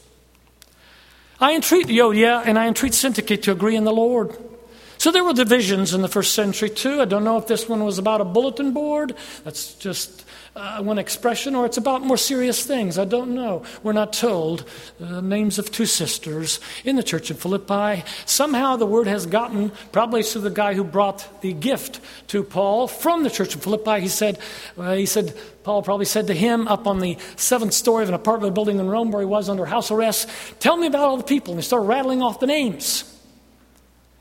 I 1.41 1.55
entreat 1.55 1.87
Euodia 1.87 2.43
and 2.45 2.59
I 2.59 2.67
entreat 2.67 2.93
Syntyche 2.93 3.41
to 3.43 3.51
agree 3.51 3.75
in 3.75 3.85
the 3.85 3.93
Lord. 3.93 4.37
So 4.97 5.11
there 5.11 5.23
were 5.23 5.33
divisions 5.33 5.93
in 5.93 6.01
the 6.01 6.09
first 6.09 6.33
century 6.33 6.69
too. 6.69 7.01
I 7.01 7.05
don't 7.05 7.23
know 7.23 7.37
if 7.37 7.47
this 7.47 7.69
one 7.69 7.85
was 7.85 7.97
about 7.97 8.19
a 8.19 8.25
bulletin 8.25 8.73
board. 8.73 9.15
That's 9.45 9.73
just 9.75 10.25
uh, 10.59 10.81
one 10.81 10.97
expression, 10.97 11.55
or 11.55 11.65
it's 11.65 11.77
about 11.77 12.01
more 12.01 12.17
serious 12.17 12.65
things. 12.65 12.97
I 12.97 13.05
don't 13.05 13.33
know. 13.33 13.63
We're 13.81 13.93
not 13.93 14.11
told 14.11 14.65
the 14.99 15.21
names 15.21 15.57
of 15.57 15.71
two 15.71 15.85
sisters 15.85 16.59
in 16.83 16.97
the 16.97 17.03
church 17.03 17.31
of 17.31 17.39
Philippi. 17.39 18.03
Somehow 18.25 18.75
the 18.75 18.85
word 18.85 19.07
has 19.07 19.25
gotten, 19.25 19.71
probably 19.93 20.21
to 20.21 20.39
the 20.39 20.49
guy 20.49 20.73
who 20.73 20.83
brought 20.83 21.41
the 21.41 21.53
gift 21.53 22.01
to 22.27 22.43
Paul 22.43 22.89
from 22.89 23.23
the 23.23 23.29
church 23.29 23.55
of 23.55 23.63
Philippi. 23.63 24.01
He 24.01 24.09
said, 24.09 24.37
uh, 24.77 24.95
he 24.95 25.05
said, 25.05 25.33
Paul 25.63 25.81
probably 25.81 26.05
said 26.05 26.27
to 26.27 26.33
him 26.33 26.67
up 26.67 26.87
on 26.87 26.99
the 26.99 27.17
seventh 27.37 27.73
story 27.73 28.03
of 28.03 28.09
an 28.09 28.15
apartment 28.15 28.53
building 28.53 28.79
in 28.79 28.89
Rome 28.89 29.11
where 29.11 29.21
he 29.21 29.25
was 29.25 29.47
under 29.47 29.65
house 29.65 29.91
arrest, 29.91 30.29
Tell 30.59 30.75
me 30.75 30.87
about 30.87 31.03
all 31.03 31.17
the 31.17 31.23
people. 31.23 31.53
And 31.53 31.61
he 31.61 31.65
started 31.65 31.85
rattling 31.85 32.21
off 32.21 32.41
the 32.41 32.47
names. 32.47 33.05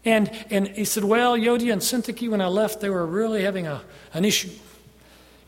And, 0.04 0.30
and 0.50 0.68
he 0.68 0.84
said, 0.84 1.02
Well, 1.02 1.36
Euodia 1.36 1.72
and 1.72 1.82
Syntyche, 1.82 2.30
when 2.30 2.40
I 2.40 2.46
left, 2.46 2.80
they 2.80 2.90
were 2.90 3.04
really 3.04 3.42
having 3.42 3.66
a, 3.66 3.82
an 4.14 4.24
issue. 4.24 4.50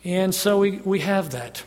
And 0.04 0.34
so 0.34 0.58
we, 0.58 0.78
we 0.78 1.00
have 1.00 1.30
that. 1.30 1.62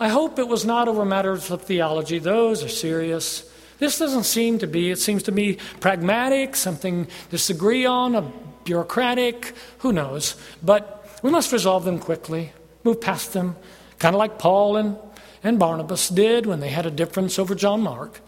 I 0.00 0.08
hope 0.08 0.38
it 0.38 0.46
was 0.46 0.64
not 0.64 0.88
over 0.88 1.04
matters 1.04 1.50
of 1.50 1.62
theology. 1.62 2.18
Those 2.18 2.62
are 2.62 2.68
serious. 2.68 3.50
This 3.78 3.98
doesn't 3.98 4.24
seem 4.24 4.58
to 4.58 4.66
be. 4.66 4.90
It 4.90 4.98
seems 4.98 5.24
to 5.24 5.32
be 5.32 5.58
pragmatic, 5.80 6.56
something 6.56 7.08
disagree 7.30 7.86
on, 7.86 8.14
a 8.14 8.22
bureaucratic, 8.64 9.54
who 9.78 9.92
knows. 9.92 10.36
But 10.62 11.18
we 11.22 11.30
must 11.30 11.52
resolve 11.52 11.84
them 11.84 11.98
quickly, 11.98 12.52
move 12.84 13.00
past 13.00 13.32
them, 13.32 13.56
kind 13.98 14.14
of 14.14 14.18
like 14.18 14.38
Paul 14.38 14.76
and, 14.76 14.96
and 15.42 15.58
Barnabas 15.58 16.08
did 16.08 16.46
when 16.46 16.60
they 16.60 16.68
had 16.68 16.86
a 16.86 16.90
difference 16.90 17.38
over 17.38 17.54
John 17.54 17.80
Mark. 17.80 18.20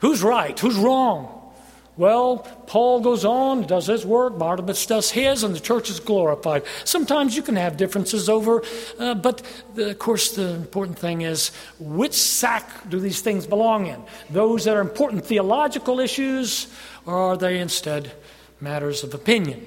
Who's 0.00 0.22
right? 0.22 0.58
Who's 0.58 0.76
wrong? 0.76 1.33
Well, 1.96 2.38
Paul 2.66 3.00
goes 3.00 3.24
on, 3.24 3.62
does 3.62 3.86
his 3.86 4.04
work, 4.04 4.36
Barnabas 4.36 4.84
does 4.86 5.12
his, 5.12 5.44
and 5.44 5.54
the 5.54 5.60
church 5.60 5.90
is 5.90 6.00
glorified. 6.00 6.64
Sometimes 6.84 7.36
you 7.36 7.42
can 7.42 7.54
have 7.54 7.76
differences 7.76 8.28
over, 8.28 8.64
uh, 8.98 9.14
but 9.14 9.42
the, 9.76 9.90
of 9.90 9.98
course, 10.00 10.34
the 10.34 10.54
important 10.54 10.98
thing 10.98 11.22
is 11.22 11.52
which 11.78 12.14
sack 12.14 12.88
do 12.90 12.98
these 12.98 13.20
things 13.20 13.46
belong 13.46 13.86
in? 13.86 14.02
Those 14.28 14.64
that 14.64 14.76
are 14.76 14.80
important 14.80 15.24
theological 15.24 16.00
issues, 16.00 16.66
or 17.06 17.14
are 17.14 17.36
they 17.36 17.60
instead 17.60 18.12
matters 18.60 19.04
of 19.04 19.14
opinion, 19.14 19.64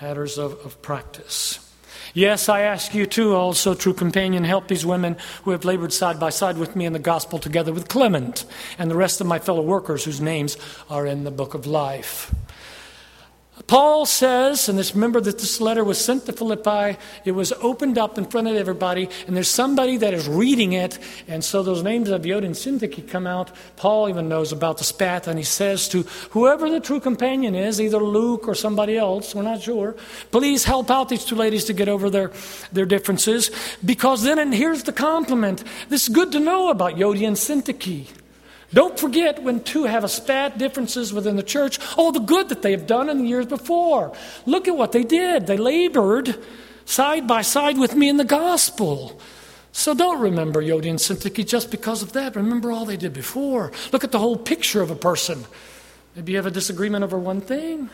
matters 0.00 0.38
of, 0.38 0.52
of 0.64 0.80
practice? 0.80 1.67
Yes, 2.14 2.48
I 2.48 2.62
ask 2.62 2.94
you 2.94 3.06
too, 3.06 3.34
also, 3.34 3.74
true 3.74 3.92
companion, 3.92 4.44
help 4.44 4.68
these 4.68 4.86
women 4.86 5.16
who 5.42 5.50
have 5.50 5.64
labored 5.64 5.92
side 5.92 6.18
by 6.18 6.30
side 6.30 6.56
with 6.56 6.74
me 6.74 6.86
in 6.86 6.92
the 6.92 6.98
gospel 6.98 7.38
together 7.38 7.72
with 7.72 7.88
Clement 7.88 8.44
and 8.78 8.90
the 8.90 8.96
rest 8.96 9.20
of 9.20 9.26
my 9.26 9.38
fellow 9.38 9.62
workers 9.62 10.04
whose 10.04 10.20
names 10.20 10.56
are 10.88 11.06
in 11.06 11.24
the 11.24 11.30
book 11.30 11.54
of 11.54 11.66
life. 11.66 12.34
Paul 13.68 14.06
says, 14.06 14.70
and 14.70 14.78
this 14.78 14.94
remember 14.94 15.20
that 15.20 15.38
this 15.38 15.60
letter 15.60 15.84
was 15.84 16.02
sent 16.02 16.24
to 16.24 16.32
Philippi, 16.32 16.98
it 17.26 17.32
was 17.32 17.52
opened 17.52 17.98
up 17.98 18.16
in 18.16 18.24
front 18.24 18.48
of 18.48 18.56
everybody, 18.56 19.10
and 19.26 19.36
there's 19.36 19.50
somebody 19.50 19.98
that 19.98 20.14
is 20.14 20.26
reading 20.26 20.72
it, 20.72 20.98
and 21.28 21.44
so 21.44 21.62
those 21.62 21.82
names 21.82 22.08
of 22.08 22.24
Yod 22.24 22.44
and 22.44 22.54
Syntyche 22.54 23.06
come 23.06 23.26
out. 23.26 23.54
Paul 23.76 24.08
even 24.08 24.26
knows 24.26 24.52
about 24.52 24.78
the 24.78 24.84
spat, 24.84 25.26
and 25.26 25.38
he 25.38 25.44
says 25.44 25.86
to 25.90 26.04
whoever 26.30 26.70
the 26.70 26.80
true 26.80 26.98
companion 26.98 27.54
is, 27.54 27.78
either 27.78 27.98
Luke 27.98 28.48
or 28.48 28.54
somebody 28.54 28.96
else, 28.96 29.34
we're 29.34 29.42
not 29.42 29.60
sure, 29.60 29.94
please 30.30 30.64
help 30.64 30.90
out 30.90 31.10
these 31.10 31.26
two 31.26 31.36
ladies 31.36 31.66
to 31.66 31.74
get 31.74 31.90
over 31.90 32.08
their, 32.08 32.32
their 32.72 32.86
differences, 32.86 33.50
because 33.84 34.22
then, 34.22 34.38
and 34.38 34.54
here's 34.54 34.84
the 34.84 34.94
compliment, 34.94 35.62
this 35.90 36.08
is 36.08 36.14
good 36.14 36.32
to 36.32 36.40
know 36.40 36.70
about 36.70 36.94
Yodi 36.94 37.26
and 37.26 37.36
Syntyche. 37.36 38.06
Don't 38.72 38.98
forget 38.98 39.42
when 39.42 39.62
two 39.62 39.84
have 39.84 40.04
a 40.04 40.08
spat 40.08 40.58
differences 40.58 41.12
within 41.12 41.36
the 41.36 41.42
church, 41.42 41.78
all 41.96 42.12
the 42.12 42.20
good 42.20 42.50
that 42.50 42.60
they 42.60 42.72
have 42.72 42.86
done 42.86 43.08
in 43.08 43.18
the 43.18 43.28
years 43.28 43.46
before. 43.46 44.12
Look 44.44 44.68
at 44.68 44.76
what 44.76 44.92
they 44.92 45.04
did. 45.04 45.46
They 45.46 45.56
labored 45.56 46.38
side 46.84 47.26
by 47.26 47.42
side 47.42 47.78
with 47.78 47.94
me 47.94 48.08
in 48.08 48.18
the 48.18 48.24
gospel. 48.24 49.20
So 49.72 49.94
don't 49.94 50.20
remember 50.20 50.60
Yodi 50.60 50.90
and 50.90 50.98
Syntyche 50.98 51.46
just 51.46 51.70
because 51.70 52.02
of 52.02 52.12
that. 52.12 52.36
Remember 52.36 52.70
all 52.70 52.84
they 52.84 52.96
did 52.96 53.12
before. 53.12 53.72
Look 53.92 54.04
at 54.04 54.12
the 54.12 54.18
whole 54.18 54.36
picture 54.36 54.82
of 54.82 54.90
a 54.90 54.96
person. 54.96 55.44
Maybe 56.14 56.32
you 56.32 56.38
have 56.38 56.46
a 56.46 56.50
disagreement 56.50 57.04
over 57.04 57.18
one 57.18 57.40
thing. 57.40 57.88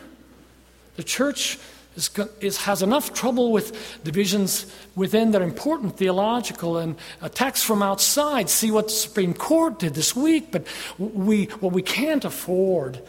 The 0.97 1.03
church 1.03 1.59
is, 1.97 2.11
is, 2.41 2.57
has 2.59 2.83
enough 2.83 3.15
trouble 3.15 3.53
with 3.53 4.03
divisions 4.03 4.67
within 4.95 5.35
are 5.35 5.43
important 5.43 5.97
theological 5.97 6.79
and 6.79 6.97
uh, 7.23 7.27
attacks 7.27 7.63
from 7.63 7.83
outside. 7.83 8.51
See 8.51 8.71
what 8.71 8.87
the 8.89 8.95
Supreme 8.95 9.35
Court 9.35 9.79
did 9.79 9.95
this 9.95 10.15
week. 10.15 10.51
But 10.51 10.67
we, 10.99 11.47
what 11.61 11.73
we 11.73 11.83
can't 11.83 12.25
afford 12.25 13.01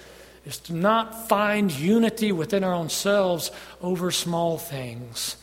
is 0.45 0.59
to 0.59 0.73
not 0.73 1.27
find 1.27 1.71
unity 1.71 2.31
within 2.31 2.63
our 2.63 2.73
own 2.73 2.89
selves 2.89 3.51
over 3.81 4.11
small 4.11 4.57
things. 4.57 5.37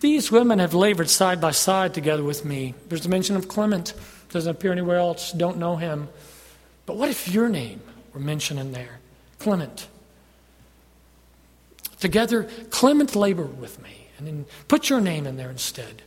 These 0.00 0.32
women 0.32 0.58
have 0.58 0.74
labored 0.74 1.10
side 1.10 1.40
by 1.40 1.52
side 1.52 1.94
together 1.94 2.24
with 2.24 2.44
me. 2.44 2.74
There's 2.88 3.06
a 3.06 3.08
mention 3.08 3.36
of 3.36 3.48
Clement. 3.48 3.94
Doesn't 4.30 4.50
appear 4.50 4.72
anywhere 4.72 4.96
else. 4.96 5.32
Don't 5.32 5.58
know 5.58 5.76
him. 5.76 6.08
But 6.86 6.96
what 6.96 7.08
if 7.08 7.28
your 7.28 7.48
name 7.48 7.80
were 8.12 8.20
mentioned 8.20 8.58
in 8.58 8.72
there? 8.72 8.98
Clement. 9.38 9.88
Together, 12.02 12.48
Clement 12.70 13.14
labored 13.14 13.60
with 13.60 13.80
me. 13.80 14.08
And 14.18 14.26
then 14.26 14.46
put 14.66 14.90
your 14.90 15.00
name 15.00 15.24
in 15.24 15.36
there 15.36 15.50
instead. 15.50 16.02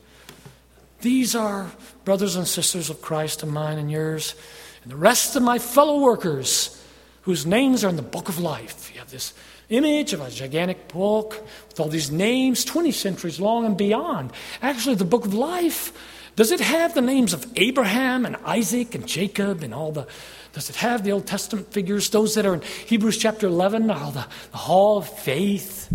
These 0.99 1.35
are 1.35 1.71
brothers 2.03 2.35
and 2.35 2.45
sisters 2.45 2.89
of 2.89 3.01
Christ 3.01 3.43
and 3.43 3.51
mine 3.53 3.77
and 3.77 3.89
yours, 3.89 4.35
and 4.83 4.91
the 4.91 4.97
rest 4.97 5.37
of 5.37 5.41
my 5.41 5.57
fellow 5.57 6.01
workers 6.01 6.83
whose 7.21 7.45
names 7.45 7.85
are 7.85 7.87
in 7.87 7.95
the 7.95 8.01
book 8.01 8.27
of 8.27 8.39
life. 8.39 8.91
You 8.93 8.99
have 8.99 9.09
this 9.09 9.33
image 9.69 10.11
of 10.11 10.19
a 10.19 10.29
gigantic 10.29 10.89
book 10.89 11.41
with 11.69 11.79
all 11.79 11.87
these 11.87 12.11
names, 12.11 12.65
20 12.65 12.91
centuries 12.91 13.39
long 13.39 13.65
and 13.65 13.77
beyond. 13.77 14.33
Actually, 14.61 14.95
the 14.95 15.05
book 15.05 15.25
of 15.25 15.33
life, 15.33 15.93
does 16.35 16.51
it 16.51 16.59
have 16.59 16.93
the 16.93 17.01
names 17.01 17.33
of 17.33 17.45
Abraham 17.55 18.25
and 18.25 18.35
Isaac 18.45 18.95
and 18.95 19.07
Jacob 19.07 19.63
and 19.63 19.73
all 19.73 19.91
the 19.91 20.07
does 20.55 20.69
it 20.69 20.77
have 20.77 21.03
the 21.03 21.11
Old 21.11 21.27
Testament 21.27 21.73
figures? 21.73 22.09
Those 22.11 22.35
that 22.35 22.45
are 22.45 22.53
in 22.53 22.61
Hebrews 22.61 23.17
chapter 23.17 23.45
11, 23.45 23.91
all 23.91 24.11
the, 24.11 24.25
the 24.51 24.57
hall 24.57 24.99
of 24.99 25.09
faith. 25.09 25.93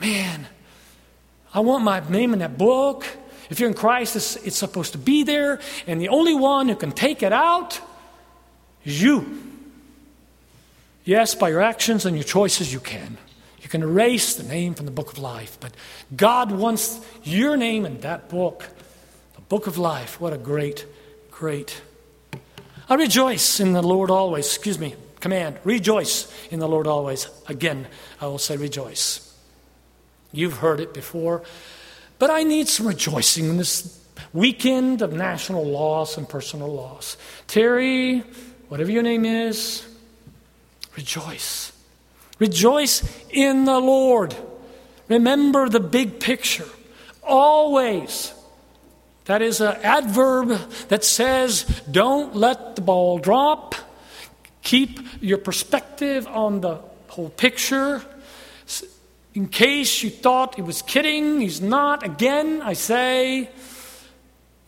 Man, 0.00 0.46
I 1.52 1.60
want 1.60 1.84
my 1.84 2.00
name 2.08 2.32
in 2.32 2.38
that 2.38 2.56
book. 2.56 3.06
If 3.50 3.60
you're 3.60 3.68
in 3.68 3.74
Christ, 3.74 4.16
it's, 4.16 4.36
it's 4.36 4.56
supposed 4.56 4.92
to 4.92 4.98
be 4.98 5.24
there, 5.24 5.60
and 5.86 6.00
the 6.00 6.08
only 6.08 6.34
one 6.34 6.70
who 6.70 6.74
can 6.74 6.92
take 6.92 7.22
it 7.22 7.34
out 7.34 7.78
is 8.82 9.02
you. 9.02 9.42
Yes, 11.04 11.34
by 11.34 11.50
your 11.50 11.60
actions 11.60 12.06
and 12.06 12.16
your 12.16 12.24
choices, 12.24 12.72
you 12.72 12.80
can. 12.80 13.18
You 13.60 13.68
can 13.68 13.82
erase 13.82 14.36
the 14.36 14.44
name 14.44 14.72
from 14.72 14.86
the 14.86 14.92
book 14.92 15.12
of 15.12 15.18
life, 15.18 15.58
but 15.60 15.74
God 16.16 16.50
wants 16.50 16.98
your 17.24 17.58
name 17.58 17.84
in 17.84 18.00
that 18.00 18.30
book, 18.30 18.66
book 19.52 19.66
of 19.66 19.76
life. 19.76 20.18
What 20.18 20.32
a 20.32 20.38
great, 20.38 20.86
great 21.30 21.82
I 22.88 22.94
rejoice 22.94 23.60
in 23.60 23.74
the 23.74 23.82
Lord 23.82 24.10
always. 24.10 24.46
Excuse 24.46 24.78
me, 24.78 24.94
command. 25.20 25.58
Rejoice 25.62 26.32
in 26.50 26.58
the 26.58 26.66
Lord 26.66 26.86
always. 26.86 27.28
Again, 27.48 27.86
I 28.18 28.28
will 28.28 28.38
say 28.38 28.56
rejoice. 28.56 29.36
You've 30.32 30.56
heard 30.56 30.80
it 30.80 30.94
before, 30.94 31.42
but 32.18 32.30
I 32.30 32.44
need 32.44 32.66
some 32.66 32.86
rejoicing 32.86 33.44
in 33.44 33.58
this 33.58 34.02
weekend 34.32 35.02
of 35.02 35.12
national 35.12 35.66
loss 35.66 36.16
and 36.16 36.26
personal 36.26 36.72
loss. 36.72 37.18
Terry, 37.46 38.20
whatever 38.70 38.90
your 38.90 39.02
name 39.02 39.26
is, 39.26 39.86
rejoice. 40.96 41.72
Rejoice 42.38 43.02
in 43.28 43.66
the 43.66 43.78
Lord. 43.78 44.34
Remember 45.08 45.68
the 45.68 45.80
big 45.80 46.20
picture. 46.20 46.68
Always 47.22 48.32
that 49.26 49.42
is 49.42 49.60
an 49.60 49.76
adverb 49.82 50.48
that 50.88 51.04
says, 51.04 51.64
don't 51.90 52.34
let 52.34 52.76
the 52.76 52.82
ball 52.82 53.18
drop. 53.18 53.74
Keep 54.62 55.22
your 55.22 55.38
perspective 55.38 56.26
on 56.26 56.60
the 56.60 56.80
whole 57.08 57.30
picture. 57.30 58.02
In 59.34 59.48
case 59.48 60.02
you 60.02 60.10
thought 60.10 60.56
he 60.56 60.62
was 60.62 60.82
kidding, 60.82 61.40
he's 61.40 61.60
not. 61.60 62.04
Again, 62.04 62.60
I 62.62 62.74
say, 62.74 63.48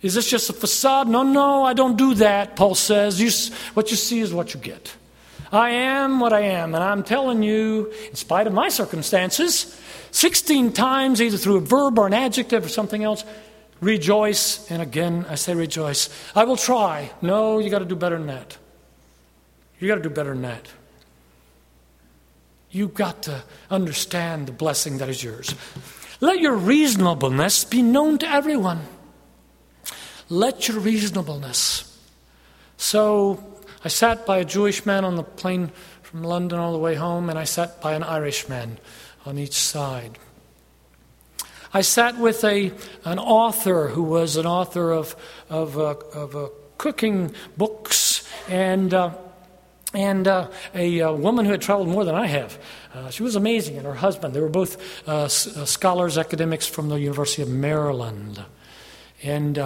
is 0.00 0.14
this 0.14 0.30
just 0.30 0.50
a 0.50 0.52
facade? 0.52 1.08
No, 1.08 1.22
no, 1.22 1.64
I 1.64 1.74
don't 1.74 1.96
do 1.96 2.14
that, 2.14 2.56
Paul 2.56 2.74
says. 2.74 3.20
You, 3.20 3.30
what 3.74 3.90
you 3.90 3.96
see 3.96 4.20
is 4.20 4.32
what 4.32 4.54
you 4.54 4.60
get. 4.60 4.94
I 5.52 5.70
am 5.70 6.18
what 6.18 6.32
I 6.32 6.40
am, 6.40 6.74
and 6.74 6.82
I'm 6.82 7.02
telling 7.02 7.42
you, 7.42 7.92
in 8.08 8.16
spite 8.16 8.46
of 8.46 8.52
my 8.52 8.68
circumstances, 8.68 9.80
16 10.10 10.72
times, 10.72 11.22
either 11.22 11.36
through 11.36 11.56
a 11.56 11.60
verb 11.60 11.98
or 11.98 12.06
an 12.06 12.14
adjective 12.14 12.64
or 12.64 12.68
something 12.68 13.04
else, 13.04 13.24
Rejoice, 13.84 14.70
and 14.70 14.80
again 14.80 15.26
I 15.28 15.34
say 15.34 15.54
rejoice. 15.54 16.08
I 16.34 16.44
will 16.44 16.56
try. 16.56 17.10
No, 17.20 17.58
you 17.58 17.68
got 17.68 17.80
to 17.80 17.84
do 17.84 17.94
better 17.94 18.16
than 18.16 18.28
that. 18.28 18.56
You 19.78 19.88
got 19.88 19.96
to 19.96 20.02
do 20.02 20.08
better 20.08 20.30
than 20.30 20.40
that. 20.42 20.68
You've 22.70 22.94
got 22.94 23.24
to 23.24 23.44
understand 23.70 24.46
the 24.46 24.52
blessing 24.52 24.96
that 24.98 25.10
is 25.10 25.22
yours. 25.22 25.54
Let 26.20 26.40
your 26.40 26.56
reasonableness 26.56 27.64
be 27.64 27.82
known 27.82 28.16
to 28.18 28.26
everyone. 28.26 28.80
Let 30.30 30.66
your 30.66 30.80
reasonableness. 30.80 31.84
So 32.78 33.44
I 33.84 33.88
sat 33.88 34.24
by 34.24 34.38
a 34.38 34.46
Jewish 34.46 34.86
man 34.86 35.04
on 35.04 35.16
the 35.16 35.22
plane 35.22 35.70
from 36.00 36.24
London 36.24 36.58
all 36.58 36.72
the 36.72 36.78
way 36.78 36.94
home, 36.94 37.28
and 37.28 37.38
I 37.38 37.44
sat 37.44 37.82
by 37.82 37.92
an 37.92 38.02
Irishman 38.02 38.78
on 39.26 39.36
each 39.36 39.58
side. 39.58 40.18
I 41.76 41.80
sat 41.80 42.18
with 42.18 42.44
a, 42.44 42.70
an 43.04 43.18
author 43.18 43.88
who 43.88 44.04
was 44.04 44.36
an 44.36 44.46
author 44.46 44.92
of, 44.92 45.16
of, 45.50 45.76
uh, 45.76 45.96
of 46.12 46.36
uh, 46.36 46.48
cooking 46.78 47.34
books 47.56 48.24
and, 48.48 48.94
uh, 48.94 49.10
and 49.92 50.28
uh, 50.28 50.50
a, 50.72 51.00
a, 51.00 51.08
uh, 51.08 51.12
woman 51.12 51.44
who 51.44 51.50
had 51.50 51.60
traveled 51.60 51.88
more 51.88 52.04
than 52.04 52.14
I 52.14 52.28
have. 52.28 52.56
Uh, 52.94 53.10
she 53.10 53.24
was 53.24 53.34
amazing, 53.34 53.76
and 53.76 53.86
her 53.86 53.94
husband. 53.94 54.34
They 54.34 54.40
were 54.40 54.48
both 54.48 54.80
scholars, 55.28 56.16
academics 56.16 56.68
from 56.68 56.90
the 56.90 57.00
University 57.00 57.42
of 57.42 57.48
Maryland. 57.48 58.44
And 59.24 59.58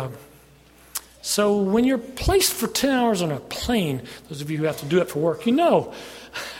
so 1.20 1.58
when 1.58 1.84
you're 1.84 1.98
placed 1.98 2.54
for 2.54 2.68
10 2.68 2.90
hours 2.90 3.20
on 3.20 3.30
a 3.30 3.38
plane, 3.38 4.00
those 4.30 4.40
of 4.40 4.50
you 4.50 4.56
who 4.56 4.64
have 4.64 4.78
to 4.78 4.86
do 4.86 4.98
it 5.02 5.10
for 5.10 5.18
work, 5.18 5.44
you 5.44 5.52
know 5.52 5.92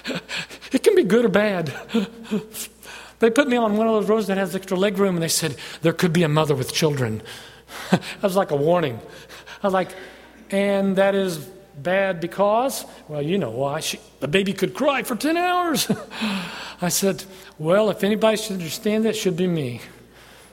it 0.73 0.83
can 0.83 0.95
be 0.95 1.05
good 1.05 1.25
or 1.25 1.31
bad. 1.31 1.73
They 3.19 3.31
put 3.31 3.49
me 3.49 3.57
on 3.57 3.77
one 3.77 3.87
of 3.87 3.95
those 3.95 4.09
rows 4.09 4.27
that 4.29 4.37
has 4.37 4.55
extra 4.55 4.77
leg 4.77 4.99
room, 4.99 5.17
and 5.17 5.23
they 5.23 5.29
said, 5.29 5.57
There 5.83 5.93
could 5.93 6.13
be 6.13 6.23
a 6.23 6.29
mother 6.29 6.55
with 6.55 6.73
children. 6.73 7.23
that 7.91 8.23
was 8.23 8.37
like 8.37 8.51
a 8.51 8.57
warning. 8.57 9.01
I 9.63 9.67
was 9.67 9.75
like, 9.75 9.91
And 10.51 10.97
that 10.97 11.15
is 11.15 11.39
bad 11.39 12.21
because? 12.21 12.85
Well, 13.09 13.23
you 13.23 13.39
know 13.39 13.51
why. 13.51 13.81
She, 13.81 13.99
the 14.21 14.29
baby 14.29 14.53
could 14.53 14.75
cry 14.75 15.03
for 15.03 15.17
10 15.17 15.37
hours. 15.37 15.91
I 16.81 16.89
said, 16.89 17.25
Well, 17.59 17.91
if 17.91 18.05
anybody 18.05 18.37
should 18.37 18.55
understand 18.55 19.05
that, 19.05 19.11
it 19.11 19.17
should 19.17 19.37
be 19.37 19.47
me. 19.47 19.81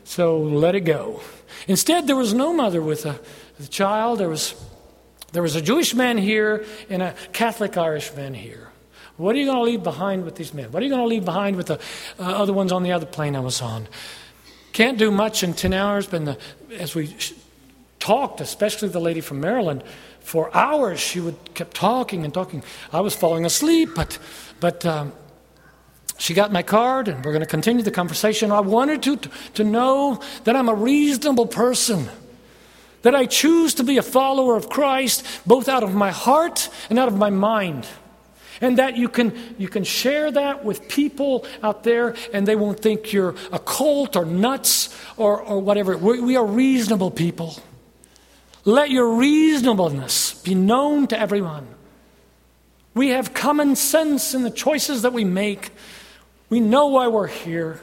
So 0.04 0.40
let 0.40 0.76
it 0.76 0.82
go. 0.82 1.22
Instead, 1.68 2.08
there 2.08 2.16
was 2.16 2.34
no 2.34 2.54
mother 2.54 2.82
with 2.82 3.06
a, 3.06 3.20
a 3.60 3.68
child. 3.68 4.20
There 4.20 4.30
was, 4.30 4.56
there 5.34 5.42
was 5.42 5.56
a 5.56 5.62
Jewish 5.62 5.94
man 5.94 6.18
here 6.18 6.66
and 6.90 7.02
a 7.02 7.16
Catholic 7.32 7.78
Irish 7.78 8.14
man 8.16 8.34
here. 8.34 8.70
What 9.18 9.36
are 9.36 9.40
you 9.40 9.46
going 9.46 9.58
to 9.58 9.64
leave 9.64 9.84
behind 9.84 10.26
with 10.26 10.36
these 10.36 10.54
men? 10.54 10.72
What 10.72 10.82
are 10.82 10.86
you 10.86 10.92
going 10.92 11.02
to 11.02 11.08
leave 11.08 11.26
behind 11.26 11.56
with 11.56 11.68
the 11.68 11.80
uh, 12.20 12.24
other 12.24 12.54
ones 12.54 12.72
on 12.72 12.84
the 12.84 12.92
other 12.92 13.06
plane 13.06 13.36
I 13.36 13.40
was 13.40 13.62
on? 13.62 13.88
Can't 14.74 14.98
do 14.98 15.10
much 15.10 15.42
in 15.42 15.54
10 15.54 15.74
hours, 15.74 16.06
but 16.06 16.26
the, 16.26 16.38
as 16.78 16.96
we 16.96 17.16
talked, 18.00 18.42
especially 18.42 18.90
the 18.90 19.00
lady 19.00 19.22
from 19.22 19.40
Maryland, 19.40 19.84
for 20.20 20.54
hours 20.56 21.00
she 21.00 21.20
would 21.22 21.54
kept 21.54 21.76
talking 21.76 22.26
and 22.26 22.34
talking. 22.34 22.62
I 22.92 23.00
was 23.00 23.16
falling 23.16 23.46
asleep, 23.46 23.90
but, 23.96 24.20
but 24.60 24.86
um, 24.86 25.14
she 26.18 26.34
got 26.34 26.52
my 26.52 26.62
card, 26.62 27.08
and 27.08 27.24
we're 27.24 27.32
going 27.32 27.40
to 27.40 27.46
continue 27.46 27.84
the 27.84 27.92
conversation. 27.92 28.52
I 28.52 28.60
wanted 28.60 29.02
to, 29.04 29.16
to, 29.16 29.30
to 29.54 29.64
know 29.64 30.22
that 30.44 30.58
I'm 30.58 30.68
a 30.68 30.76
reasonable 30.76 31.48
person 31.48 32.10
that 33.04 33.14
I 33.14 33.28
choose 33.28 33.76
to 33.76 33.84
be 33.84 33.98
a 33.98 34.02
follower 34.02 34.58
of 34.58 34.68
Christ, 34.68 35.24
both 35.46 35.70
out 35.70 35.84
of 35.84 35.94
my 35.94 36.10
heart 36.10 36.70
and 36.90 36.98
out 36.98 37.08
of 37.08 37.16
my 37.16 37.30
mind. 37.30 37.88
And 38.62 38.78
that 38.78 38.98
you 38.98 39.10
can, 39.10 39.34
you 39.58 39.68
can 39.68 39.84
share 39.84 40.32
that 40.32 40.64
with 40.64 40.88
people 40.88 41.46
out 41.62 41.84
there 41.84 42.16
and 42.34 42.48
they 42.48 42.56
won't 42.56 42.80
think 42.80 43.12
you're 43.12 43.36
a 43.52 43.60
cult 43.60 44.16
or 44.16 44.26
nuts 44.26 44.96
or, 45.18 45.42
or 45.42 45.60
whatever. 45.60 45.98
we 45.98 46.22
we 46.22 46.36
are 46.36 46.46
reasonable 46.46 47.12
people. 47.12 47.56
Let 48.66 48.90
your 48.90 49.16
reasonableness 49.16 50.42
be 50.42 50.56
known 50.56 51.08
to 51.08 51.20
everyone. 51.20 51.68
We 52.96 53.10
have 53.10 53.34
common 53.34 53.76
sense 53.76 54.34
in 54.34 54.44
the 54.44 54.50
choices 54.50 55.04
that 55.04 55.14
we 55.14 55.24
make. 55.24 55.72
We 56.50 56.60
know 56.60 56.88
why 56.88 57.08
we're 57.08 57.28
here. 57.28 57.80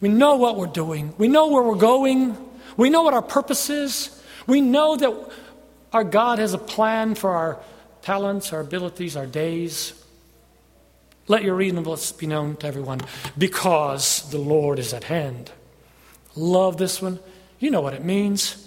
We 0.00 0.08
know 0.08 0.36
what 0.36 0.56
we're 0.56 0.66
doing. 0.66 1.14
We 1.18 1.28
know 1.28 1.48
where 1.48 1.62
we're 1.62 1.74
going. 1.74 2.36
We 2.76 2.90
know 2.90 3.02
what 3.02 3.14
our 3.14 3.22
purpose 3.22 3.70
is. 3.70 4.22
We 4.46 4.60
know 4.62 4.96
that 4.96 5.30
our 5.92 6.04
God 6.04 6.38
has 6.38 6.54
a 6.54 6.58
plan 6.58 7.14
for 7.14 7.30
our 7.30 7.60
talents, 8.02 8.52
our 8.52 8.60
abilities, 8.60 9.16
our 9.16 9.26
days. 9.26 9.94
Let 11.28 11.44
your 11.44 11.54
reasonableness 11.54 12.12
be 12.12 12.26
known 12.26 12.56
to 12.56 12.66
everyone 12.66 13.00
because 13.38 14.28
the 14.30 14.38
Lord 14.38 14.78
is 14.78 14.92
at 14.92 15.04
hand. 15.04 15.50
Love 16.34 16.76
this 16.76 17.00
one. 17.00 17.20
You 17.58 17.70
know 17.70 17.80
what 17.80 17.94
it 17.94 18.04
means. 18.04 18.66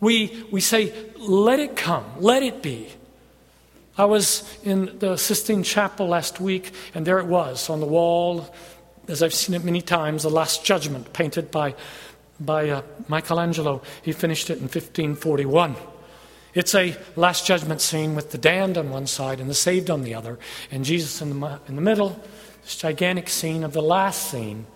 We, 0.00 0.44
we 0.50 0.60
say, 0.60 0.94
let 1.18 1.60
it 1.60 1.76
come, 1.76 2.04
let 2.18 2.42
it 2.42 2.62
be. 2.62 2.88
I 3.98 4.06
was 4.06 4.58
in 4.62 4.98
the 4.98 5.16
Sistine 5.16 5.62
Chapel 5.62 6.08
last 6.08 6.40
week, 6.40 6.72
and 6.94 7.06
there 7.06 7.18
it 7.18 7.26
was 7.26 7.68
on 7.68 7.80
the 7.80 7.86
wall, 7.86 8.54
as 9.08 9.22
I've 9.22 9.34
seen 9.34 9.54
it 9.54 9.64
many 9.64 9.82
times, 9.82 10.22
the 10.22 10.30
Last 10.30 10.64
Judgment, 10.64 11.12
painted 11.12 11.50
by, 11.50 11.74
by 12.38 12.70
uh, 12.70 12.82
Michelangelo. 13.08 13.82
He 14.00 14.12
finished 14.12 14.48
it 14.48 14.54
in 14.54 14.64
1541. 14.64 15.76
It's 16.52 16.74
a 16.74 16.96
Last 17.14 17.46
Judgment 17.46 17.80
scene 17.80 18.16
with 18.16 18.32
the 18.32 18.38
damned 18.38 18.76
on 18.76 18.90
one 18.90 19.06
side 19.06 19.40
and 19.40 19.48
the 19.48 19.54
saved 19.54 19.88
on 19.88 20.02
the 20.02 20.14
other, 20.14 20.38
and 20.70 20.84
Jesus 20.84 21.22
in 21.22 21.38
the, 21.38 21.60
in 21.68 21.76
the 21.76 21.82
middle. 21.82 22.20
This 22.62 22.76
gigantic 22.76 23.28
scene 23.28 23.62
of 23.62 23.72
the 23.72 23.82
last 23.82 24.30
scene 24.30 24.66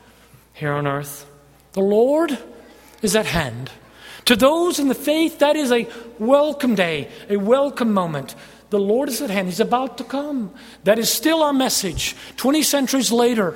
here 0.52 0.72
on 0.72 0.87
earth. 0.87 1.26
The 1.72 1.80
Lord 1.80 2.38
is 3.02 3.16
at 3.16 3.26
hand. 3.26 3.70
To 4.26 4.37
those 4.37 4.78
in 4.78 4.88
the 4.88 4.94
faith, 4.94 5.40
that 5.40 5.56
is 5.56 5.72
a 5.72 5.88
welcome 6.18 6.76
day, 6.76 7.08
a 7.28 7.37
welcome 7.37 7.92
moment. 7.92 8.37
The 8.70 8.78
Lord 8.78 9.08
is 9.08 9.20
at 9.20 9.30
hand. 9.30 9.48
He's 9.48 9.60
about 9.60 9.98
to 9.98 10.04
come. 10.04 10.54
That 10.84 10.98
is 10.98 11.10
still 11.10 11.42
our 11.42 11.52
message 11.52 12.16
20 12.37 12.62
centuries 12.62 13.10
later. 13.10 13.54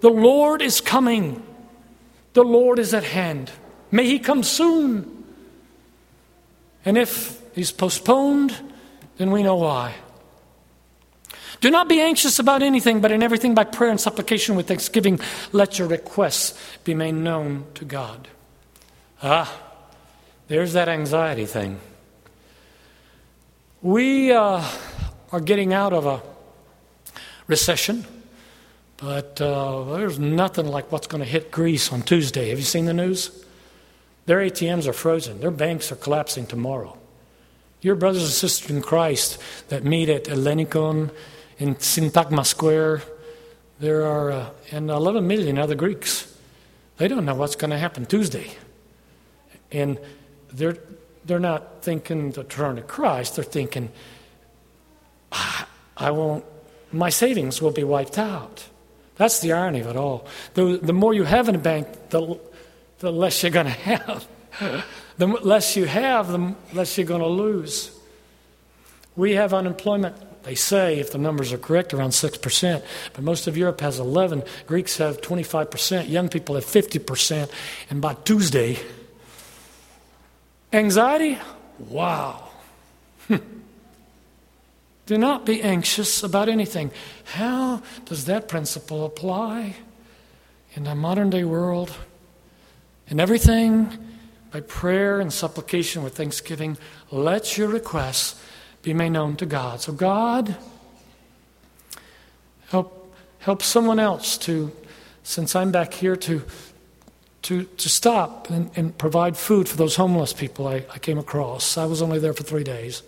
The 0.00 0.08
Lord 0.08 0.62
is 0.62 0.80
coming. 0.80 1.42
The 2.32 2.44
Lord 2.44 2.78
is 2.78 2.94
at 2.94 3.04
hand. 3.04 3.50
May 3.90 4.06
He 4.06 4.20
come 4.20 4.44
soon. 4.44 5.17
And 6.88 6.96
if 6.96 7.42
he's 7.54 7.70
postponed, 7.70 8.56
then 9.18 9.30
we 9.30 9.42
know 9.42 9.56
why. 9.56 9.96
Do 11.60 11.70
not 11.70 11.86
be 11.86 12.00
anxious 12.00 12.38
about 12.38 12.62
anything, 12.62 13.02
but 13.02 13.12
in 13.12 13.22
everything 13.22 13.54
by 13.54 13.64
prayer 13.64 13.90
and 13.90 14.00
supplication 14.00 14.56
with 14.56 14.68
thanksgiving, 14.68 15.20
let 15.52 15.78
your 15.78 15.86
requests 15.86 16.58
be 16.84 16.94
made 16.94 17.12
known 17.12 17.66
to 17.74 17.84
God. 17.84 18.28
Ah, 19.22 19.54
there's 20.46 20.72
that 20.72 20.88
anxiety 20.88 21.44
thing. 21.44 21.78
We 23.82 24.32
uh, 24.32 24.64
are 25.30 25.40
getting 25.40 25.74
out 25.74 25.92
of 25.92 26.06
a 26.06 26.22
recession, 27.48 28.06
but 28.96 29.38
uh, 29.42 29.84
there's 29.96 30.18
nothing 30.18 30.66
like 30.68 30.90
what's 30.90 31.06
going 31.06 31.22
to 31.22 31.28
hit 31.28 31.50
Greece 31.50 31.92
on 31.92 32.00
Tuesday. 32.00 32.48
Have 32.48 32.58
you 32.58 32.64
seen 32.64 32.86
the 32.86 32.94
news? 32.94 33.44
Their 34.28 34.40
ATMs 34.40 34.86
are 34.86 34.92
frozen, 34.92 35.40
their 35.40 35.50
banks 35.50 35.90
are 35.90 35.96
collapsing 35.96 36.44
tomorrow. 36.44 36.98
Your 37.80 37.94
brothers 37.94 38.24
and 38.24 38.30
sisters 38.30 38.70
in 38.70 38.82
Christ 38.82 39.38
that 39.70 39.84
meet 39.84 40.10
at 40.10 40.24
Ellinikon 40.24 41.10
in 41.58 41.76
Syntagma 41.76 42.44
Square, 42.44 43.04
there 43.80 44.04
are 44.04 44.30
uh, 44.30 44.50
and 44.70 44.90
11 44.90 45.26
million 45.26 45.56
other 45.56 45.74
Greeks. 45.74 46.30
They 46.98 47.08
don't 47.08 47.24
know 47.24 47.36
what's 47.36 47.56
going 47.56 47.70
to 47.70 47.78
happen 47.78 48.04
Tuesday. 48.04 48.50
And 49.72 49.98
they're, 50.52 50.76
they're 51.24 51.38
not 51.38 51.82
thinking 51.82 52.32
to 52.32 52.44
turn 52.44 52.76
to 52.76 52.82
Christ, 52.82 53.36
they're 53.36 53.46
thinking, 53.46 53.88
ah, 55.32 55.66
I 55.96 56.10
won't, 56.10 56.44
my 56.92 57.08
savings 57.08 57.62
will 57.62 57.70
be 57.70 57.82
wiped 57.82 58.18
out. 58.18 58.68
That's 59.16 59.40
the 59.40 59.52
irony 59.52 59.80
of 59.80 59.86
it 59.86 59.96
all. 59.96 60.26
The, 60.52 60.78
the 60.82 60.92
more 60.92 61.14
you 61.14 61.24
have 61.24 61.48
in 61.48 61.54
a 61.54 61.58
bank, 61.58 61.88
the, 62.10 62.38
the 62.98 63.12
less 63.12 63.42
you're 63.42 63.52
going 63.52 63.66
to 63.66 63.72
have. 63.72 64.26
the 65.18 65.26
less 65.26 65.76
you 65.76 65.84
have, 65.84 66.28
the 66.28 66.54
less 66.72 66.96
you're 66.98 67.06
going 67.06 67.20
to 67.20 67.26
lose. 67.26 67.90
We 69.16 69.32
have 69.34 69.52
unemployment, 69.52 70.42
they 70.44 70.54
say, 70.54 70.98
if 70.98 71.12
the 71.12 71.18
numbers 71.18 71.52
are 71.52 71.58
correct, 71.58 71.92
around 71.92 72.10
6%, 72.10 72.82
but 73.12 73.24
most 73.24 73.46
of 73.46 73.56
Europe 73.56 73.80
has 73.80 73.98
11. 73.98 74.42
Greeks 74.66 74.96
have 74.98 75.20
25%, 75.20 76.08
young 76.08 76.28
people 76.28 76.54
have 76.54 76.64
50%, 76.64 77.50
and 77.90 78.00
by 78.00 78.14
Tuesday, 78.14 78.78
anxiety? 80.72 81.38
Wow. 81.78 82.48
Hmm. 83.26 83.36
Do 85.06 85.16
not 85.16 85.46
be 85.46 85.62
anxious 85.62 86.22
about 86.22 86.48
anything. 86.48 86.90
How 87.24 87.82
does 88.04 88.26
that 88.26 88.46
principle 88.46 89.06
apply 89.06 89.76
in 90.74 90.84
the 90.84 90.94
modern 90.94 91.30
day 91.30 91.44
world? 91.44 91.92
And 93.10 93.20
everything 93.20 93.96
by 94.50 94.60
prayer 94.60 95.20
and 95.20 95.32
supplication 95.32 96.02
with 96.02 96.16
thanksgiving, 96.16 96.78
let 97.10 97.58
your 97.58 97.68
requests 97.68 98.40
be 98.82 98.94
made 98.94 99.10
known 99.10 99.36
to 99.36 99.46
God. 99.46 99.80
So, 99.80 99.92
God, 99.92 100.56
help, 102.68 103.14
help 103.40 103.62
someone 103.62 103.98
else 103.98 104.38
to, 104.38 104.72
since 105.22 105.54
I'm 105.54 105.70
back 105.70 105.94
here, 105.94 106.16
to, 106.16 106.42
to, 107.42 107.64
to 107.64 107.88
stop 107.88 108.50
and, 108.50 108.70
and 108.76 108.96
provide 108.96 109.36
food 109.36 109.68
for 109.68 109.76
those 109.76 109.96
homeless 109.96 110.32
people 110.32 110.66
I, 110.66 110.84
I 110.90 110.98
came 110.98 111.18
across. 111.18 111.76
I 111.76 111.84
was 111.84 112.00
only 112.00 112.18
there 112.18 112.32
for 112.32 112.42
three 112.42 112.64
days. 112.64 113.02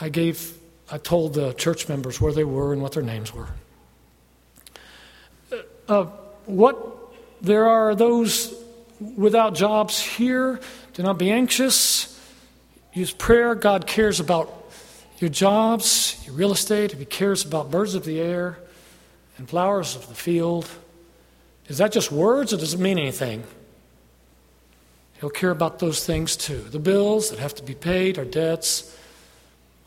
I 0.00 0.08
gave 0.08 0.58
I 0.92 0.98
told 0.98 1.32
the 1.32 1.54
church 1.54 1.88
members 1.88 2.20
where 2.20 2.32
they 2.32 2.44
were 2.44 2.74
and 2.74 2.82
what 2.82 2.92
their 2.92 3.02
names 3.02 3.32
were. 3.32 3.48
Uh, 5.88 6.04
what 6.44 7.01
there 7.42 7.68
are 7.68 7.94
those 7.94 8.54
without 9.16 9.54
jobs 9.54 10.00
here. 10.00 10.60
Do 10.94 11.02
not 11.02 11.18
be 11.18 11.30
anxious. 11.30 12.18
Use 12.94 13.12
prayer. 13.12 13.54
God 13.54 13.86
cares 13.86 14.20
about 14.20 14.70
your 15.18 15.30
jobs, 15.30 16.22
your 16.24 16.34
real 16.34 16.52
estate. 16.52 16.92
He 16.92 17.04
cares 17.04 17.44
about 17.44 17.70
birds 17.70 17.94
of 17.94 18.04
the 18.04 18.20
air 18.20 18.58
and 19.38 19.48
flowers 19.48 19.96
of 19.96 20.08
the 20.08 20.14
field, 20.14 20.68
is 21.68 21.78
that 21.78 21.92
just 21.92 22.12
words 22.12 22.52
or 22.52 22.56
does 22.56 22.74
it 22.74 22.80
mean 22.80 22.98
anything? 22.98 23.44
He'll 25.20 25.30
care 25.30 25.50
about 25.50 25.78
those 25.78 26.04
things 26.04 26.36
too. 26.36 26.58
The 26.58 26.78
bills 26.78 27.30
that 27.30 27.38
have 27.38 27.54
to 27.56 27.62
be 27.62 27.74
paid, 27.74 28.18
our 28.18 28.24
debts, 28.24 28.96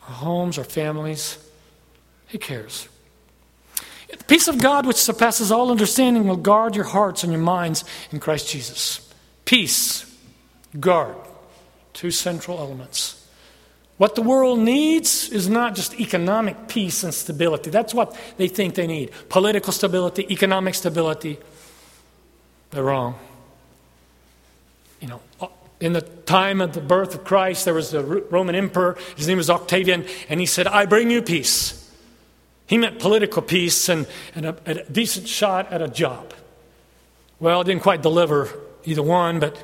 our 0.08 0.14
homes, 0.14 0.58
our 0.58 0.64
families. 0.64 1.38
He 2.26 2.38
cares. 2.38 2.88
The 4.08 4.24
peace 4.24 4.48
of 4.48 4.58
God, 4.58 4.86
which 4.86 4.96
surpasses 4.96 5.50
all 5.50 5.70
understanding, 5.70 6.26
will 6.26 6.36
guard 6.36 6.76
your 6.76 6.84
hearts 6.84 7.24
and 7.24 7.32
your 7.32 7.42
minds 7.42 7.84
in 8.12 8.20
Christ 8.20 8.48
Jesus. 8.48 9.12
Peace, 9.44 10.16
guard, 10.78 11.16
two 11.92 12.10
central 12.10 12.58
elements. 12.58 13.26
What 13.98 14.14
the 14.14 14.22
world 14.22 14.58
needs 14.58 15.30
is 15.30 15.48
not 15.48 15.74
just 15.74 15.98
economic 15.98 16.68
peace 16.68 17.02
and 17.02 17.14
stability. 17.14 17.70
That's 17.70 17.94
what 17.94 18.16
they 18.36 18.48
think 18.48 18.74
they 18.74 18.86
need 18.86 19.10
political 19.28 19.72
stability, 19.72 20.26
economic 20.30 20.74
stability. 20.74 21.38
They're 22.70 22.84
wrong. 22.84 23.18
You 25.00 25.08
know, 25.08 25.20
in 25.80 25.92
the 25.94 26.02
time 26.02 26.60
of 26.60 26.74
the 26.74 26.80
birth 26.80 27.14
of 27.14 27.24
Christ, 27.24 27.64
there 27.64 27.74
was 27.74 27.94
a 27.94 28.02
Roman 28.02 28.54
emperor. 28.54 28.98
His 29.16 29.28
name 29.28 29.38
was 29.38 29.48
Octavian, 29.48 30.04
and 30.28 30.40
he 30.40 30.46
said, 30.46 30.66
I 30.66 30.84
bring 30.86 31.10
you 31.10 31.22
peace. 31.22 31.85
He 32.66 32.78
meant 32.78 32.98
political 32.98 33.42
peace 33.42 33.88
and, 33.88 34.06
and 34.34 34.46
a, 34.46 34.56
a 34.66 34.84
decent 34.84 35.28
shot 35.28 35.72
at 35.72 35.80
a 35.80 35.88
job. 35.88 36.32
Well, 37.38 37.62
didn't 37.62 37.82
quite 37.82 38.02
deliver 38.02 38.48
either 38.84 39.02
one, 39.02 39.40
but, 39.40 39.56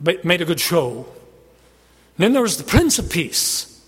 but 0.00 0.24
made 0.24 0.40
a 0.40 0.44
good 0.44 0.60
show. 0.60 1.06
And 2.16 2.24
then 2.24 2.32
there 2.32 2.42
was 2.42 2.56
the 2.56 2.64
Prince 2.64 2.98
of 2.98 3.10
Peace, 3.10 3.82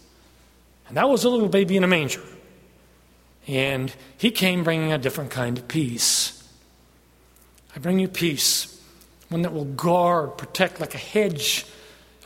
and 0.88 0.96
that 0.96 1.08
was 1.08 1.24
a 1.24 1.28
little 1.28 1.48
baby 1.48 1.76
in 1.76 1.84
a 1.84 1.86
manger. 1.86 2.22
And 3.46 3.92
he 4.16 4.30
came 4.30 4.64
bringing 4.64 4.92
a 4.92 4.98
different 4.98 5.30
kind 5.30 5.58
of 5.58 5.68
peace. 5.68 6.48
I 7.74 7.78
bring 7.78 7.98
you 7.98 8.08
peace, 8.08 8.80
one 9.28 9.42
that 9.42 9.52
will 9.52 9.64
guard, 9.64 10.38
protect 10.38 10.80
like 10.80 10.94
a 10.94 10.98
hedge 10.98 11.66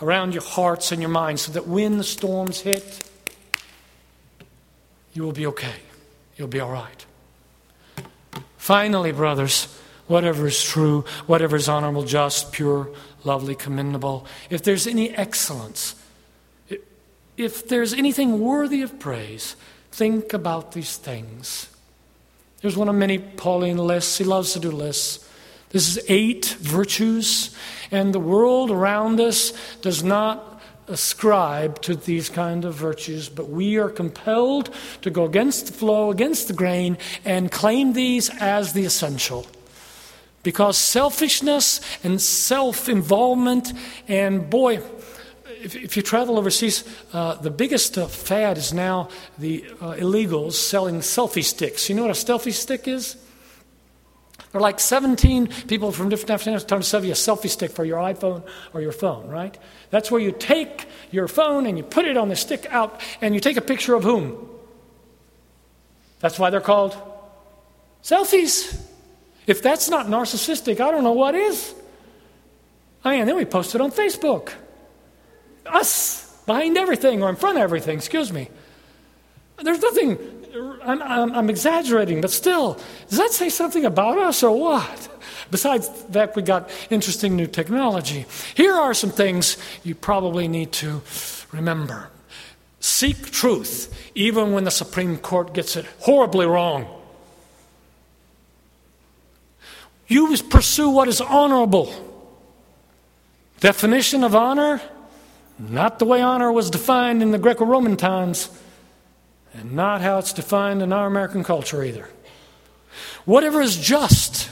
around 0.02 0.35
your 0.35 0.42
hearts 0.42 0.92
and 0.92 1.00
your 1.00 1.11
minds 1.11 1.42
so 1.42 1.52
that 1.52 1.66
when 1.66 1.98
the 1.98 2.05
storms 2.05 2.61
hit, 2.61 3.09
you 5.14 5.22
will 5.22 5.33
be 5.33 5.46
okay. 5.46 5.74
You'll 6.37 6.49
be 6.49 6.61
all 6.61 6.70
right. 6.70 7.07
Finally, 8.57 9.12
brothers, 9.12 9.68
whatever 10.07 10.46
is 10.46 10.62
true, 10.62 11.05
whatever 11.27 11.57
is 11.57 11.68
honorable, 11.68 12.05
just, 12.05 12.53
pure, 12.53 12.88
lovely, 13.25 13.55
commendable, 13.55 14.27
if 14.51 14.62
there's 14.62 14.87
any 14.87 15.11
excellence, 15.11 15.94
if 17.37 17.68
there's 17.68 17.92
anything 17.92 18.40
worthy 18.40 18.83
of 18.83 18.99
praise, 18.99 19.57
think 19.92 20.33
about 20.33 20.72
these 20.72 20.96
things. 20.96 21.68
There's 22.61 22.77
one 22.77 22.88
of 22.88 22.94
many 22.94 23.18
Pauline 23.18 23.79
lists. 23.79 24.18
He 24.18 24.25
loves 24.25 24.53
to 24.55 24.61
do 24.61 24.70
lists. 24.70 25.27
This 25.70 25.88
is 25.88 26.05
eight 26.09 26.57
virtues, 26.61 27.55
and 27.90 28.14
the 28.14 28.20
world 28.20 28.70
around 28.70 29.20
us 29.20 29.53
does 29.83 30.03
not 30.03 30.55
ascribe 30.88 31.81
to 31.83 31.96
these 31.96 32.29
kind 32.29 32.64
of 32.64 32.75
virtues, 32.75 33.29
but 33.29 33.49
we 33.49 33.77
are 33.77 33.88
compelled 33.88 34.75
to 35.03 35.11
go 35.11 35.25
against 35.25 35.66
the 35.66 35.72
flow, 35.72 36.11
against 36.11 36.49
the 36.49 36.55
grain, 36.55 36.99
and 37.25 37.51
claim 37.51 37.92
these 37.92 38.31
as 38.40 38.72
the 38.72 38.85
essential. 38.85 39.46
Because 40.42 40.79
selfishness 40.79 41.81
and 42.05 42.20
self 42.20 42.88
involvement, 42.88 43.72
and 44.07 44.49
boy, 44.49 44.81
if, 45.61 45.75
if, 45.75 45.96
you 45.96 46.03
travel 46.03 46.38
overseas, 46.38 46.85
uh, 47.12 47.35
the 47.35 47.51
biggest 47.51 47.99
uh, 47.99 48.07
fad 48.07 48.57
is 48.57 48.72
now 48.72 49.09
the 49.38 49.64
uh, 49.81 49.94
illegals 49.94 50.53
selling 50.53 51.01
selfie 51.01 51.42
sticks. 51.42 51.88
You 51.88 51.96
know 51.96 52.03
what 52.03 52.11
a 52.11 52.14
selfie 52.14 52.53
stick 52.53 52.87
is? 52.87 53.16
There 54.52 54.59
are 54.59 54.62
like 54.62 54.80
17 54.80 55.48
people 55.66 55.92
from 55.92 56.09
different 56.09 56.40
trying 56.40 56.80
to 56.80 56.82
sell 56.82 57.04
you 57.04 57.12
a 57.12 57.14
selfie 57.14 57.48
stick 57.48 57.70
for 57.72 57.85
your 57.85 57.98
iPhone 57.98 58.42
or 58.72 58.80
your 58.80 58.92
phone, 58.92 59.28
right? 59.28 59.56
That's 59.90 60.11
where 60.11 60.20
you 60.20 60.32
take 60.32 60.87
your 61.11 61.28
phone 61.28 61.66
and 61.66 61.76
you 61.76 61.85
put 61.85 62.06
it 62.06 62.16
on 62.16 62.28
the 62.28 62.37
stick 62.37 62.66
out 62.70 63.00
and 63.20 63.35
you 63.35 63.40
take 63.40 63.56
a 63.56 63.61
picture 63.62 63.94
of 63.94 64.04
whom? 64.04 64.48
That's 66.20 66.38
why 66.38 66.50
they're 66.50 66.61
called 66.61 66.96
selfies. 68.02 68.80
If 69.46 69.62
that's 69.62 69.88
not 69.88 70.06
narcissistic, 70.06 70.80
I 70.80 70.90
don't 70.90 71.04
know 71.04 71.12
what 71.12 71.35
is. 71.35 71.74
I 73.04 73.18
mean, 73.18 73.26
then 73.26 73.37
we 73.37 73.44
post 73.44 73.74
it 73.74 73.80
on 73.80 73.92
Facebook. 73.92 74.52
Us 75.66 76.26
behind 76.46 76.76
everything 76.78 77.22
or 77.22 77.28
in 77.28 77.37
front 77.37 77.59
of 77.59 77.62
everything, 77.62 77.96
excuse 77.98 78.32
me. 78.32 78.48
There's 79.62 79.80
nothing 79.80 80.45
I'm, 80.82 81.02
I'm, 81.02 81.34
I'm, 81.34 81.50
exaggerating, 81.50 82.20
but 82.20 82.30
still, 82.30 82.80
does 83.08 83.18
that 83.18 83.32
say 83.32 83.48
something 83.48 83.84
about 83.84 84.18
us 84.18 84.42
or 84.42 84.58
what? 84.58 85.08
Besides 85.50 85.88
that, 86.10 86.34
we 86.34 86.42
got 86.42 86.70
interesting 86.90 87.36
new 87.36 87.46
technology. 87.46 88.26
Here 88.54 88.72
are 88.72 88.94
some 88.94 89.10
things 89.10 89.56
you 89.84 89.94
probably 89.94 90.48
need 90.48 90.72
to 90.72 91.02
remember. 91.52 92.10
Seek 92.80 93.30
truth, 93.30 93.92
even 94.14 94.52
when 94.52 94.64
the 94.64 94.70
Supreme 94.70 95.18
Court 95.18 95.52
gets 95.52 95.76
it 95.76 95.86
horribly 96.00 96.46
wrong. 96.46 96.86
You 100.08 100.36
pursue 100.48 100.90
what 100.90 101.08
is 101.08 101.20
honorable. 101.20 101.92
Definition 103.60 104.22
of 104.24 104.34
honor? 104.34 104.80
Not 105.58 105.98
the 105.98 106.04
way 106.04 106.22
honor 106.22 106.52
was 106.52 106.70
defined 106.70 107.22
in 107.22 107.30
the 107.30 107.38
Greco 107.38 107.64
Roman 107.64 107.96
times 107.96 108.48
and 109.58 109.72
not 109.72 110.00
how 110.00 110.18
it's 110.18 110.32
defined 110.32 110.82
in 110.82 110.92
our 110.92 111.06
American 111.06 111.44
culture 111.44 111.82
either. 111.82 112.08
Whatever 113.24 113.60
is 113.60 113.76
just, 113.76 114.50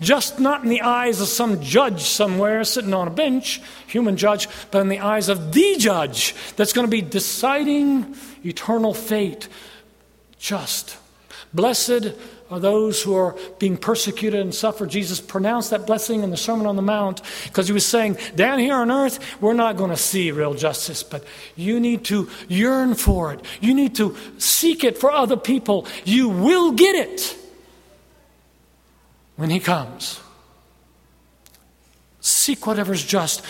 just 0.00 0.38
not 0.38 0.62
in 0.62 0.68
the 0.68 0.82
eyes 0.82 1.20
of 1.20 1.28
some 1.28 1.60
judge 1.62 2.02
somewhere 2.02 2.62
sitting 2.64 2.94
on 2.94 3.08
a 3.08 3.10
bench, 3.10 3.60
human 3.86 4.16
judge, 4.16 4.48
but 4.70 4.80
in 4.80 4.88
the 4.88 5.00
eyes 5.00 5.28
of 5.28 5.52
the 5.52 5.76
judge 5.78 6.34
that's 6.56 6.72
going 6.72 6.86
to 6.86 6.90
be 6.90 7.02
deciding 7.02 8.14
eternal 8.44 8.94
fate. 8.94 9.48
Just. 10.38 10.98
Blessed 11.54 12.12
are 12.50 12.60
those 12.60 13.02
who 13.02 13.14
are 13.14 13.36
being 13.58 13.76
persecuted 13.76 14.40
and 14.40 14.54
suffer. 14.54 14.86
Jesus 14.86 15.20
pronounced 15.20 15.70
that 15.70 15.86
blessing 15.86 16.22
in 16.22 16.30
the 16.30 16.36
Sermon 16.36 16.66
on 16.66 16.76
the 16.76 16.82
Mount 16.82 17.20
because 17.44 17.66
he 17.66 17.72
was 17.72 17.84
saying, 17.84 18.18
down 18.34 18.58
here 18.58 18.74
on 18.74 18.90
earth, 18.90 19.18
we're 19.40 19.54
not 19.54 19.76
going 19.76 19.90
to 19.90 19.96
see 19.96 20.30
real 20.30 20.54
justice, 20.54 21.02
but 21.02 21.24
you 21.56 21.80
need 21.80 22.04
to 22.04 22.30
yearn 22.48 22.94
for 22.94 23.32
it. 23.32 23.44
You 23.60 23.74
need 23.74 23.96
to 23.96 24.16
seek 24.38 24.84
it 24.84 24.98
for 24.98 25.10
other 25.10 25.36
people. 25.36 25.86
You 26.04 26.28
will 26.28 26.72
get 26.72 26.94
it 26.94 27.36
when 29.34 29.50
he 29.50 29.58
comes. 29.58 30.20
Seek 32.20 32.66
whatever's 32.66 33.04
just. 33.04 33.42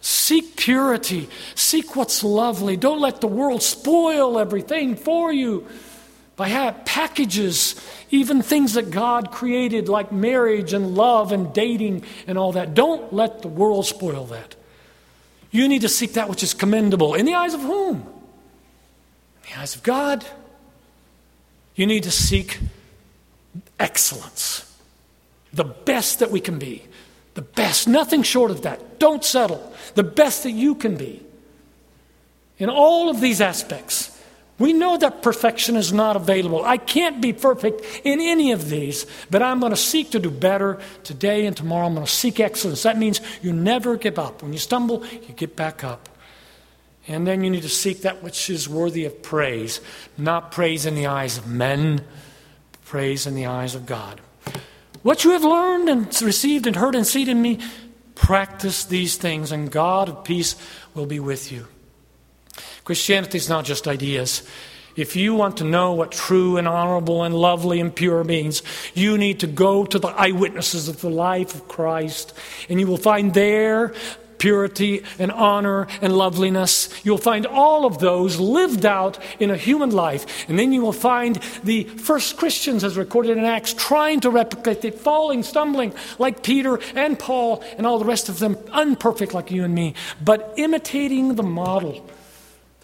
Seek 0.00 0.56
purity. 0.56 1.28
Seek 1.54 1.96
what's 1.96 2.22
lovely. 2.22 2.76
Don't 2.76 3.00
let 3.00 3.20
the 3.20 3.26
world 3.26 3.62
spoil 3.62 4.38
everything 4.38 4.96
for 4.96 5.32
you 5.32 5.66
by 6.36 6.48
how 6.48 6.68
it 6.68 6.84
packages, 6.84 7.76
even 8.10 8.42
things 8.42 8.74
that 8.74 8.90
God 8.90 9.30
created 9.30 9.88
like 9.88 10.10
marriage 10.10 10.72
and 10.72 10.94
love 10.94 11.30
and 11.32 11.52
dating 11.52 12.04
and 12.26 12.36
all 12.36 12.52
that. 12.52 12.74
Don't 12.74 13.12
let 13.12 13.42
the 13.42 13.48
world 13.48 13.86
spoil 13.86 14.24
that. 14.26 14.56
You 15.50 15.68
need 15.68 15.82
to 15.82 15.88
seek 15.88 16.14
that 16.14 16.28
which 16.28 16.42
is 16.42 16.52
commendable. 16.52 17.14
In 17.14 17.26
the 17.26 17.34
eyes 17.34 17.54
of 17.54 17.60
whom? 17.60 17.96
In 17.96 19.52
the 19.52 19.60
eyes 19.60 19.76
of 19.76 19.82
God. 19.84 20.24
You 21.76 21.86
need 21.86 22.04
to 22.04 22.10
seek 22.10 22.58
excellence, 23.78 24.72
the 25.52 25.64
best 25.64 26.20
that 26.20 26.30
we 26.30 26.40
can 26.40 26.58
be. 26.58 26.84
The 27.34 27.42
best, 27.42 27.88
nothing 27.88 28.22
short 28.22 28.52
of 28.52 28.62
that. 28.62 29.00
Don't 29.00 29.24
settle. 29.24 29.72
The 29.94 30.04
best 30.04 30.44
that 30.44 30.52
you 30.52 30.76
can 30.76 30.96
be. 30.96 31.20
In 32.58 32.70
all 32.70 33.08
of 33.08 33.20
these 33.20 33.40
aspects. 33.40 34.13
We 34.58 34.72
know 34.72 34.96
that 34.96 35.22
perfection 35.22 35.74
is 35.76 35.92
not 35.92 36.14
available. 36.14 36.64
I 36.64 36.76
can't 36.76 37.20
be 37.20 37.32
perfect 37.32 37.82
in 38.04 38.20
any 38.20 38.52
of 38.52 38.70
these, 38.70 39.04
but 39.28 39.42
I'm 39.42 39.58
going 39.58 39.70
to 39.72 39.76
seek 39.76 40.10
to 40.12 40.20
do 40.20 40.30
better 40.30 40.78
today 41.02 41.46
and 41.46 41.56
tomorrow. 41.56 41.86
I'm 41.86 41.94
going 41.94 42.06
to 42.06 42.12
seek 42.12 42.38
excellence. 42.38 42.84
That 42.84 42.96
means 42.96 43.20
you 43.42 43.52
never 43.52 43.96
give 43.96 44.18
up. 44.18 44.42
When 44.42 44.52
you 44.52 44.60
stumble, 44.60 45.04
you 45.06 45.34
get 45.34 45.56
back 45.56 45.82
up. 45.82 46.08
And 47.08 47.26
then 47.26 47.42
you 47.42 47.50
need 47.50 47.62
to 47.62 47.68
seek 47.68 48.02
that 48.02 48.22
which 48.22 48.48
is 48.48 48.68
worthy 48.68 49.04
of 49.04 49.22
praise, 49.22 49.80
not 50.16 50.52
praise 50.52 50.86
in 50.86 50.94
the 50.94 51.06
eyes 51.06 51.36
of 51.36 51.46
men, 51.46 52.04
praise 52.84 53.26
in 53.26 53.34
the 53.34 53.46
eyes 53.46 53.74
of 53.74 53.86
God. 53.86 54.20
What 55.02 55.24
you 55.24 55.32
have 55.32 55.44
learned 55.44 55.88
and 55.88 56.22
received 56.22 56.66
and 56.66 56.76
heard 56.76 56.94
and 56.94 57.06
seen 57.06 57.28
in 57.28 57.42
me, 57.42 57.58
practice 58.14 58.84
these 58.84 59.16
things, 59.16 59.52
and 59.52 59.70
God 59.70 60.08
of 60.08 60.24
peace 60.24 60.56
will 60.94 61.04
be 61.06 61.20
with 61.20 61.52
you. 61.52 61.66
Christianity 62.84 63.38
is 63.38 63.48
not 63.48 63.64
just 63.64 63.88
ideas, 63.88 64.42
If 64.96 65.16
you 65.16 65.34
want 65.34 65.56
to 65.56 65.64
know 65.64 65.92
what 65.92 66.12
true 66.12 66.56
and 66.56 66.68
honorable 66.68 67.24
and 67.24 67.34
lovely 67.34 67.80
and 67.80 67.94
pure 67.94 68.22
means, 68.22 68.62
you 68.94 69.18
need 69.18 69.40
to 69.40 69.48
go 69.48 69.84
to 69.84 69.98
the 69.98 70.08
eyewitnesses 70.08 70.88
of 70.88 71.00
the 71.00 71.10
life 71.10 71.54
of 71.54 71.66
Christ, 71.66 72.32
and 72.68 72.78
you 72.78 72.86
will 72.86 72.96
find 72.96 73.34
there 73.34 73.92
purity 74.38 75.02
and 75.18 75.32
honor 75.32 75.88
and 76.00 76.16
loveliness. 76.16 76.88
You'll 77.02 77.18
find 77.18 77.46
all 77.46 77.86
of 77.86 77.98
those 77.98 78.38
lived 78.38 78.84
out 78.84 79.18
in 79.40 79.50
a 79.50 79.56
human 79.56 79.90
life. 79.90 80.48
And 80.48 80.58
then 80.58 80.70
you 80.70 80.82
will 80.82 80.92
find 80.92 81.36
the 81.62 81.84
first 81.84 82.36
Christians, 82.36 82.84
as 82.84 82.96
recorded 82.96 83.38
in 83.38 83.44
Acts, 83.44 83.72
trying 83.72 84.20
to 84.20 84.30
replicate 84.30 84.84
it, 84.84 84.98
falling, 85.00 85.42
stumbling, 85.44 85.94
like 86.18 86.42
Peter 86.42 86.78
and 86.94 87.18
Paul 87.18 87.64
and 87.78 87.86
all 87.86 87.98
the 87.98 88.04
rest 88.04 88.28
of 88.28 88.38
them, 88.38 88.58
unperfect 88.70 89.32
like 89.32 89.50
you 89.50 89.64
and 89.64 89.74
me, 89.74 89.94
but 90.22 90.52
imitating 90.56 91.36
the 91.36 91.42
model. 91.42 92.06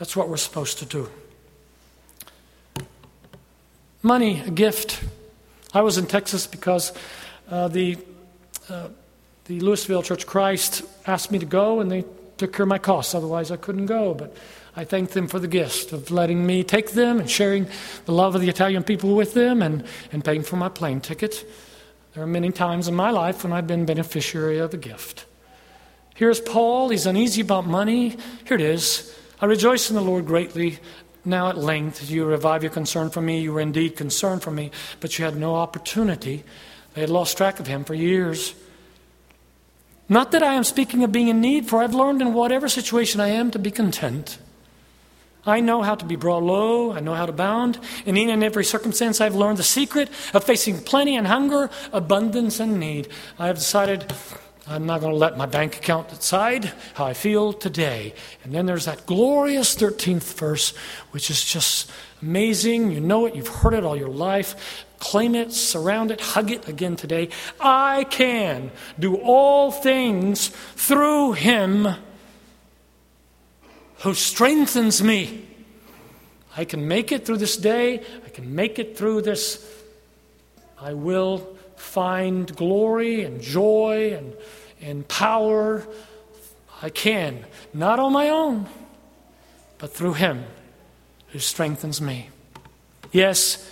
That's 0.00 0.16
what 0.16 0.30
we're 0.30 0.38
supposed 0.38 0.78
to 0.78 0.86
do. 0.86 1.10
Money, 4.02 4.40
a 4.40 4.50
gift. 4.50 5.04
I 5.74 5.82
was 5.82 5.98
in 5.98 6.06
Texas 6.06 6.46
because 6.46 6.94
uh, 7.50 7.68
the 7.68 7.98
uh, 8.70 8.88
the 9.44 9.60
Lewisville 9.60 10.02
Church 10.02 10.26
Christ 10.26 10.84
asked 11.06 11.30
me 11.30 11.38
to 11.38 11.44
go, 11.44 11.80
and 11.80 11.90
they 11.90 12.06
took 12.38 12.54
care 12.54 12.62
of 12.62 12.70
my 12.70 12.78
costs. 12.78 13.14
Otherwise, 13.14 13.50
I 13.50 13.56
couldn't 13.56 13.86
go. 13.86 14.14
But 14.14 14.34
I 14.74 14.84
thank 14.84 15.10
them 15.10 15.28
for 15.28 15.38
the 15.38 15.48
gift 15.48 15.92
of 15.92 16.10
letting 16.10 16.46
me 16.46 16.64
take 16.64 16.92
them 16.92 17.20
and 17.20 17.30
sharing 17.30 17.66
the 18.06 18.12
love 18.12 18.34
of 18.34 18.40
the 18.40 18.48
Italian 18.48 18.84
people 18.84 19.14
with 19.14 19.34
them 19.34 19.60
and, 19.60 19.84
and 20.12 20.24
paying 20.24 20.44
for 20.44 20.56
my 20.56 20.70
plane 20.70 21.02
ticket. 21.02 21.46
There 22.14 22.22
are 22.22 22.26
many 22.26 22.52
times 22.52 22.88
in 22.88 22.94
my 22.94 23.10
life 23.10 23.44
when 23.44 23.52
I've 23.52 23.66
been 23.66 23.84
beneficiary 23.84 24.60
of 24.60 24.72
a 24.72 24.78
gift. 24.78 25.26
Here's 26.14 26.40
Paul. 26.40 26.88
He's 26.88 27.04
uneasy 27.04 27.42
about 27.42 27.66
money. 27.66 28.16
Here 28.46 28.56
it 28.56 28.62
is. 28.62 29.14
I 29.40 29.46
rejoice 29.46 29.88
in 29.88 29.96
the 29.96 30.02
Lord 30.02 30.26
greatly. 30.26 30.78
Now 31.24 31.48
at 31.48 31.58
length 31.58 32.10
you 32.10 32.24
revive 32.24 32.62
your 32.62 32.72
concern 32.72 33.10
for 33.10 33.20
me. 33.20 33.40
You 33.40 33.52
were 33.52 33.60
indeed 33.60 33.96
concerned 33.96 34.42
for 34.42 34.50
me, 34.50 34.70
but 35.00 35.18
you 35.18 35.24
had 35.24 35.36
no 35.36 35.54
opportunity. 35.54 36.44
They 36.94 37.02
had 37.02 37.10
lost 37.10 37.36
track 37.36 37.60
of 37.60 37.66
him 37.66 37.84
for 37.84 37.94
years. 37.94 38.54
Not 40.08 40.32
that 40.32 40.42
I 40.42 40.54
am 40.54 40.64
speaking 40.64 41.04
of 41.04 41.12
being 41.12 41.28
in 41.28 41.40
need, 41.40 41.68
for 41.68 41.82
I've 41.82 41.94
learned 41.94 42.20
in 42.20 42.34
whatever 42.34 42.68
situation 42.68 43.20
I 43.20 43.28
am 43.28 43.50
to 43.52 43.58
be 43.58 43.70
content. 43.70 44.38
I 45.46 45.60
know 45.60 45.82
how 45.82 45.94
to 45.94 46.04
be 46.04 46.16
brought 46.16 46.42
low. 46.42 46.92
I 46.92 47.00
know 47.00 47.14
how 47.14 47.26
to 47.26 47.32
bound. 47.32 47.78
In 48.04 48.16
and 48.16 48.44
every 48.44 48.64
circumstance, 48.64 49.20
I've 49.20 49.34
learned 49.34 49.58
the 49.58 49.62
secret 49.62 50.10
of 50.34 50.44
facing 50.44 50.82
plenty 50.82 51.16
and 51.16 51.26
hunger, 51.26 51.70
abundance 51.92 52.60
and 52.60 52.78
need. 52.78 53.08
I 53.38 53.46
have 53.46 53.56
decided 53.56 54.12
I'm 54.70 54.86
not 54.86 55.00
going 55.00 55.12
to 55.12 55.18
let 55.18 55.36
my 55.36 55.46
bank 55.46 55.78
account 55.78 56.10
decide 56.10 56.72
how 56.94 57.04
I 57.04 57.12
feel 57.12 57.52
today. 57.52 58.14
And 58.44 58.54
then 58.54 58.66
there's 58.66 58.84
that 58.84 59.04
glorious 59.04 59.74
13th 59.74 60.38
verse, 60.38 60.76
which 61.10 61.28
is 61.28 61.44
just 61.44 61.90
amazing. 62.22 62.92
You 62.92 63.00
know 63.00 63.26
it, 63.26 63.34
you've 63.34 63.48
heard 63.48 63.74
it 63.74 63.82
all 63.82 63.96
your 63.96 64.08
life. 64.08 64.86
Claim 65.00 65.34
it, 65.34 65.52
surround 65.52 66.12
it, 66.12 66.20
hug 66.20 66.52
it 66.52 66.68
again 66.68 66.94
today. 66.94 67.30
I 67.58 68.04
can 68.10 68.70
do 68.96 69.16
all 69.16 69.72
things 69.72 70.48
through 70.76 71.32
him 71.32 71.88
who 74.02 74.14
strengthens 74.14 75.02
me. 75.02 75.48
I 76.56 76.64
can 76.64 76.86
make 76.86 77.10
it 77.10 77.26
through 77.26 77.38
this 77.38 77.56
day. 77.56 78.04
I 78.24 78.28
can 78.28 78.54
make 78.54 78.78
it 78.78 78.96
through 78.96 79.22
this. 79.22 79.66
I 80.80 80.92
will 80.92 81.56
find 81.74 82.54
glory 82.54 83.24
and 83.24 83.40
joy 83.40 84.14
and, 84.16 84.36
and 84.80 85.06
power. 85.06 85.86
I 86.82 86.88
can, 86.90 87.44
not 87.74 87.98
on 87.98 88.12
my 88.12 88.28
own, 88.28 88.66
but 89.78 89.92
through 89.92 90.14
Him 90.14 90.44
who 91.28 91.38
strengthens 91.38 92.00
me. 92.00 92.30
Yes, 93.12 93.66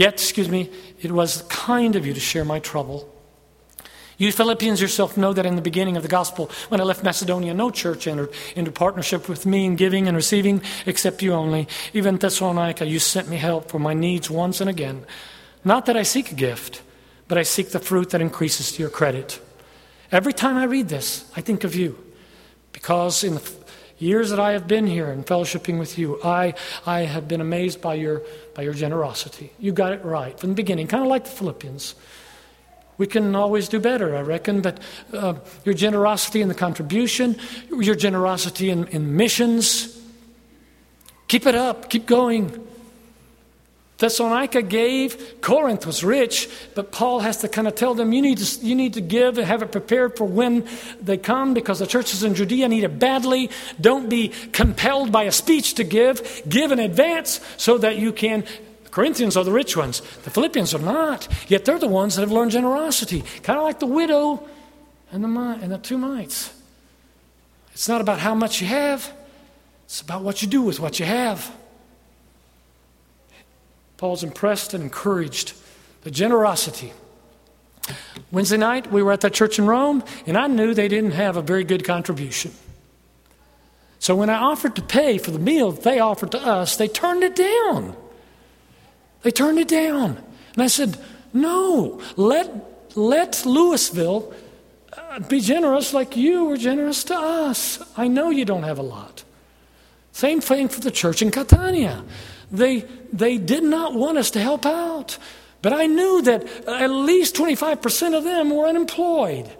Yet, 0.00 0.14
excuse 0.14 0.48
me, 0.48 0.70
it 1.02 1.12
was 1.12 1.42
kind 1.50 1.94
of 1.94 2.06
you 2.06 2.14
to 2.14 2.20
share 2.20 2.42
my 2.42 2.58
trouble. 2.58 3.06
You 4.16 4.32
Philippians 4.32 4.80
yourself 4.80 5.18
know 5.18 5.34
that 5.34 5.44
in 5.44 5.56
the 5.56 5.60
beginning 5.60 5.98
of 5.98 6.02
the 6.02 6.08
gospel, 6.08 6.50
when 6.70 6.80
I 6.80 6.84
left 6.84 7.04
Macedonia, 7.04 7.52
no 7.52 7.70
church 7.70 8.06
entered 8.06 8.32
into 8.56 8.72
partnership 8.72 9.28
with 9.28 9.44
me 9.44 9.66
in 9.66 9.76
giving 9.76 10.08
and 10.08 10.16
receiving 10.16 10.62
except 10.86 11.20
you 11.22 11.34
only. 11.34 11.68
Even 11.92 12.16
Thessalonica, 12.16 12.86
you 12.86 12.98
sent 12.98 13.28
me 13.28 13.36
help 13.36 13.70
for 13.70 13.78
my 13.78 13.92
needs 13.92 14.30
once 14.30 14.62
and 14.62 14.70
again. 14.70 15.04
Not 15.64 15.84
that 15.84 15.98
I 15.98 16.02
seek 16.02 16.32
a 16.32 16.34
gift, 16.34 16.80
but 17.28 17.36
I 17.36 17.42
seek 17.42 17.68
the 17.68 17.78
fruit 17.78 18.08
that 18.08 18.22
increases 18.22 18.72
to 18.72 18.80
your 18.80 18.88
credit. 18.88 19.38
Every 20.12 20.32
time 20.32 20.56
I 20.56 20.64
read 20.64 20.88
this, 20.88 21.30
I 21.36 21.40
think 21.40 21.64
of 21.64 21.74
you. 21.74 21.98
Because 22.72 23.24
in 23.24 23.34
the 23.34 23.52
years 23.98 24.30
that 24.30 24.40
I 24.40 24.52
have 24.52 24.66
been 24.66 24.86
here 24.86 25.10
and 25.10 25.26
fellowshipping 25.26 25.78
with 25.78 25.98
you, 25.98 26.20
I, 26.24 26.54
I 26.86 27.00
have 27.00 27.28
been 27.28 27.40
amazed 27.40 27.80
by 27.80 27.94
your, 27.94 28.22
by 28.54 28.62
your 28.62 28.74
generosity. 28.74 29.52
You 29.58 29.72
got 29.72 29.92
it 29.92 30.04
right 30.04 30.38
from 30.38 30.50
the 30.50 30.54
beginning, 30.54 30.86
kind 30.86 31.02
of 31.02 31.08
like 31.08 31.24
the 31.24 31.30
Philippians. 31.30 31.94
We 32.98 33.06
can 33.06 33.34
always 33.34 33.68
do 33.68 33.80
better, 33.80 34.16
I 34.16 34.20
reckon, 34.20 34.60
but 34.60 34.78
uh, 35.12 35.34
your 35.64 35.74
generosity 35.74 36.42
in 36.42 36.48
the 36.48 36.54
contribution, 36.54 37.36
your 37.70 37.94
generosity 37.94 38.70
in, 38.70 38.86
in 38.88 39.16
missions, 39.16 39.98
keep 41.28 41.46
it 41.46 41.54
up, 41.54 41.88
keep 41.88 42.06
going. 42.06 42.66
Thessalonica 44.00 44.62
gave, 44.62 45.42
Corinth 45.42 45.86
was 45.86 46.02
rich, 46.02 46.48
but 46.74 46.90
Paul 46.90 47.20
has 47.20 47.36
to 47.38 47.48
kind 47.48 47.68
of 47.68 47.74
tell 47.74 47.92
them 47.92 48.14
you 48.14 48.22
need 48.22 48.38
to, 48.38 48.66
you 48.66 48.74
need 48.74 48.94
to 48.94 49.02
give 49.02 49.36
and 49.36 49.46
have 49.46 49.62
it 49.62 49.72
prepared 49.72 50.16
for 50.16 50.24
when 50.24 50.66
they 51.02 51.18
come 51.18 51.52
because 51.52 51.80
the 51.80 51.86
churches 51.86 52.22
in 52.22 52.34
Judea 52.34 52.68
need 52.68 52.82
it 52.82 52.98
badly. 52.98 53.50
Don't 53.78 54.08
be 54.08 54.28
compelled 54.52 55.12
by 55.12 55.24
a 55.24 55.32
speech 55.32 55.74
to 55.74 55.84
give. 55.84 56.42
Give 56.48 56.72
in 56.72 56.78
advance 56.78 57.40
so 57.58 57.76
that 57.76 57.98
you 57.98 58.10
can. 58.10 58.46
The 58.84 58.90
Corinthians 58.90 59.36
are 59.36 59.44
the 59.44 59.52
rich 59.52 59.76
ones, 59.76 60.00
the 60.22 60.30
Philippians 60.30 60.74
are 60.74 60.78
not, 60.78 61.28
yet 61.48 61.66
they're 61.66 61.78
the 61.78 61.86
ones 61.86 62.16
that 62.16 62.22
have 62.22 62.32
learned 62.32 62.52
generosity, 62.52 63.22
kind 63.42 63.58
of 63.58 63.64
like 63.64 63.80
the 63.80 63.86
widow 63.86 64.48
and 65.12 65.22
the, 65.22 65.58
and 65.60 65.70
the 65.70 65.78
two 65.78 65.98
mites. 65.98 66.54
It's 67.74 67.86
not 67.86 68.00
about 68.00 68.18
how 68.18 68.34
much 68.34 68.62
you 68.62 68.66
have, 68.66 69.12
it's 69.84 70.00
about 70.00 70.22
what 70.22 70.40
you 70.40 70.48
do 70.48 70.62
with 70.62 70.80
what 70.80 70.98
you 70.98 71.04
have. 71.04 71.54
Paul's 74.00 74.24
impressed 74.24 74.72
and 74.72 74.82
encouraged 74.82 75.52
the 76.04 76.10
generosity. 76.10 76.94
Wednesday 78.32 78.56
night, 78.56 78.90
we 78.90 79.02
were 79.02 79.12
at 79.12 79.20
that 79.20 79.34
church 79.34 79.58
in 79.58 79.66
Rome, 79.66 80.02
and 80.26 80.38
I 80.38 80.46
knew 80.46 80.72
they 80.72 80.88
didn't 80.88 81.10
have 81.10 81.36
a 81.36 81.42
very 81.42 81.64
good 81.64 81.84
contribution. 81.84 82.52
So 83.98 84.16
when 84.16 84.30
I 84.30 84.38
offered 84.38 84.74
to 84.76 84.82
pay 84.82 85.18
for 85.18 85.32
the 85.32 85.38
meal 85.38 85.72
that 85.72 85.82
they 85.82 85.98
offered 85.98 86.30
to 86.30 86.40
us, 86.40 86.78
they 86.78 86.88
turned 86.88 87.22
it 87.22 87.36
down. 87.36 87.94
They 89.20 89.30
turned 89.30 89.58
it 89.58 89.68
down. 89.68 90.16
And 90.54 90.62
I 90.62 90.68
said, 90.68 90.96
No, 91.34 92.00
let, 92.16 92.96
let 92.96 93.32
Lewisville 93.44 94.34
uh, 94.96 95.20
be 95.20 95.40
generous 95.40 95.92
like 95.92 96.16
you 96.16 96.46
were 96.46 96.56
generous 96.56 97.04
to 97.04 97.14
us. 97.14 97.82
I 97.98 98.08
know 98.08 98.30
you 98.30 98.46
don't 98.46 98.62
have 98.62 98.78
a 98.78 98.82
lot. 98.82 99.24
Same 100.12 100.40
thing 100.40 100.68
for 100.68 100.80
the 100.80 100.90
church 100.90 101.20
in 101.20 101.30
Catania. 101.30 102.02
They, 102.50 102.80
they 103.12 103.38
did 103.38 103.62
not 103.62 103.94
want 103.94 104.18
us 104.18 104.30
to 104.32 104.40
help 104.40 104.66
out. 104.66 105.18
But 105.62 105.72
I 105.72 105.86
knew 105.86 106.22
that 106.22 106.46
uh, 106.66 106.74
at 106.74 106.90
least 106.90 107.36
25% 107.36 108.16
of 108.16 108.24
them 108.24 108.50
were 108.50 108.66
unemployed. 108.66 109.50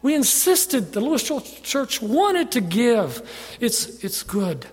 We 0.00 0.14
insisted, 0.14 0.92
the 0.92 1.00
Lewis 1.00 1.22
Church 1.62 2.00
wanted 2.00 2.52
to 2.52 2.60
give. 2.60 3.28
It's, 3.60 4.02
it's 4.04 4.22
good. 4.22 4.66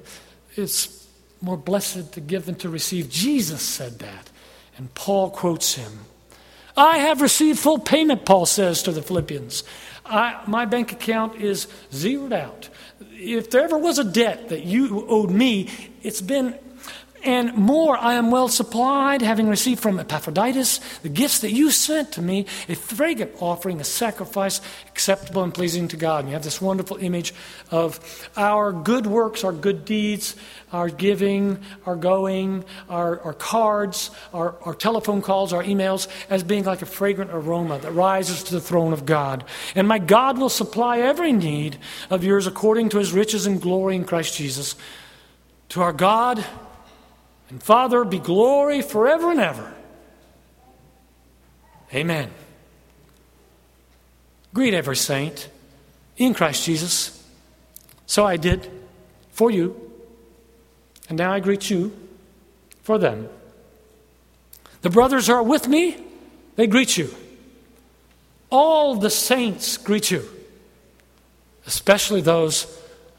It's 0.56 1.08
more 1.42 1.58
blessed 1.58 2.14
to 2.14 2.22
give 2.22 2.46
than 2.46 2.56
to 2.56 2.70
receive. 2.70 3.10
Jesus 3.10 3.62
said 3.62 4.00
that. 4.00 4.30
And 4.78 4.94
Paul 4.94 5.30
quotes 5.32 5.76
him. 5.76 6.00
I 6.78 6.98
have 7.00 7.22
received 7.22 7.60
full 7.60 7.80
payment, 7.80 8.26
Paul 8.26 8.46
says 8.46 8.84
to 8.84 8.92
the 8.92 9.02
Philippians. 9.02 9.64
I, 10.06 10.42
my 10.46 10.66
bank 10.66 10.92
account 10.92 11.42
is 11.42 11.68
zeroed 11.92 12.34
out. 12.34 12.70
If 13.14 13.50
there 13.50 13.64
ever 13.64 13.78
was 13.78 13.98
a 13.98 14.04
debt 14.04 14.50
that 14.50 14.66
you 14.66 15.06
owed 15.08 15.32
me, 15.32 15.70
it's 16.04 16.22
been 16.22 16.58
and 17.26 17.56
more 17.56 17.98
I 17.98 18.14
am 18.14 18.30
well 18.30 18.48
supplied, 18.48 19.22
having 19.22 19.50
received 19.50 19.82
from 19.82 20.00
Epaphroditus 20.00 20.80
the 21.00 21.10
gifts 21.10 21.40
that 21.40 21.52
you 21.52 21.72
sent 21.72 22.14
to 22.14 22.22
me, 22.22 22.46
a 22.70 22.76
fragrant 22.76 23.34
offering, 23.40 23.82
a 23.82 23.84
sacrifice 23.84 24.62
acceptable 24.88 25.44
and 25.44 25.54
pleasing 25.54 25.88
to 25.90 25.98
God. 25.98 26.20
And 26.20 26.30
you 26.30 26.34
have 26.34 26.44
this 26.44 26.62
wonderful 26.62 26.98
image 26.98 27.34
of 27.72 28.30
our 28.38 28.72
good 28.72 29.08
works, 29.08 29.44
our 29.44 29.52
good 29.52 29.86
deeds, 29.86 30.36
our 30.72 30.90
giving, 30.90 31.60
our 31.86 31.96
going, 31.96 32.64
our, 32.90 33.20
our 33.22 33.34
cards, 33.34 34.12
our, 34.34 34.56
our 34.62 34.76
telephone 34.76 35.22
calls, 35.22 35.52
our 35.52 35.64
emails, 35.64 36.08
as 36.30 36.44
being 36.44 36.64
like 36.64 36.82
a 36.82 36.86
fragrant 36.86 37.32
aroma 37.34 37.80
that 37.80 37.92
rises 37.92 38.44
to 38.44 38.54
the 38.54 38.62
throne 38.62 38.94
of 38.94 39.06
God. 39.06 39.44
And 39.74 39.88
my 39.88 40.00
God 40.00 40.38
will 40.38 40.50
supply 40.50 41.00
every 41.00 41.34
need 41.34 41.78
of 42.10 42.24
yours 42.24 42.46
according 42.46 42.90
to 42.90 43.00
his 43.00 43.14
riches 43.14 43.48
and 43.48 43.62
glory 43.62 43.96
in 43.96 44.06
Christ 44.06 44.38
Jesus. 44.38 44.76
To 45.70 45.82
our 45.82 45.94
God, 45.94 46.46
and 47.50 47.62
Father, 47.62 48.04
be 48.04 48.20
glory 48.20 48.82
forever 48.82 49.32
and 49.32 49.40
ever. 49.40 49.74
Amen. 51.94 52.32
Greet 54.54 54.74
every 54.74 54.96
saint 54.96 55.50
in 56.18 56.34
Christ 56.34 56.66
Jesus. 56.66 57.24
So 58.06 58.26
I 58.26 58.38
did 58.38 58.70
for 59.32 59.52
you. 59.52 59.86
And 61.10 61.18
now 61.18 61.32
I 61.32 61.40
greet 61.40 61.70
you 61.70 61.96
for 62.82 62.98
them. 62.98 63.30
The 64.82 64.90
brothers 64.90 65.30
are 65.30 65.44
with 65.44 65.68
me, 65.68 65.98
they 66.56 66.68
greet 66.68 66.98
you. 66.98 67.10
All 68.50 68.96
the 68.96 69.10
saints 69.10 69.78
greet 69.78 70.12
you, 70.12 70.24
especially 71.66 72.22
those 72.22 72.66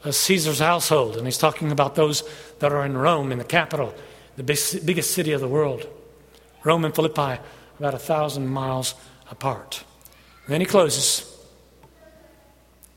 of 0.03 0.15
Caesar's 0.15 0.59
household. 0.59 1.17
And 1.17 1.27
he's 1.27 1.37
talking 1.37 1.71
about 1.71 1.95
those 1.95 2.23
that 2.59 2.71
are 2.71 2.85
in 2.85 2.97
Rome, 2.97 3.31
in 3.31 3.37
the 3.37 3.43
capital, 3.43 3.93
the 4.37 4.43
biggest 4.43 5.11
city 5.11 5.33
of 5.33 5.41
the 5.41 5.47
world. 5.47 5.87
Rome 6.63 6.85
and 6.85 6.95
Philippi, 6.95 7.41
about 7.79 7.93
a 7.93 7.99
thousand 7.99 8.47
miles 8.47 8.95
apart. 9.29 9.83
And 10.45 10.53
then 10.53 10.61
he 10.61 10.65
closes 10.65 11.35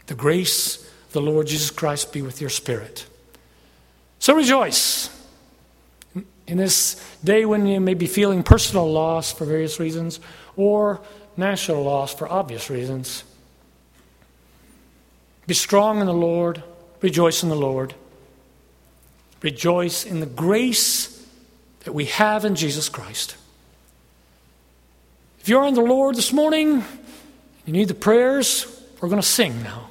The 0.06 0.14
grace 0.14 0.84
of 1.06 1.12
the 1.12 1.20
Lord 1.20 1.46
Jesus 1.46 1.70
Christ 1.70 2.12
be 2.12 2.22
with 2.22 2.40
your 2.40 2.50
spirit. 2.50 3.06
So 4.18 4.34
rejoice 4.34 5.08
in 6.46 6.58
this 6.58 7.02
day 7.24 7.44
when 7.44 7.66
you 7.66 7.80
may 7.80 7.94
be 7.94 8.06
feeling 8.06 8.42
personal 8.42 8.90
loss 8.90 9.32
for 9.32 9.44
various 9.44 9.80
reasons 9.80 10.20
or 10.56 11.00
national 11.36 11.82
loss 11.82 12.12
for 12.14 12.30
obvious 12.30 12.68
reasons. 12.68 13.24
Be 15.46 15.54
strong 15.54 16.00
in 16.00 16.06
the 16.06 16.12
Lord, 16.12 16.62
rejoice 17.00 17.42
in 17.42 17.48
the 17.48 17.56
Lord. 17.56 17.94
Rejoice 19.42 20.04
in 20.04 20.20
the 20.20 20.26
grace 20.26 21.09
that 21.80 21.92
we 21.92 22.06
have 22.06 22.44
in 22.44 22.54
Jesus 22.54 22.88
Christ. 22.88 23.36
If 25.40 25.48
you're 25.48 25.66
in 25.66 25.74
the 25.74 25.80
Lord 25.80 26.16
this 26.16 26.32
morning, 26.32 26.84
you 27.66 27.72
need 27.72 27.88
the 27.88 27.94
prayers, 27.94 28.66
we're 29.00 29.08
going 29.08 29.20
to 29.20 29.26
sing 29.26 29.62
now. 29.62 29.89